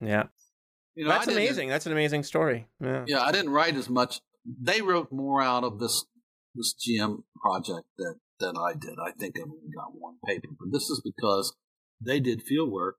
[0.00, 0.24] yeah.
[0.94, 1.68] You know, That's amazing.
[1.68, 2.66] That's an amazing story.
[2.80, 3.04] Yeah.
[3.06, 4.20] Yeah, I didn't write as much.
[4.44, 6.04] They wrote more out of this
[6.54, 8.94] this GM project that than I did.
[9.04, 11.54] I think I only got one paper, but this is because
[12.00, 12.96] they did field work,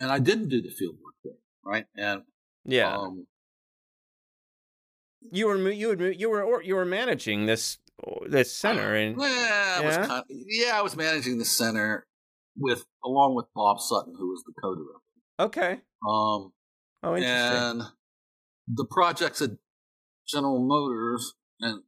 [0.00, 1.34] and I didn't do the field work there,
[1.64, 1.86] right?
[1.96, 2.22] And
[2.64, 2.94] Yeah.
[2.96, 3.26] um,
[5.32, 7.78] you were you would you were or, you were managing this
[8.26, 10.06] this center and I was Yeah?
[10.06, 12.06] kind yeah, I was managing the center
[12.56, 15.00] with along with Bob Sutton, who was the co-director.
[15.40, 15.80] okay.
[16.08, 16.52] Um,
[17.02, 17.58] Oh, interesting.
[17.58, 17.82] and
[18.66, 19.50] the projects at
[20.26, 21.82] General Motors and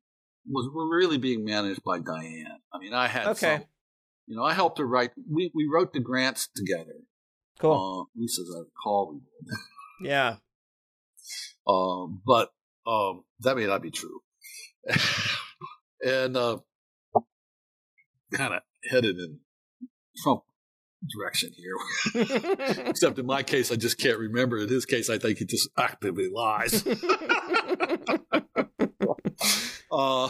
[0.47, 2.59] was were really being managed by Diane.
[2.73, 3.57] I mean, I had Okay.
[3.57, 3.65] some,
[4.27, 5.13] you know, I helped her write.
[5.31, 6.97] We we wrote the grants together.
[7.59, 7.73] cool.
[7.73, 9.59] Uh, at least as I recall, we did.
[10.11, 10.37] yeah.
[11.67, 12.51] Um, but
[12.87, 14.21] um, that may not be true.
[16.05, 16.59] and uh,
[18.35, 19.41] kind of headed in
[20.23, 20.43] Trump
[21.15, 21.75] direction here.
[22.87, 24.59] Except in my case, I just can't remember.
[24.59, 26.85] In his case, I think he just actively lies.
[29.93, 30.29] uh,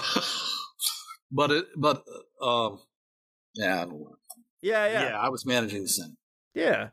[1.30, 2.04] but it, but
[2.42, 2.80] um,
[3.54, 4.16] yeah, I don't know.
[4.62, 6.16] yeah, yeah, yeah, I was managing the Senate.
[6.54, 6.88] Yeah.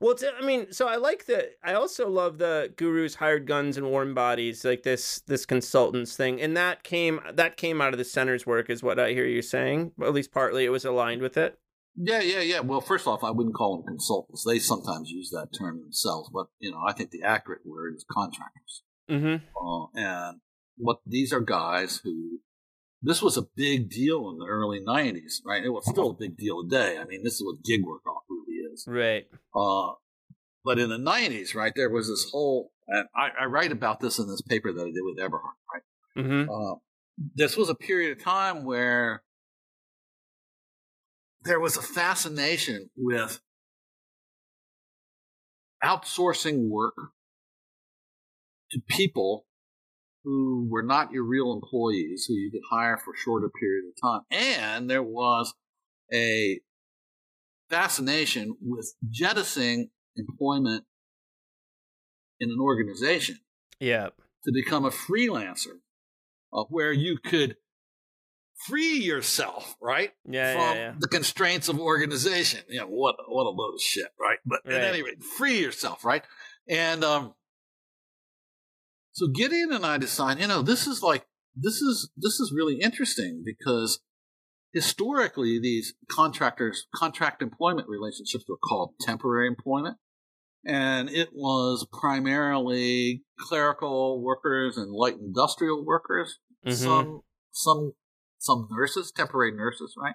[0.00, 1.50] Well, I mean, so I like the.
[1.62, 6.40] I also love the gurus, hired guns, and warm bodies, like this this consultants thing,
[6.40, 9.42] and that came that came out of the center's work, is what I hear you
[9.42, 9.92] saying.
[10.02, 11.58] At least partly, it was aligned with it.
[11.96, 12.60] Yeah, yeah, yeah.
[12.60, 14.44] Well, first off, I wouldn't call them consultants.
[14.46, 18.04] They sometimes use that term themselves, but you know, I think the accurate word is
[18.10, 18.82] contractors.
[19.10, 19.44] Mm-hmm.
[19.56, 20.40] Uh, and
[20.76, 22.40] what these are guys who
[23.02, 25.64] this was a big deal in the early '90s, right?
[25.64, 26.98] It was still a big deal today.
[26.98, 28.84] I mean, this is what gig work off really is.
[28.86, 29.26] Right.
[29.54, 29.92] Uh,
[30.64, 34.18] but in the '90s, right, there was this whole, and I, I write about this
[34.18, 36.24] in this paper that I did with Eberhard, right?
[36.24, 36.50] Mm-hmm.
[36.50, 36.76] Uh,
[37.34, 39.22] this was a period of time where
[41.42, 43.40] there was a fascination with
[45.82, 46.94] outsourcing work
[48.70, 49.46] to people
[50.22, 54.00] who were not your real employees, who you could hire for a shorter period of
[54.00, 54.20] time.
[54.30, 55.54] And there was
[56.12, 56.60] a
[57.70, 60.84] fascination with jettisoning employment
[62.38, 63.38] in an organization
[63.78, 64.10] Yeah.
[64.44, 65.80] to become a freelancer,
[66.52, 67.56] uh, where you could
[68.66, 70.52] free yourself, right, Yeah.
[70.54, 70.94] from Yeah.
[70.98, 72.60] the constraints of organization.
[72.68, 74.38] You know, what what a load of shit, right?
[74.44, 74.74] But Right.
[74.76, 76.24] at any rate, free yourself, right?
[76.68, 77.34] And um,
[79.12, 82.78] so Gideon and I decide, you know, this is like this is this is really
[82.80, 84.00] interesting because
[84.72, 89.96] historically these contractors contract employment relationships were called temporary employment
[90.64, 96.72] and it was primarily clerical workers and light industrial workers Mhm.
[96.72, 97.20] some
[97.50, 97.92] some
[98.40, 100.14] some nurses temporary nurses right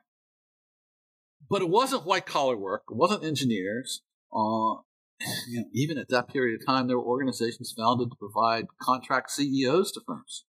[1.50, 4.02] but it wasn't white collar work it wasn't engineers
[4.34, 4.76] uh,
[5.48, 9.32] you know, even at that period of time there were organizations founded to provide contract
[9.32, 10.46] ceos to firms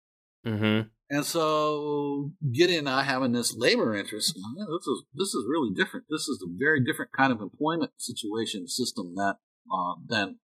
[0.46, 0.88] Mm-hmm.
[1.10, 6.06] and so Gideon and I having this labor interest, this is this is really different.
[6.08, 9.38] This is a very different kind of employment situation system that
[9.72, 10.38] uh, then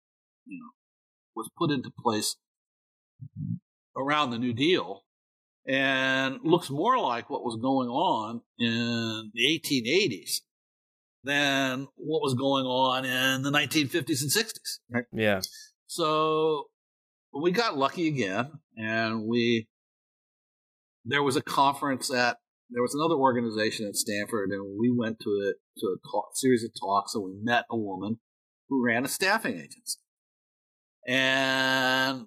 [0.47, 0.71] you know
[1.37, 2.37] was put into place
[3.95, 5.03] around the New Deal,
[5.67, 10.41] and looks more like what was going on in the 1880s
[11.23, 14.79] than what was going on in the 1950s and 60s.
[14.91, 15.05] Right?
[15.13, 15.41] Yeah.
[15.87, 16.69] So
[17.33, 19.69] we got lucky again, and we
[21.05, 22.39] there was a conference at
[22.71, 26.65] there was another organization at Stanford, and we went to it to a talk, series
[26.65, 28.21] of talks, and we met a woman
[28.69, 29.99] who ran a staffing agency,
[31.07, 32.27] and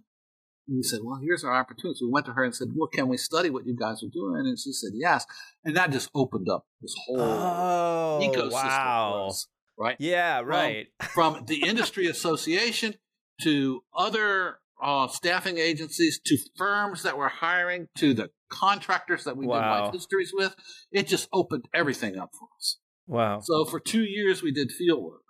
[0.67, 3.07] we said, "Well, here's our opportunity." So we went to her and said, "Well, can
[3.07, 5.25] we study what you guys are doing?" And she said, "Yes,"
[5.63, 8.19] and that just opened up this whole Oh.
[8.21, 8.49] ecosystem.
[8.49, 9.25] for wow.
[9.29, 9.95] us, right?
[9.99, 10.41] Yeah.
[10.41, 10.87] Right.
[11.13, 12.95] from the industry association
[13.41, 19.45] to other uh, staffing agencies to firms that were hiring to the contractors that we
[19.47, 19.61] Wow.
[19.61, 20.55] did life histories with.
[20.91, 22.77] It just opened everything up for us.
[23.07, 23.39] Wow.
[23.41, 25.21] So for two years we did field work.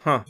[0.00, 0.24] Huh.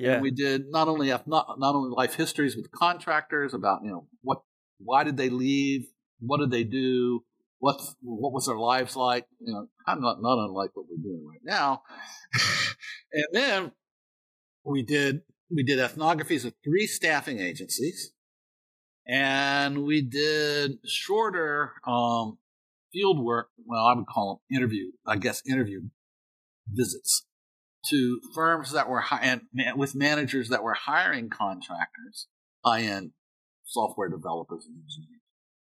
[0.00, 0.14] Yeah.
[0.14, 4.06] And we did not only not, not only life histories with contractors about you know
[4.22, 4.38] what
[4.78, 5.86] why did they leave,
[6.20, 7.22] what did they do,
[7.58, 11.02] what's what was their lives like, you know, kind of not not unlike what we're
[11.02, 11.82] doing right now.
[13.12, 13.72] and then
[14.64, 15.20] we did
[15.50, 18.12] we did ethnographies of three staffing agencies,
[19.06, 22.38] and we did shorter um,
[22.92, 23.48] field work.
[23.66, 25.82] Well, I would call them interview, I guess, interview
[26.66, 27.26] visits
[27.88, 29.42] to firms that were hi- and
[29.76, 32.26] with managers that were hiring contractors,
[32.64, 33.12] high-end
[33.64, 35.20] software developers and engineers.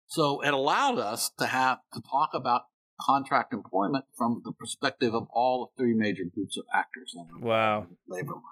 [0.07, 2.63] So it allowed us to have to talk about
[3.01, 7.47] contract employment from the perspective of all the three major groups of actors in the
[7.47, 7.87] Wow.
[8.09, 8.45] labor market.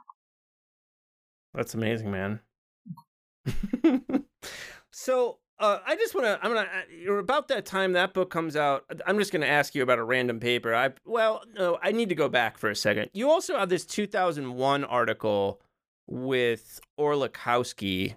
[1.55, 2.41] That's amazing, man.
[4.91, 6.39] so uh, I just want to.
[6.43, 6.69] I'm gonna.
[7.09, 10.05] uh, About that time that book comes out, I'm just gonna ask you about a
[10.05, 10.75] random paper.
[10.75, 13.11] I well, no, I need to go back for a second.
[13.13, 15.61] You also have this 2001 article
[16.07, 18.17] with Orlikowski.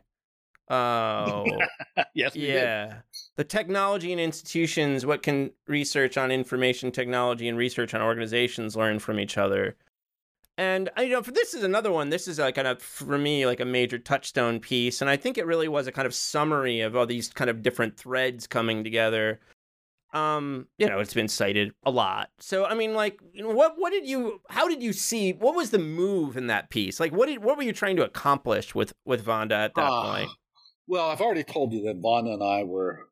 [0.70, 1.46] Oh,
[2.14, 2.54] yes, we did.
[2.54, 2.94] yeah.
[3.38, 5.06] The technology and institutions.
[5.06, 9.76] What can research on information technology and research on organizations learn from each other?
[10.60, 12.10] And you know, for this is another one.
[12.10, 15.38] This is like kind of for me like a major touchstone piece, and I think
[15.38, 18.84] it really was a kind of summary of all these kind of different threads coming
[18.84, 19.40] together.
[20.12, 22.32] Um, you know, it's been cited a lot.
[22.40, 24.42] So I mean, like, you know, what what did you?
[24.50, 25.32] How did you see?
[25.32, 27.00] What was the move in that piece?
[27.00, 30.12] Like, what did what were you trying to accomplish with with Wanda at that Ah,
[30.12, 30.32] point?
[30.88, 33.08] Well, I've already told you that Wanda and I were.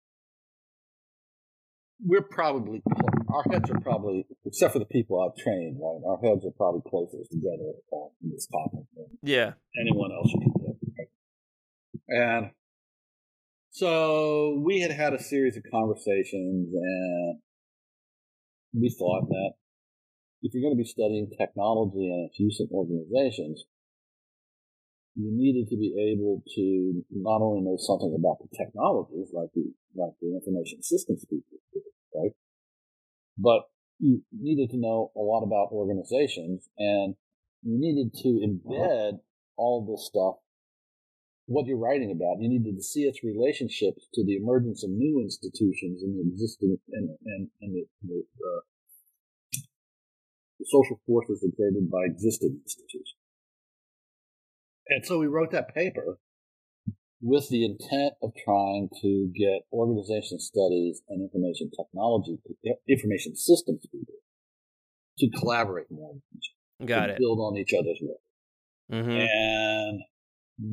[2.05, 2.81] We're probably
[3.29, 6.01] our heads are probably, except for the people I've trained, right?
[6.07, 7.73] Our heads are probably closest together
[8.23, 9.53] in this topic than Yeah.
[9.79, 10.75] anyone else you can get.
[10.97, 11.09] Right?
[12.09, 12.51] And
[13.69, 17.39] so we had had a series of conversations, and
[18.73, 19.53] we thought that
[20.41, 23.65] if you're going to be studying technology and its use in organizations,
[25.15, 29.73] you needed to be able to not only know something about the technologies, like the
[29.95, 31.81] like the information systems people, do,
[32.13, 32.31] right?
[33.37, 33.69] But
[33.99, 37.15] you needed to know a lot about organizations, and
[37.63, 39.19] you needed to embed
[39.57, 40.35] all this stuff,
[41.45, 42.41] what you're writing about.
[42.41, 46.77] You needed to see its relationships to the emergence of new institutions and the existing
[46.91, 48.61] and and, and the, the, uh,
[50.59, 53.15] the social forces exerted by existing institutions.
[54.89, 56.19] And so we wrote that paper
[57.21, 62.37] with the intent of trying to get organization studies and information technology,
[62.87, 64.13] information systems people
[65.19, 67.19] to collaborate more with each other, Got to it.
[67.19, 68.19] build on each other's work.
[69.03, 70.01] hmm And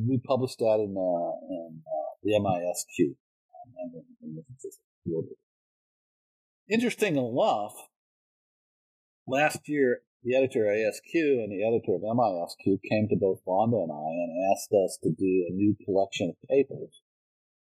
[0.07, 3.15] we published that in, uh, in uh, the MISQ.
[3.83, 5.35] um, Information
[6.69, 7.73] Interesting enough,
[9.27, 13.77] last year the editor of ASQ and the editor of MISQ came to both Wanda
[13.77, 17.01] and I and asked us to do a new collection of papers,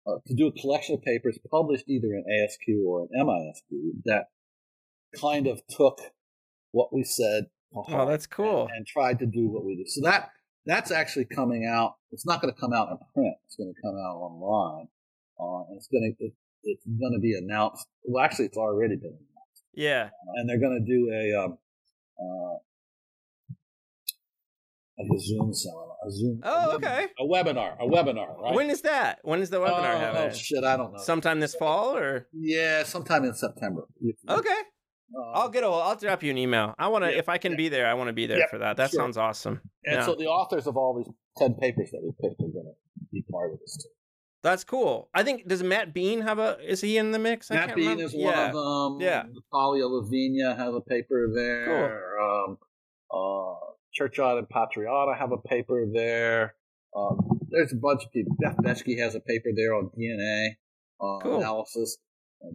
[0.06, 4.24] uh, to do a collection of papers published either in ASQ or in MISQ that
[5.20, 6.00] kind of took
[6.72, 8.62] what we said Oh, that's cool.
[8.62, 9.84] and, and tried to do what we do.
[9.86, 10.30] So that
[10.64, 11.94] that's actually coming out.
[12.12, 13.34] It's not going to come out in print.
[13.46, 14.88] It's going to come out online.
[15.38, 16.32] Uh, and it's going to it,
[16.64, 17.86] it's going to be announced.
[18.04, 20.08] Well, actually, it's already been announced, Yeah.
[20.36, 21.58] and they're going to do a um,
[22.20, 22.54] uh,
[24.98, 26.40] like a Zoom seminar, a Zoom.
[26.42, 27.06] Oh, a okay.
[27.18, 28.54] A webinar, a webinar, right?
[28.54, 29.20] When is that?
[29.22, 30.30] When is the webinar oh, happening?
[30.32, 30.98] Oh shit, I don't know.
[30.98, 33.82] Sometime this fall or yeah, sometime in September.
[34.28, 34.50] okay.
[35.16, 35.68] Uh, I'll get a.
[35.68, 36.74] I'll drop you an email.
[36.78, 37.10] I want to.
[37.10, 37.56] Yeah, if I can yeah.
[37.56, 38.76] be there, I want to be there Yeah, for that.
[38.76, 39.00] That sure.
[39.00, 39.60] sounds awesome.
[39.84, 43.06] and so the authors of all these ten papers that we picked are going to
[43.12, 43.88] be part of this too.
[44.48, 45.10] That's cool.
[45.12, 46.56] I think does Matt Beane have a?
[46.66, 47.50] Is he in the mix?
[47.50, 48.04] I Matt Beane remember.
[48.04, 48.46] is one yeah.
[48.48, 49.00] of them.
[49.00, 49.22] Yeah.
[49.52, 52.18] Natalia Levina has a paper there.
[52.18, 52.58] Um,
[53.12, 53.54] uh,
[53.92, 56.54] Churchyard and Patriota have a paper there.
[56.96, 58.34] Um, there's a bunch of people.
[58.40, 60.52] Beth Bechky has a paper there on DNA
[61.00, 61.36] uh, Cool.
[61.40, 61.98] analysis.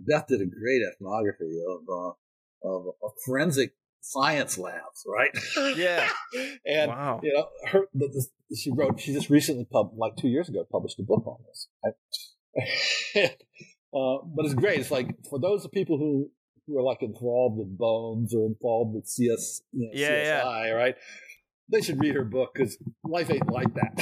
[0.08, 5.32] Beth did a great ethnography of uh, of, of forensic science labs, right?
[5.78, 6.08] Yeah.
[6.66, 7.22] and wow.
[7.24, 9.00] you know, her the, the, she wrote.
[9.00, 11.68] She just recently, pub, like two years ago, published a book on this.
[11.84, 11.96] right?
[13.96, 14.80] uh, but it's great.
[14.80, 16.30] It's like for those of people who
[16.68, 20.96] who are like involved with Bones or involved with CS, you know, Yeah, CSI, right?
[21.72, 23.94] They should read her book because life ain't like that.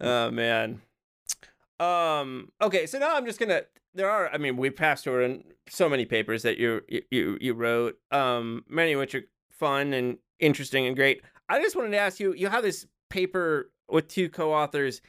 [0.00, 0.82] oh man.
[1.80, 2.50] Um.
[2.62, 2.86] Okay.
[2.86, 3.62] So now I'm just gonna.
[3.94, 4.30] There are.
[4.32, 7.98] I mean, we passed over in so many papers that you you you wrote.
[8.10, 8.64] Um.
[8.68, 11.22] Many of which are fun and interesting and great.
[11.48, 12.34] I just wanted to ask you.
[12.34, 15.00] You have this paper with two co-authors,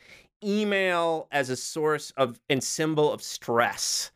[0.44, 4.12] email as a source of and symbol of stress.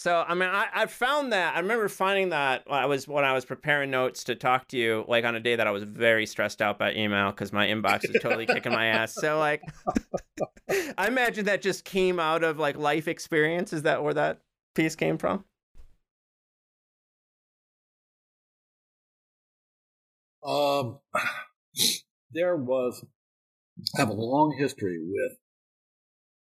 [0.00, 3.34] So I mean, I, I found that I remember finding that I was when I
[3.34, 6.24] was preparing notes to talk to you, like on a day that I was very
[6.24, 9.12] stressed out by email because my inbox was totally kicking my ass.
[9.12, 9.60] So like,
[10.96, 13.74] I imagine that just came out of like life experience.
[13.74, 14.40] Is that where that
[14.74, 15.44] piece came from?
[20.42, 21.00] Um,
[22.32, 23.04] there was
[23.98, 25.32] I have a long history with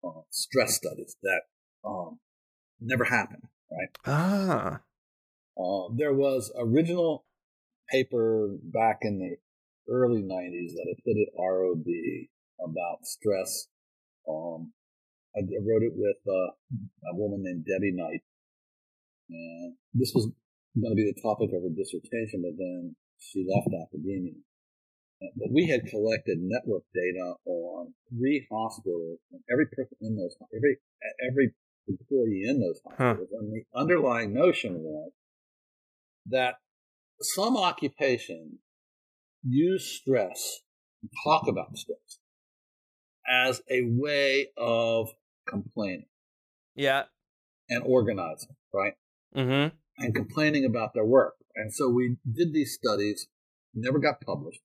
[0.04, 1.40] uh, stress studies that
[1.84, 2.20] um,
[2.84, 3.48] never happened.
[3.70, 3.98] Right?
[4.06, 4.80] Ah.
[5.58, 7.24] Uh, there was original
[7.90, 9.36] paper back in the
[9.92, 11.86] early '90s that I put at ROD
[12.60, 13.68] about stress.
[14.28, 14.72] Um,
[15.36, 16.52] I wrote it with uh,
[17.10, 18.22] a woman named Debbie Knight,
[19.30, 20.30] and this was
[20.76, 24.40] going to be the topic of her dissertation, but then she left academia.
[25.36, 30.78] But we had collected network data on three hospitals, and every person in those, every
[31.30, 31.54] every
[31.88, 33.38] employee in those hospitals, huh.
[33.40, 35.12] and the underlying notion was
[36.26, 36.56] that
[37.20, 38.58] some occupations
[39.44, 40.60] use stress,
[41.02, 42.18] and talk about stress,
[43.28, 45.08] as a way of
[45.48, 46.06] complaining.
[46.74, 47.04] Yeah.
[47.68, 48.94] And organizing, right?
[49.36, 49.74] Mm-hmm.
[49.98, 51.34] And complaining about their work.
[51.54, 53.28] And so we did these studies,
[53.74, 54.60] never got published,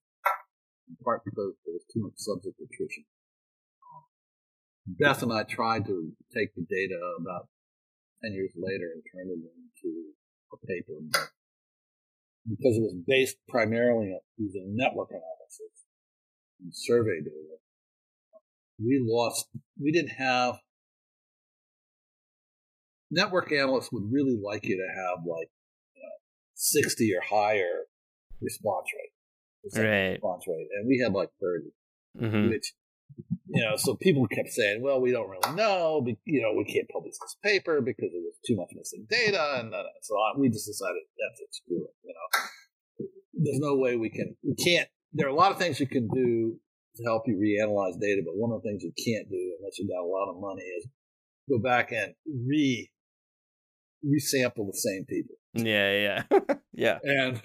[0.88, 3.04] in part because there was too much subject attrition.
[4.88, 7.48] Beth and I tried to take the data about
[8.24, 10.14] 10 years later and turn it into
[10.52, 10.94] a paper,
[12.48, 15.86] because it was based primarily on using network analysis
[16.60, 17.58] and survey data,
[18.82, 19.48] we lost,
[19.78, 20.58] we didn't have,
[23.10, 25.50] network analysts would really like you to have like
[26.54, 27.84] 60 or higher
[28.40, 29.12] response rate.
[29.82, 30.12] Right.
[30.12, 30.68] Response rate.
[30.78, 32.48] And we had like 30, mm-hmm.
[32.50, 32.72] which,
[33.50, 36.04] you know, so people kept saying, well, we don't really know.
[36.24, 39.60] You know, we can't publish this paper because there was too much missing data.
[39.60, 39.72] And
[40.02, 41.94] so uh, we just decided that's it, screw it.
[42.04, 45.80] You know, there's no way we can, we can't, there are a lot of things
[45.80, 46.56] you can do
[46.96, 49.88] to help you reanalyze data, but one of the things you can't do unless you've
[49.88, 50.86] got a lot of money is
[51.48, 52.14] go back and
[52.46, 52.90] re
[54.04, 55.36] resample the same people.
[55.54, 56.40] Yeah, yeah,
[56.72, 56.98] yeah.
[57.02, 57.40] And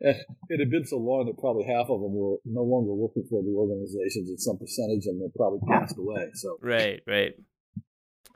[0.00, 3.42] it had been so long that probably half of them were no longer working for
[3.42, 6.30] the organizations, and some percentage of them had probably passed away.
[6.34, 7.34] So right, right.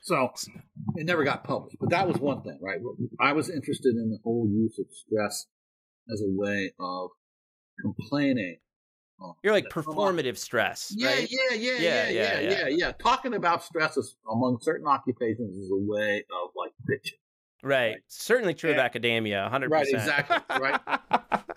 [0.01, 0.33] So
[0.95, 2.79] it never got published, but that was one thing, right?
[3.19, 5.47] I was interested in the whole use of stress
[6.11, 7.09] as a way of
[7.81, 8.57] complaining.
[9.41, 11.29] You're like performative stress, yeah, right?
[11.31, 12.91] Yeah, yeah, yeah, yeah, yeah, yeah, yeah.
[12.91, 13.97] Talking about stress
[14.29, 17.22] among certain occupations is a way of like bitching.
[17.63, 17.91] Right.
[17.91, 17.97] right.
[18.07, 19.69] Certainly true and, of academia, 100%.
[19.69, 20.37] Right, exactly.
[20.59, 20.79] Right.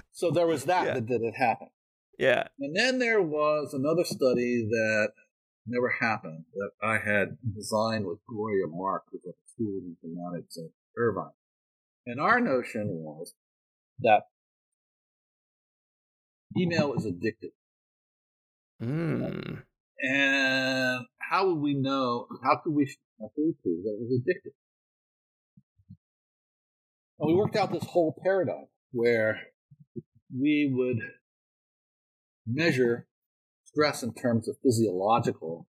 [0.12, 0.95] so there was that, yeah.
[0.95, 1.70] that did had happened.
[2.19, 2.45] Yeah.
[2.61, 5.09] And then there was another study that
[5.66, 10.59] never happened that I had designed with Gloria Mark, who's at the School of Informatics
[10.59, 11.31] at Irvine.
[12.07, 13.35] And our notion was
[14.01, 14.23] that
[16.57, 17.53] email is addictive.
[18.83, 19.62] Mm.
[20.01, 24.20] And how would we know, how could we, how could we prove that it was
[24.20, 24.53] addictive?
[27.18, 29.40] And we worked out this whole paradigm where
[30.34, 30.98] we would
[32.47, 33.06] measure
[33.64, 35.66] stress in terms of physiological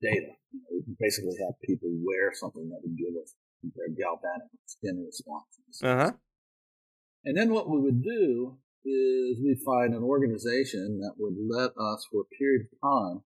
[0.00, 0.32] data.
[0.52, 3.34] You know, we basically have people wear something that would give us
[3.74, 5.82] their galvanic skin responses.
[5.82, 6.12] Uh-huh.
[7.24, 12.06] And then what we would do is we'd find an organization that would let us,
[12.10, 13.22] for a period of time,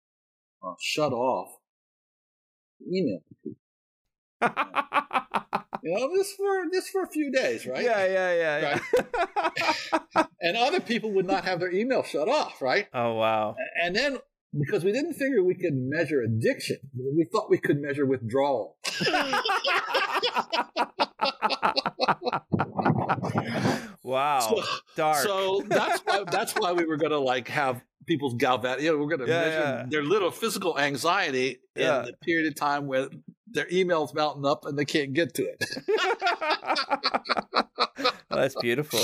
[0.64, 1.60] uh, shut off
[2.91, 3.19] email
[5.84, 7.84] you know, just for just for a few days, right?
[7.84, 8.80] Yeah, yeah, yeah,
[10.14, 10.26] yeah.
[10.41, 12.88] and other people would not have their email shut off, right?
[12.93, 13.55] Oh wow!
[13.81, 14.19] And then
[14.57, 18.77] because we didn't figure we could measure addiction, we thought we could measure withdrawal.
[24.03, 24.64] wow, so,
[24.95, 25.23] dark.
[25.23, 28.81] So that's why that's why we were going to like have people's galvan.
[28.81, 29.85] You know, we're going to yeah, measure yeah.
[29.89, 31.99] their little physical anxiety Yeah.
[31.99, 33.10] in the period of time where
[33.54, 35.64] their email's mounting up and they can't get to it.
[38.30, 39.00] That's beautiful.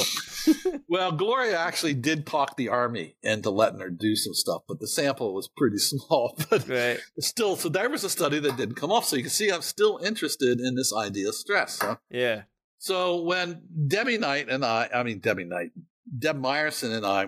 [0.90, 4.88] well, Gloria actually did talk the army into letting her do some stuff, but the
[4.88, 6.36] sample was pretty small.
[6.50, 7.00] But Right.
[7.20, 9.06] still, so there was a study that didn't come off.
[9.06, 11.80] So you can see I'm still interested in this idea of stress.
[11.80, 11.98] Huh?
[12.10, 12.44] Yeah.
[12.80, 15.72] So when Debbie Knight and I, I mean Debbie Knight,
[16.18, 17.28] Deb Meyerson and I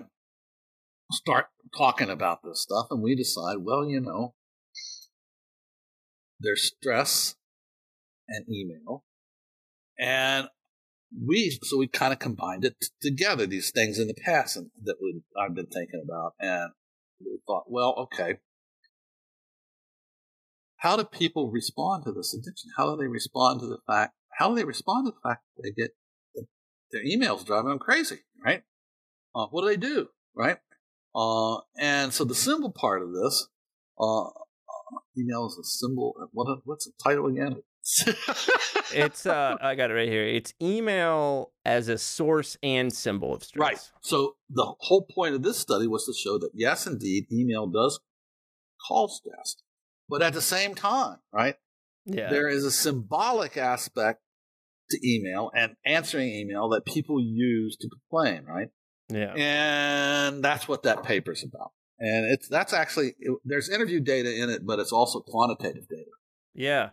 [1.12, 1.46] start
[1.76, 4.34] talking about this stuff, and we decide, well, you know,
[6.42, 7.36] there's stress
[8.28, 9.04] and email,
[9.98, 10.48] and
[11.20, 14.96] we so we kind of combined it together these things in the past and that
[15.00, 16.34] we, I've been thinking about.
[16.40, 16.70] And
[17.20, 18.38] we thought well okay.
[20.76, 22.70] How do people respond to this addiction?
[22.76, 25.62] How do they respond to the fact how do they respond to the fact that
[25.62, 25.90] they get
[26.90, 28.62] their emails driving them crazy right?
[29.34, 30.58] Uh, what do they do right?
[31.14, 33.48] Uh, and so the symbol part of this
[34.00, 34.28] uh
[35.18, 37.62] email is a symbol what what's the title again
[38.94, 40.24] it's uh I got it right here.
[40.24, 43.60] It's email as a source and symbol of stress.
[43.60, 43.90] Right.
[44.02, 48.00] So the whole point of this study was to show that yes, indeed, email does
[48.86, 49.56] cause stress,
[50.08, 51.56] but at the same time, right?
[52.04, 52.30] Yeah.
[52.30, 54.20] There is a symbolic aspect
[54.90, 58.68] to email and answering email that people use to complain, right?
[59.08, 59.34] Yeah.
[59.36, 61.72] And that's what that paper's about.
[62.04, 66.10] And it's that's actually it, there's interview data in it, but it's also quantitative data.
[66.54, 66.90] Yeah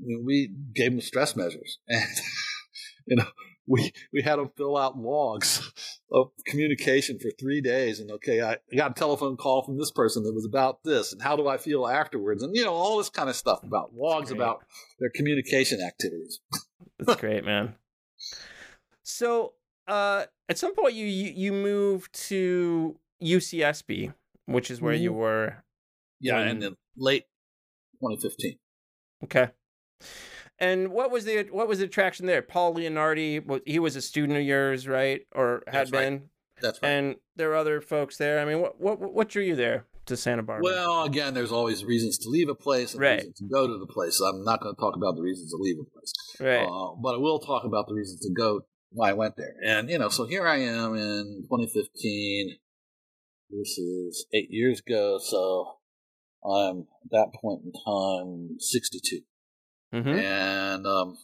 [0.00, 2.04] we gave them stress measures and
[3.06, 3.26] you know
[3.66, 5.70] we we had them fill out logs
[6.10, 10.22] of communication for three days and okay I got a telephone call from this person
[10.24, 13.10] that was about this and how do I feel afterwards and you know all this
[13.10, 14.64] kind of stuff about logs about
[14.98, 16.40] their communication activities.
[16.98, 17.74] That's great, man.
[19.02, 19.52] So
[19.86, 24.12] uh, at some point you you, you moved to UCSB,
[24.48, 25.02] which is where mm-hmm.
[25.02, 25.64] you were.
[26.20, 27.24] Yeah, in the late
[28.00, 28.58] 2015.
[29.24, 29.50] Okay.
[30.58, 32.42] And what was the what was the attraction there?
[32.42, 35.20] Paul Leonardi, he was a student of yours, right?
[35.34, 36.12] Or had That's been.
[36.12, 36.22] Right.
[36.60, 36.88] That's right.
[36.88, 38.40] And there were other folks there.
[38.40, 40.64] I mean, what what what drew you there to Santa Barbara?
[40.64, 43.18] Well, again, there's always reasons to leave a place and right.
[43.18, 44.20] reasons to go to the place.
[44.20, 46.66] I'm not going to talk about the reasons to leave a place, right?
[46.66, 49.54] Uh, but I will talk about the reasons to go why I went there.
[49.64, 52.56] And you know, so here I am in 2015.
[53.50, 55.78] This is eight years ago, so
[56.44, 59.20] I'm at that point in time 62.
[59.94, 60.18] Mm-hmm.
[60.18, 61.16] And um,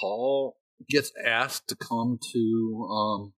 [0.00, 0.56] Paul
[0.88, 3.32] gets asked to come to um,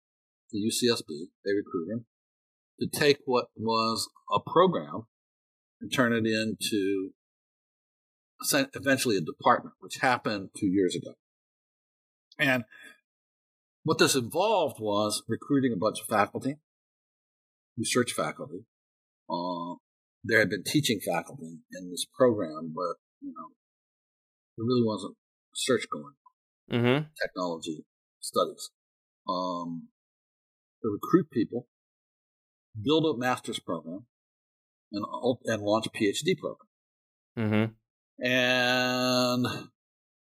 [0.53, 1.27] the UCSB.
[1.45, 2.07] They recruit him
[2.81, 5.07] to take what was a program
[5.81, 7.11] and turn it into
[8.74, 11.15] eventually a department, which happened two years ago.
[12.39, 12.65] And
[13.85, 16.59] what this involved was recruiting a bunch of faculty,
[17.77, 18.65] research faculty.
[19.31, 19.77] Uh,
[20.24, 23.49] there had been teaching faculty in this program, but you know,
[24.57, 25.16] there really wasn't
[25.55, 26.78] search going on.
[26.78, 27.05] Mm-hmm.
[27.20, 27.85] Technology
[28.20, 28.70] studies.
[29.28, 29.89] Um,
[30.82, 31.69] to recruit people,
[32.81, 34.07] build a master's program,
[34.93, 35.05] and
[35.44, 36.69] and launch a PhD program.
[37.39, 38.24] Mm-hmm.
[38.24, 39.47] And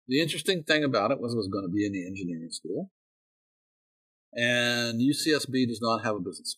[0.07, 2.89] the interesting thing about it was it was going to be in the engineering school,
[4.33, 6.57] and UCSB does not have a business.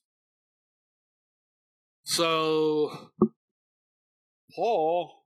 [2.03, 3.11] So
[4.55, 5.23] Paul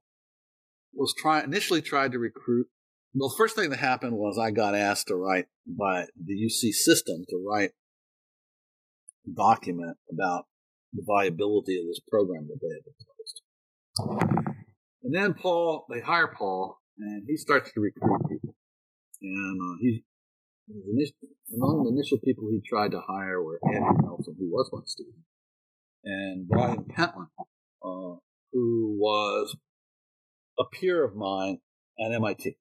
[0.94, 2.68] was trying initially tried to recruit.
[3.14, 6.72] Well, the first thing that happened was I got asked to write by the UC
[6.72, 7.70] system to write
[9.26, 10.46] a document about
[10.92, 14.28] the viability of this program that they had proposed.
[15.02, 18.54] And then Paul, they hire Paul, and he starts to recruit people.
[19.22, 20.04] And uh, he,
[21.54, 25.16] among the initial people he tried to hire were Andrew Nelson, who was my student,
[26.08, 27.28] and Brian Pentland,
[27.84, 28.16] uh,
[28.52, 29.54] who was
[30.58, 31.58] a peer of mine
[32.00, 32.56] at MIT,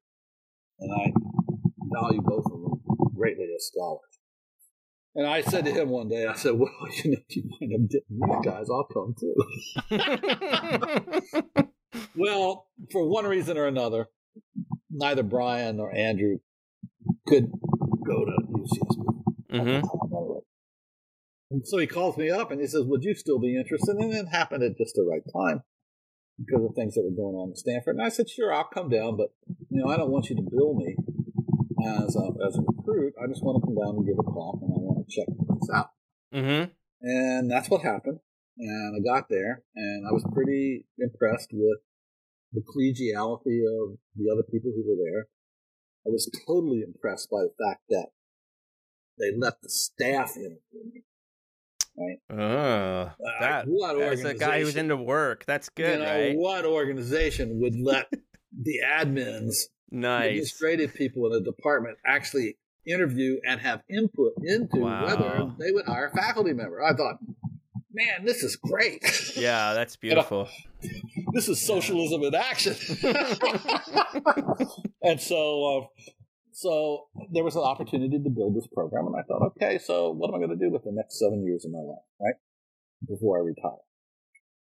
[0.80, 1.14] and I
[1.94, 2.82] value both of them
[3.16, 4.02] greatly as scholars.
[5.16, 6.70] And I said to him one day, I said, "Well,
[7.04, 9.34] you know, if you wind up getting these guys, I'll come too."
[12.16, 14.08] well, for one reason or another,
[14.92, 16.40] neither Brian nor Andrew
[17.26, 17.50] could
[18.06, 19.08] go to UCSB.
[19.54, 19.88] Mm-hmm.
[21.50, 24.14] And so he calls me up and he says, "Would you still be interested?" And
[24.14, 25.64] it happened at just the right time
[26.40, 27.96] because of things that were going on at Stanford.
[27.98, 29.34] And I said, sure, I'll come down, but
[29.70, 30.96] you know, I don't want you to bill me
[32.06, 33.14] as a, as a recruit.
[33.22, 35.28] I just want to come down and give a talk, and I want to check
[35.28, 35.90] things out.
[36.34, 36.72] Mm-hmm.
[37.02, 38.20] And that's what happened.
[38.58, 41.80] And I got there, and I was pretty impressed with
[42.54, 45.28] the collegiality of the other people who were there.
[46.06, 48.08] I was totally impressed by the fact that
[49.20, 51.04] they let the staff interview me
[51.98, 52.20] right?
[52.30, 55.46] Oh, that, what that's a guy who's into work.
[55.46, 56.38] That's good, you know, right?
[56.38, 59.56] What organization would let the admins,
[59.92, 60.30] nice.
[60.30, 65.06] administrative people in a department actually interview and have input into wow.
[65.06, 66.84] whether they would hire a faculty member?
[66.84, 67.18] I thought,
[67.92, 69.04] man, this is great.
[69.36, 70.48] Yeah, that's beautiful.
[71.34, 72.76] this is socialism in action.
[75.02, 75.86] and so, uh,
[76.58, 80.30] so there was an opportunity to build this program, and I thought, okay, so what
[80.30, 82.34] am I going to do with the next seven years of my life, right?
[83.08, 83.86] Before I retire.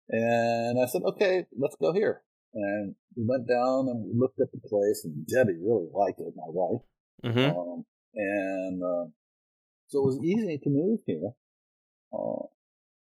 [0.07, 2.21] And I said, okay, let's go here.
[2.53, 6.33] And we went down and we looked at the place, and Debbie really liked it,
[6.37, 6.83] my wife.
[7.25, 7.51] Mm-hmm.
[7.51, 7.85] Um,
[8.15, 9.11] and uh,
[9.89, 11.31] so it was easy to move here
[12.13, 12.47] uh,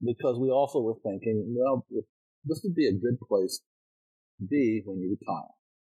[0.05, 1.83] because we also were thinking, well,
[2.45, 3.59] this would be a good place
[4.39, 5.49] to be when you retire.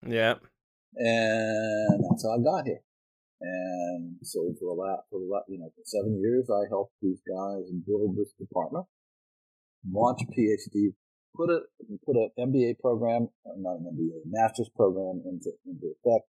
[0.05, 0.35] Yeah.
[0.97, 2.83] And that's how I got here.
[3.41, 6.95] And so for a lot, for a lot, you know, for seven years, I helped
[7.03, 8.87] these guys build this department,
[9.91, 10.95] launch a PhD,
[11.35, 11.61] put a
[12.07, 16.27] put an MBA program, uh, not an MBA, master's program into into effect,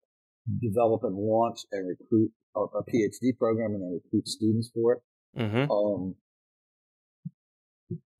[0.60, 5.02] develop and launch and recruit a, a PhD program, and then recruit students for it.
[5.38, 5.70] Mm-hmm.
[5.70, 6.14] Um,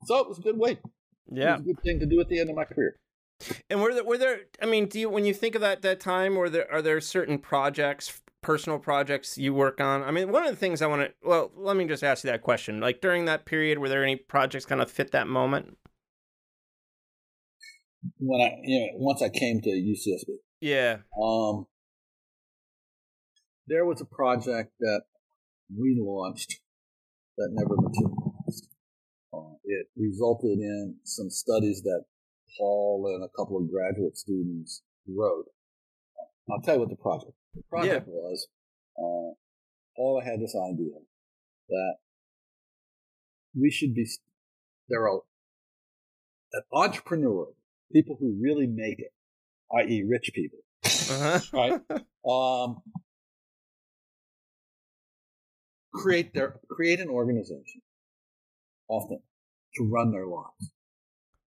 [0.07, 0.79] so it was a good way.
[1.31, 1.55] Yeah.
[1.55, 2.97] It was a good thing to do at the end of my career.
[3.71, 4.41] And were there, were there?
[4.61, 7.01] I mean, do you when you think of that that time, were there are there
[7.01, 10.03] certain projects, personal projects you work on?
[10.03, 11.15] I mean, one of the things I want to.
[11.23, 12.81] Well, let me just ask you that question.
[12.81, 15.77] Like during that period, were there any projects kind of fit that moment?
[18.19, 20.99] When I, you know, once I came to UCSB, Yeah.
[21.21, 21.67] um,
[23.67, 25.03] there was a project that
[25.77, 26.61] we launched
[27.37, 28.69] that never materialized.
[29.33, 32.05] Uh, it resulted in some studies that
[32.57, 35.47] Paul and a couple of graduate students wrote.
[36.51, 37.33] I'll tell you what the project.
[37.55, 38.47] The project was.
[38.97, 39.35] Uh,
[39.97, 40.95] Paul had this idea
[41.69, 41.95] that
[43.59, 44.07] we should be.
[44.89, 45.21] There are
[46.53, 47.55] that entrepreneurs,
[47.93, 49.13] people who really make it,
[49.77, 51.41] i.e., rich people, Uh-huh.
[51.53, 51.81] right?
[52.27, 52.81] um,
[55.93, 57.83] create their create an organization,
[58.89, 59.21] often
[59.75, 60.73] to run their lives,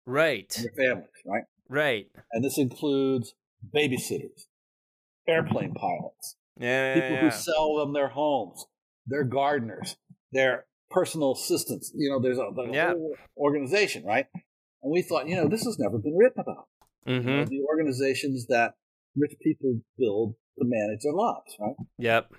[0.10, 0.50] right.
[0.50, 1.44] their families, right?
[1.70, 2.08] Right.
[2.34, 3.34] And this includes
[3.76, 4.46] babysitters,
[5.28, 6.96] airplane pilots, Yeah.
[6.96, 8.66] people yeah, who sell them their homes,
[9.06, 9.98] their gardeners,
[10.32, 11.92] their personal assistants.
[11.96, 12.92] You know, there's a the Yeah.
[12.94, 14.26] whole organization, right?
[14.82, 16.68] And we thought, you know, this has never been written about.
[17.06, 17.50] You know, Mm-hmm.
[17.50, 18.74] the organizations that
[19.16, 21.76] rich people build to manage their lives, right?
[21.98, 22.34] Yep.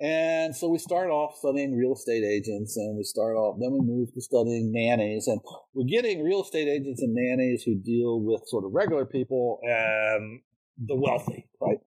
[0.00, 3.58] And so we start off studying real estate agents, and we start off.
[3.60, 5.40] Then we move to studying nannies, and
[5.74, 10.40] we're getting real estate agents and nannies who deal with sort of regular people and
[10.78, 11.78] the wealthy, right?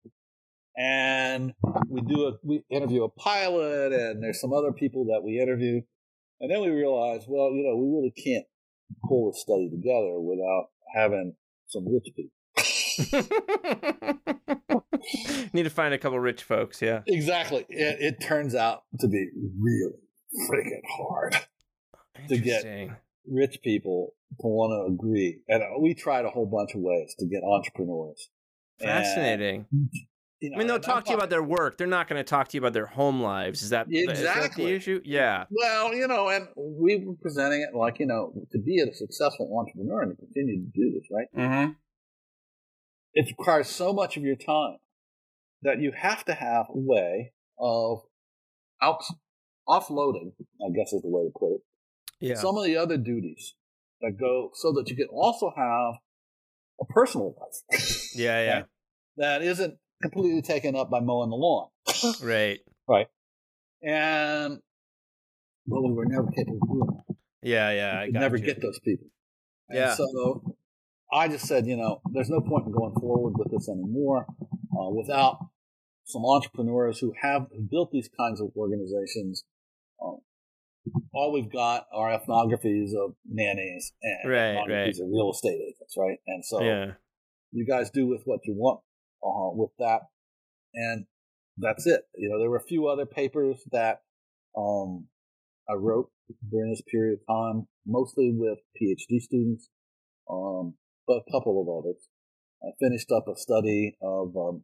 [0.76, 1.54] And
[1.88, 5.80] we do a we interview a pilot, and there's some other people that we interview,
[6.40, 8.46] and then we realize, well, you know, we really can't
[9.08, 11.34] pull this study together without having
[11.66, 12.30] some rich people.
[15.52, 16.80] Need to find a couple rich folks.
[16.82, 17.02] Yeah.
[17.06, 17.64] Exactly.
[17.68, 19.28] It, it turns out to be
[19.60, 19.92] really
[20.48, 21.36] freaking hard.
[22.28, 22.64] To get-
[23.26, 25.40] rich people to want to agree.
[25.48, 28.30] And uh, we tried a whole bunch of ways to get entrepreneurs.
[28.80, 29.66] And, Fascinating.
[30.40, 31.78] you know, I mean, they'll talk to you about their work.
[31.78, 33.62] They're not going to talk to you about their home lives.
[33.62, 34.64] Is that Exactly.
[34.66, 35.00] the issue?
[35.04, 35.44] Yeah.
[35.50, 39.50] Well, you know, and we were presenting it like, you know, to be a successful
[39.58, 41.26] entrepreneur and to continue to do this, right?
[41.36, 41.72] Mm-hmm.
[43.14, 44.78] It requires so much of your time
[45.62, 48.02] that you have to have a way of
[48.82, 49.02] out
[49.68, 50.32] offloading,
[50.64, 51.60] I guess is the way to put it,
[52.20, 52.34] Yeah.
[52.34, 53.54] some of the other duties
[54.00, 55.94] that go so that you can also have
[56.80, 58.10] a personal life.
[58.14, 58.42] yeah.
[58.42, 58.54] Yeah.
[58.56, 58.64] Right.
[59.16, 61.68] that isn't completely taken up by mowing the lawn.
[62.20, 62.58] Right.
[62.88, 63.06] Right.
[63.82, 64.58] And
[65.66, 67.16] well, we were never capable of doing that.
[67.42, 67.70] Yeah.
[67.70, 67.92] Yeah.
[68.00, 68.44] I We could got never you.
[68.44, 69.06] get those people.
[69.68, 69.94] And Yeah.
[69.94, 70.56] so
[71.14, 74.26] I just said, you know, there's no point in going forward with this anymore
[74.76, 75.38] uh, without
[76.04, 79.44] some entrepreneurs who have built these kinds of organizations.
[80.04, 80.18] Um,
[81.14, 86.18] all we've got are ethnographies of nannies and Right, ethnographies of real estate agents, right?
[86.26, 86.92] And so yeah.
[87.52, 88.80] you guys do with what you want
[89.22, 90.00] uh, with that,
[90.74, 91.06] and
[91.56, 92.02] that's it.
[92.16, 94.02] You know, there were a few other papers that
[94.58, 95.06] um,
[95.70, 96.10] I wrote
[96.50, 99.68] during this period of time, mostly with PhD students,
[100.28, 100.74] um,
[101.08, 102.08] a couple of others.
[102.62, 104.62] I finished up a study of um,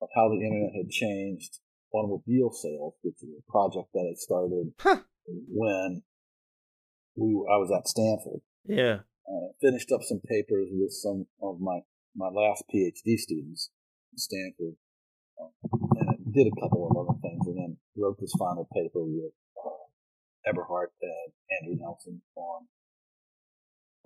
[0.00, 1.58] of how the internet had changed
[1.92, 5.00] automobile sales, which is a project that had started Huh.
[5.26, 6.02] when
[7.16, 9.00] we I was at Stanford Yeah.
[9.26, 11.80] uh, finished up some papers with some of my,
[12.14, 13.70] my last PhD students
[14.12, 14.76] at Stanford,
[15.40, 15.50] um,
[15.98, 19.32] and I did a couple of other things, and then wrote this final paper with
[19.58, 22.68] uh, Eberhart and Andrew Nelson on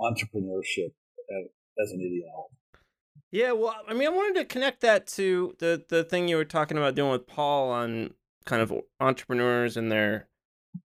[0.03, 0.93] entrepreneurship
[1.31, 1.47] as,
[1.83, 2.57] as an ideology.
[3.31, 6.45] Yeah, well, I mean, I wanted to connect that to the the thing you were
[6.45, 8.13] talking about doing with Paul on
[8.45, 10.29] kind of entrepreneurs and their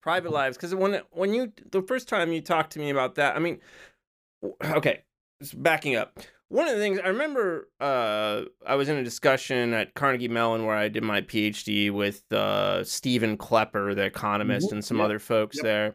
[0.01, 0.57] private lives.
[0.57, 3.61] Because when when you the first time you talked to me about that, I mean,
[4.65, 5.03] okay,
[5.43, 6.19] just backing up.
[6.49, 10.65] One of the things I remember, uh, I was in a discussion at Carnegie Mellon
[10.65, 15.19] where I did my PhD with uh, Steven Klepper, the economist, Mhm, and some other
[15.19, 15.65] folks yep.
[15.65, 15.95] there.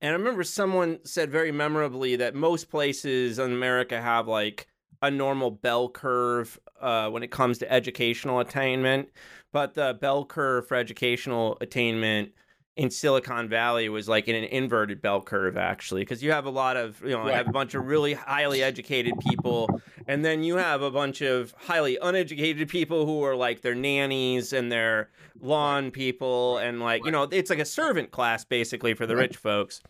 [0.00, 4.66] And I remember someone said very memorably that most places in America have like
[5.00, 9.08] a normal bell curve uh, when it comes to educational attainment,
[9.52, 12.32] but the bell curve for educational attainment
[12.76, 16.50] in Silicon Valley was like in an inverted bell curve actually because you have a
[16.50, 17.34] lot of you know Right.
[17.34, 19.68] have a bunch of really highly educated people
[20.06, 24.54] and then you have a bunch of highly uneducated people who are like their nannies
[24.54, 29.06] and their lawn people and like you know it's like a servant class basically for
[29.06, 29.82] the rich folks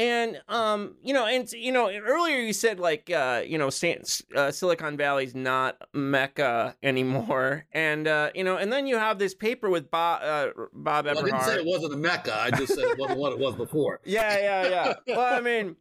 [0.00, 4.02] and um you know and you know earlier you said like uh you know San,
[4.34, 9.34] uh, silicon valley's not mecca anymore and uh you know and then you have this
[9.34, 12.34] paper with bob uh, bob Well, I didn't say it wasn't a mecca.
[12.34, 14.00] I just said it wasn't what it was before.
[14.10, 15.16] Yeah, yeah, yeah.
[15.16, 15.76] Well, I mean,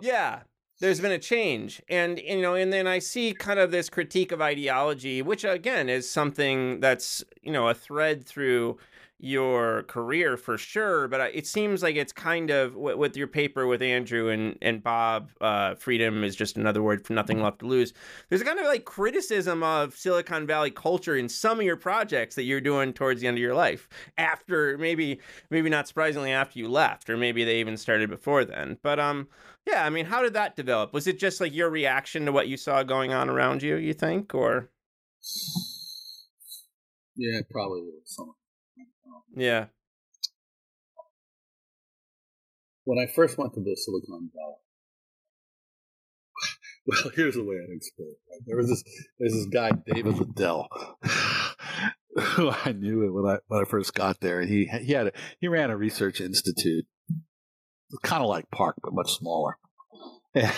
[0.00, 0.42] yeah,
[0.80, 1.82] there's been a change.
[1.88, 5.88] And, you know, and then I see kind of this critique of ideology, which again
[5.88, 8.78] is something that's, you know, a thread through
[9.22, 11.08] your career for sure.
[11.08, 15.30] But it seems like it's kind of with, your paper with Andrew and, and Bob,
[15.40, 17.92] uh, freedom is just another word for nothing left to lose.
[18.28, 22.34] There's a kind of like criticism of Silicon Valley culture in some of your projects
[22.34, 23.88] that you're doing towards the end of your life
[24.18, 25.20] after maybe
[25.50, 29.28] maybe not surprisingly after you left or maybe they even started before then but um
[29.66, 32.48] yeah i mean how did that develop was it just like your reaction to what
[32.48, 34.70] you saw going on around you you think or
[37.16, 38.34] Yeah, probably something.
[39.34, 39.66] Yeah
[42.84, 44.54] When I first went to the Silicon Valley,
[46.86, 48.18] well, here's the way I'd explain it.
[48.30, 48.40] right?
[48.44, 48.82] There was this,
[49.18, 50.68] there's this guy, David Liddle,
[52.16, 55.12] who I knew when I when I first got there, and he he had a,
[55.38, 56.84] he ran a research institute,
[58.02, 59.56] kind of like PARC but much smaller.
[60.34, 60.50] And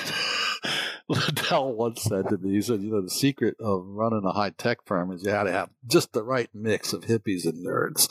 [1.09, 4.49] Liddle once said to me, he said, "You know, the secret of running a high
[4.51, 8.09] tech firm is you had to have just the right mix of hippies and nerds."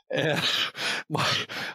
[0.10, 0.42] and
[1.08, 1.26] my,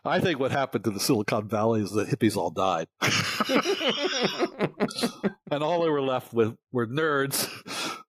[0.06, 2.88] I think what happened to the Silicon Valley is the hippies all died,
[5.52, 7.50] and all they were left with were nerds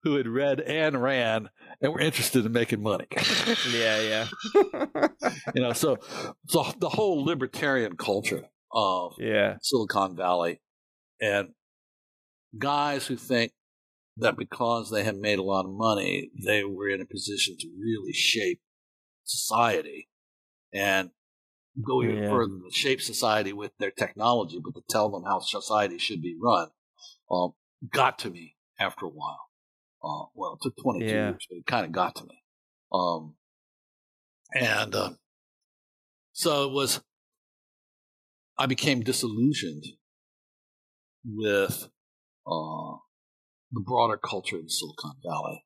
[0.02, 1.50] who had read Ayn Rand
[1.82, 3.06] and were interested in making money.
[3.72, 4.28] yeah yeah
[5.54, 5.98] you know, so
[6.48, 10.62] so the whole libertarian culture of yeah Silicon Valley
[11.22, 11.50] and
[12.58, 13.52] guys who think
[14.18, 17.70] that because they have made a lot of money, they were in a position to
[17.80, 18.62] really shape
[19.24, 20.10] society
[20.74, 21.12] and
[21.86, 22.30] go even Yeah.
[22.30, 26.36] further to shape society with their technology, but to tell them how society should be
[26.42, 26.70] run,
[27.30, 27.54] um,
[27.92, 29.50] got to me after a while.
[30.04, 31.26] Uh, well, it took 22 Yeah.
[31.30, 32.44] years, but it kind of got to me.
[32.92, 33.36] Um,
[34.54, 35.10] and uh,
[36.32, 37.02] so it was,
[38.58, 39.86] I became disillusioned
[41.28, 41.90] with
[42.48, 42.96] uh,
[43.72, 45.64] the broader culture in Silicon Valley.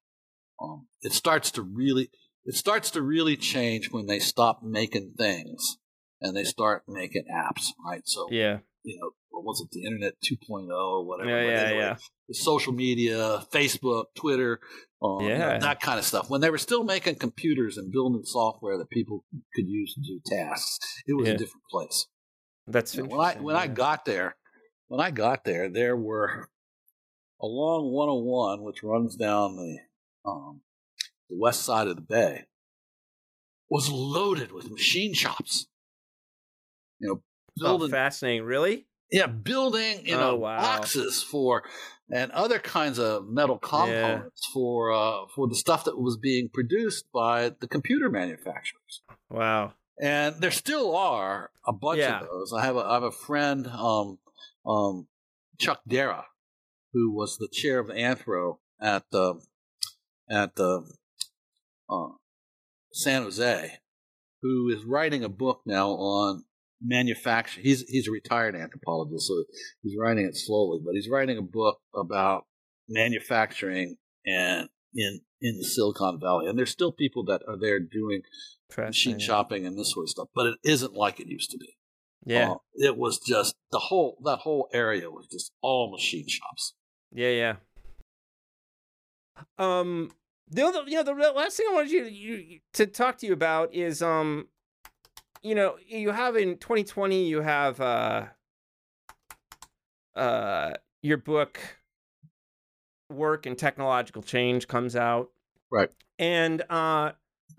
[0.61, 2.09] Um, it starts to really,
[2.45, 5.77] it starts to really change when they stop making things
[6.21, 8.01] and they start making apps, right?
[8.05, 11.29] So, yeah you know, what was it, the Internet 2.0 or whatever?
[11.29, 11.95] yeah yeah were- yeah
[12.27, 14.59] the social media, Facebook, Twitter,
[15.03, 15.57] um, Yeah.
[15.59, 16.29] that kind of stuff.
[16.29, 20.21] When they were still making computers and building software that people could use to do
[20.25, 21.33] tasks, it was Yeah.
[21.35, 22.07] a different place.
[22.67, 24.37] that's You know, when I when I got there,
[24.91, 26.49] when I got there, there were
[27.41, 29.77] along 101, which runs down the
[30.25, 30.63] um,
[31.29, 32.43] the west side of the bay,
[33.69, 35.67] was loaded with machine shops.
[36.99, 37.23] You know,
[37.63, 40.75] oh, building fascinating really yeah, building you Oh, know wow.
[40.75, 41.63] boxes for
[42.13, 47.05] and other kinds of metal components for uh, for the stuff that was being produced
[47.13, 49.03] by the computer manufacturers.
[49.29, 52.23] wow And there still are a bunch Yeah.
[52.23, 52.53] of those.
[52.53, 54.19] I have a I have a friend, um,
[54.65, 55.07] um,
[55.59, 56.25] Chuck Darrah,
[56.93, 59.41] who was the chair of Anthro at the
[60.29, 60.89] at the
[61.89, 62.09] uh,
[62.93, 63.77] San Jose,
[64.41, 66.45] who is writing a book now on
[66.81, 67.65] manufacturing.
[67.65, 69.43] He's he's a retired anthropologist, so
[69.83, 72.45] he's writing it slowly, but he's writing a book about
[72.89, 76.47] manufacturing and in in the Silicon Valley.
[76.47, 78.21] And there's still people that are there doing
[78.77, 81.77] machine shopping and this sort of stuff, but it isn't like it used to be.
[82.25, 86.73] Yeah Uh, it was just the whole that whole area was just all machine shops.
[87.11, 87.55] Yeah, yeah.
[89.57, 90.11] Um,
[90.49, 93.33] the other, you know, the last thing I wanted you, you to talk to you
[93.33, 94.47] about is, um,
[95.41, 98.25] you know, you have in 2020, you have uh,
[100.15, 101.59] uh, your book,
[103.09, 105.29] Work and Technological Change, comes out,
[105.71, 105.89] Right.
[106.19, 107.11] and uh.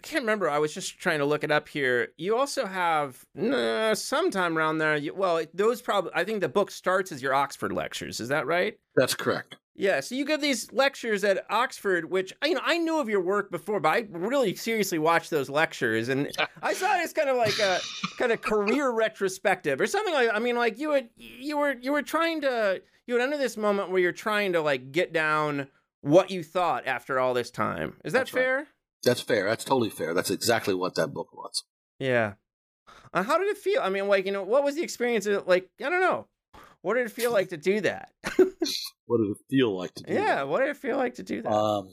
[0.02, 0.50] I can't remember.
[0.50, 2.08] I was just trying to look it up here.
[2.16, 4.96] You also have nah, sometime around there.
[4.96, 6.10] You, well, those probably.
[6.12, 8.18] I think the book starts as your Oxford lectures.
[8.18, 8.78] Is that right?
[8.96, 9.56] That's correct.
[9.76, 13.20] Yeah, so you give these lectures at Oxford, which you know I knew of your
[13.20, 16.30] work before, but I really seriously watched those lectures, and
[16.62, 17.78] I saw it as kind of like a
[18.18, 20.30] kind of career retrospective or something like.
[20.32, 23.56] I mean, like you had you were you were trying to you had under this
[23.56, 25.68] moment where you're trying to like get down
[26.00, 27.94] what you thought after all this time.
[28.04, 28.66] Is that That's right.
[29.04, 29.48] That's fair.
[29.48, 30.14] That's totally fair.
[30.14, 31.64] That's exactly what that book was.
[31.98, 32.34] Yeah.
[33.12, 33.80] Uh, how did it feel?
[33.82, 35.26] I mean, like you know, what was the experience?
[35.26, 36.26] Of, like I don't know,
[36.82, 38.10] what did it feel like to do that?
[39.06, 40.48] What did it feel like to do yeah, that?
[40.48, 41.52] what did it feel like to do that?
[41.52, 41.88] Um,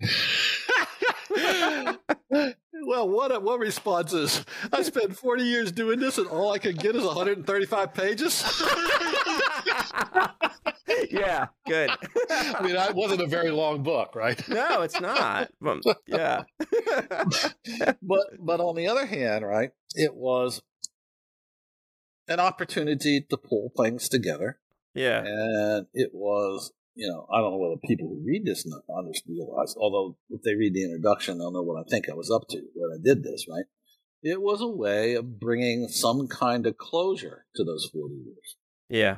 [2.84, 4.44] well, what what responses?
[4.72, 8.42] I spent 40 years doing this, and all I could get is 135 pages.
[11.10, 11.90] yeah, good.
[12.30, 14.48] I mean, that wasn't a very long book, right?
[14.48, 15.50] no, it's not.
[16.06, 16.42] Yeah.
[18.02, 20.62] but but on the other hand, right, it was
[22.26, 24.58] an opportunity to pull things together,
[24.94, 25.22] yeah.
[25.24, 26.72] and it was.
[26.94, 28.66] You know, I don't know whether people who read this
[29.28, 29.76] realize.
[29.78, 32.60] Although, if they read the introduction, they'll know what I think I was up to
[32.74, 33.46] when I did this.
[33.48, 33.66] Right?
[34.20, 38.56] It was a way of bringing some kind of closure to those forty years.
[38.88, 39.16] Yeah.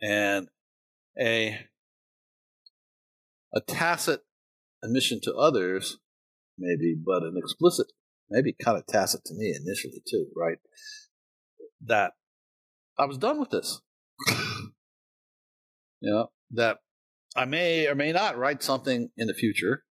[0.00, 0.48] and
[1.20, 1.58] a
[3.54, 4.20] a tacit
[4.82, 5.98] admission to others,
[6.58, 7.86] maybe, but an explicit,
[8.30, 10.58] maybe kind of tacit to me initially too, right?
[11.84, 12.12] That
[12.98, 13.80] I was done with this.
[16.00, 16.78] you know, that
[17.36, 19.84] I may or may not write something in the future,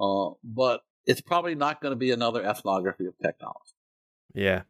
[0.00, 3.74] uh, but it's probably not going to be another ethnography of technology
[4.34, 4.62] Yeah.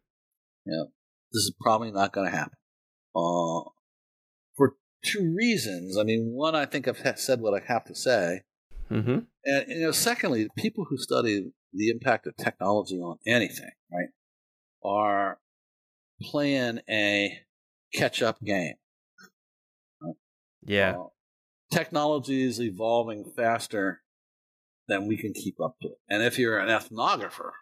[0.65, 0.85] Yeah.
[1.33, 2.57] this is probably not going to happen.
[3.15, 3.69] Uh,
[4.57, 5.99] for two reasons.
[5.99, 8.43] I mean, one, I think I've said what I have to say,
[8.91, 9.19] Mm-hmm.
[9.45, 14.09] and you know, secondly, people who study the impact of technology on anything, right,
[14.85, 15.39] are
[16.21, 17.39] playing a
[17.95, 18.75] catch-up game.
[20.65, 20.97] Yeah.
[20.99, 21.07] Uh,
[21.71, 24.03] technology is evolving faster
[24.89, 27.53] than we can keep up to it, and if you're an ethnographer,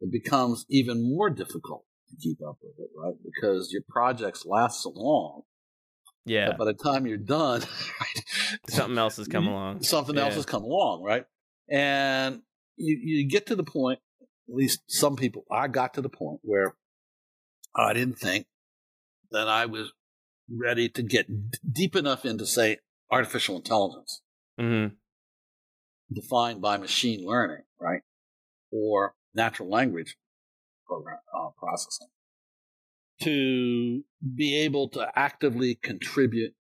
[0.00, 3.14] it becomes even more difficult to keep up with it, right?
[3.24, 5.42] Because your projects last so long
[6.26, 6.52] Yeah.
[6.56, 7.62] by the time you're done,
[8.68, 9.82] Something else has come along.
[9.82, 11.24] something else has come along, right?
[11.70, 12.42] And
[12.76, 14.00] you, you get to the point,
[14.48, 16.74] at least some people, I got to the point where
[17.74, 18.46] I didn't think
[19.30, 19.92] that I was
[20.52, 22.78] ready to get d- deep enough into, say,
[23.10, 24.22] artificial intelligence
[24.60, 24.94] Mm-hmm.
[26.12, 28.02] defined by machine learning, right?
[28.72, 30.16] Or natural language
[30.90, 32.08] program uh, processing
[33.22, 34.02] to
[34.34, 36.54] be able to actively contribute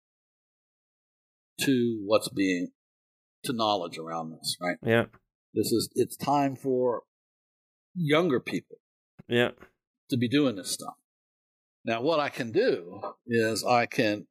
[1.61, 2.69] to what's being
[3.45, 4.77] to knowledge around this, right?
[4.83, 5.05] Yeah.
[5.55, 7.03] This is it's time for
[7.95, 8.79] younger people
[9.29, 9.51] Yeah.
[10.11, 10.95] to be doing this stuff.
[11.85, 14.27] Now, what I can do is I can,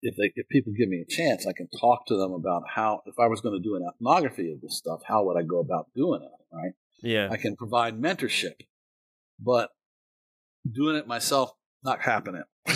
[0.00, 3.02] if they, if people give me a chance, I can talk to them about how,
[3.06, 5.60] if I was going to do an ethnography of this stuff, how would I go
[5.60, 6.72] about doing it, right?
[7.02, 7.28] Yeah.
[7.30, 8.54] I can provide mentorship,
[9.38, 9.70] but
[10.70, 11.52] doing it myself,
[11.82, 12.42] not happening.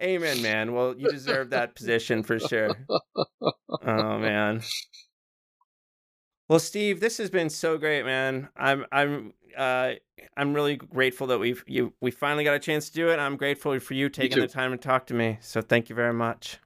[0.00, 0.72] Amen, man.
[0.72, 2.76] Well, you deserve that position for sure.
[3.40, 4.62] Oh man.
[6.48, 8.48] Well, Steve, this has been so great, man.
[8.56, 9.92] I'm I'm uh
[10.36, 13.18] I'm really grateful that we've you we finally got a chance to do it.
[13.18, 14.40] I'm grateful for you taking too.
[14.42, 15.38] the time to talk to me.
[15.40, 16.58] So thank you very much.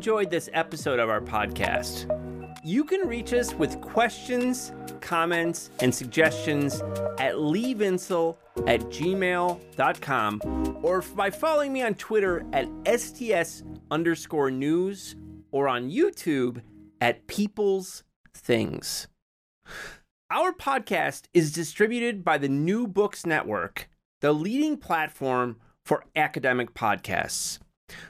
[0.00, 2.08] Enjoyed this episode of our podcast.
[2.64, 4.72] You can reach us with questions,
[5.02, 6.80] comments, and suggestions
[7.18, 8.34] at leevinsel
[8.66, 10.40] at gmail.com
[10.82, 12.66] or by following me on Twitter at
[12.98, 15.16] STS underscore news
[15.50, 16.62] or on YouTube
[17.02, 18.02] at People's
[18.32, 19.06] Things.
[20.30, 23.90] Our podcast is distributed by the New Books Network,
[24.22, 27.58] the leading platform for academic podcasts,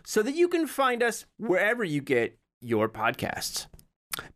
[0.05, 3.67] so that you can find us wherever you get your podcasts.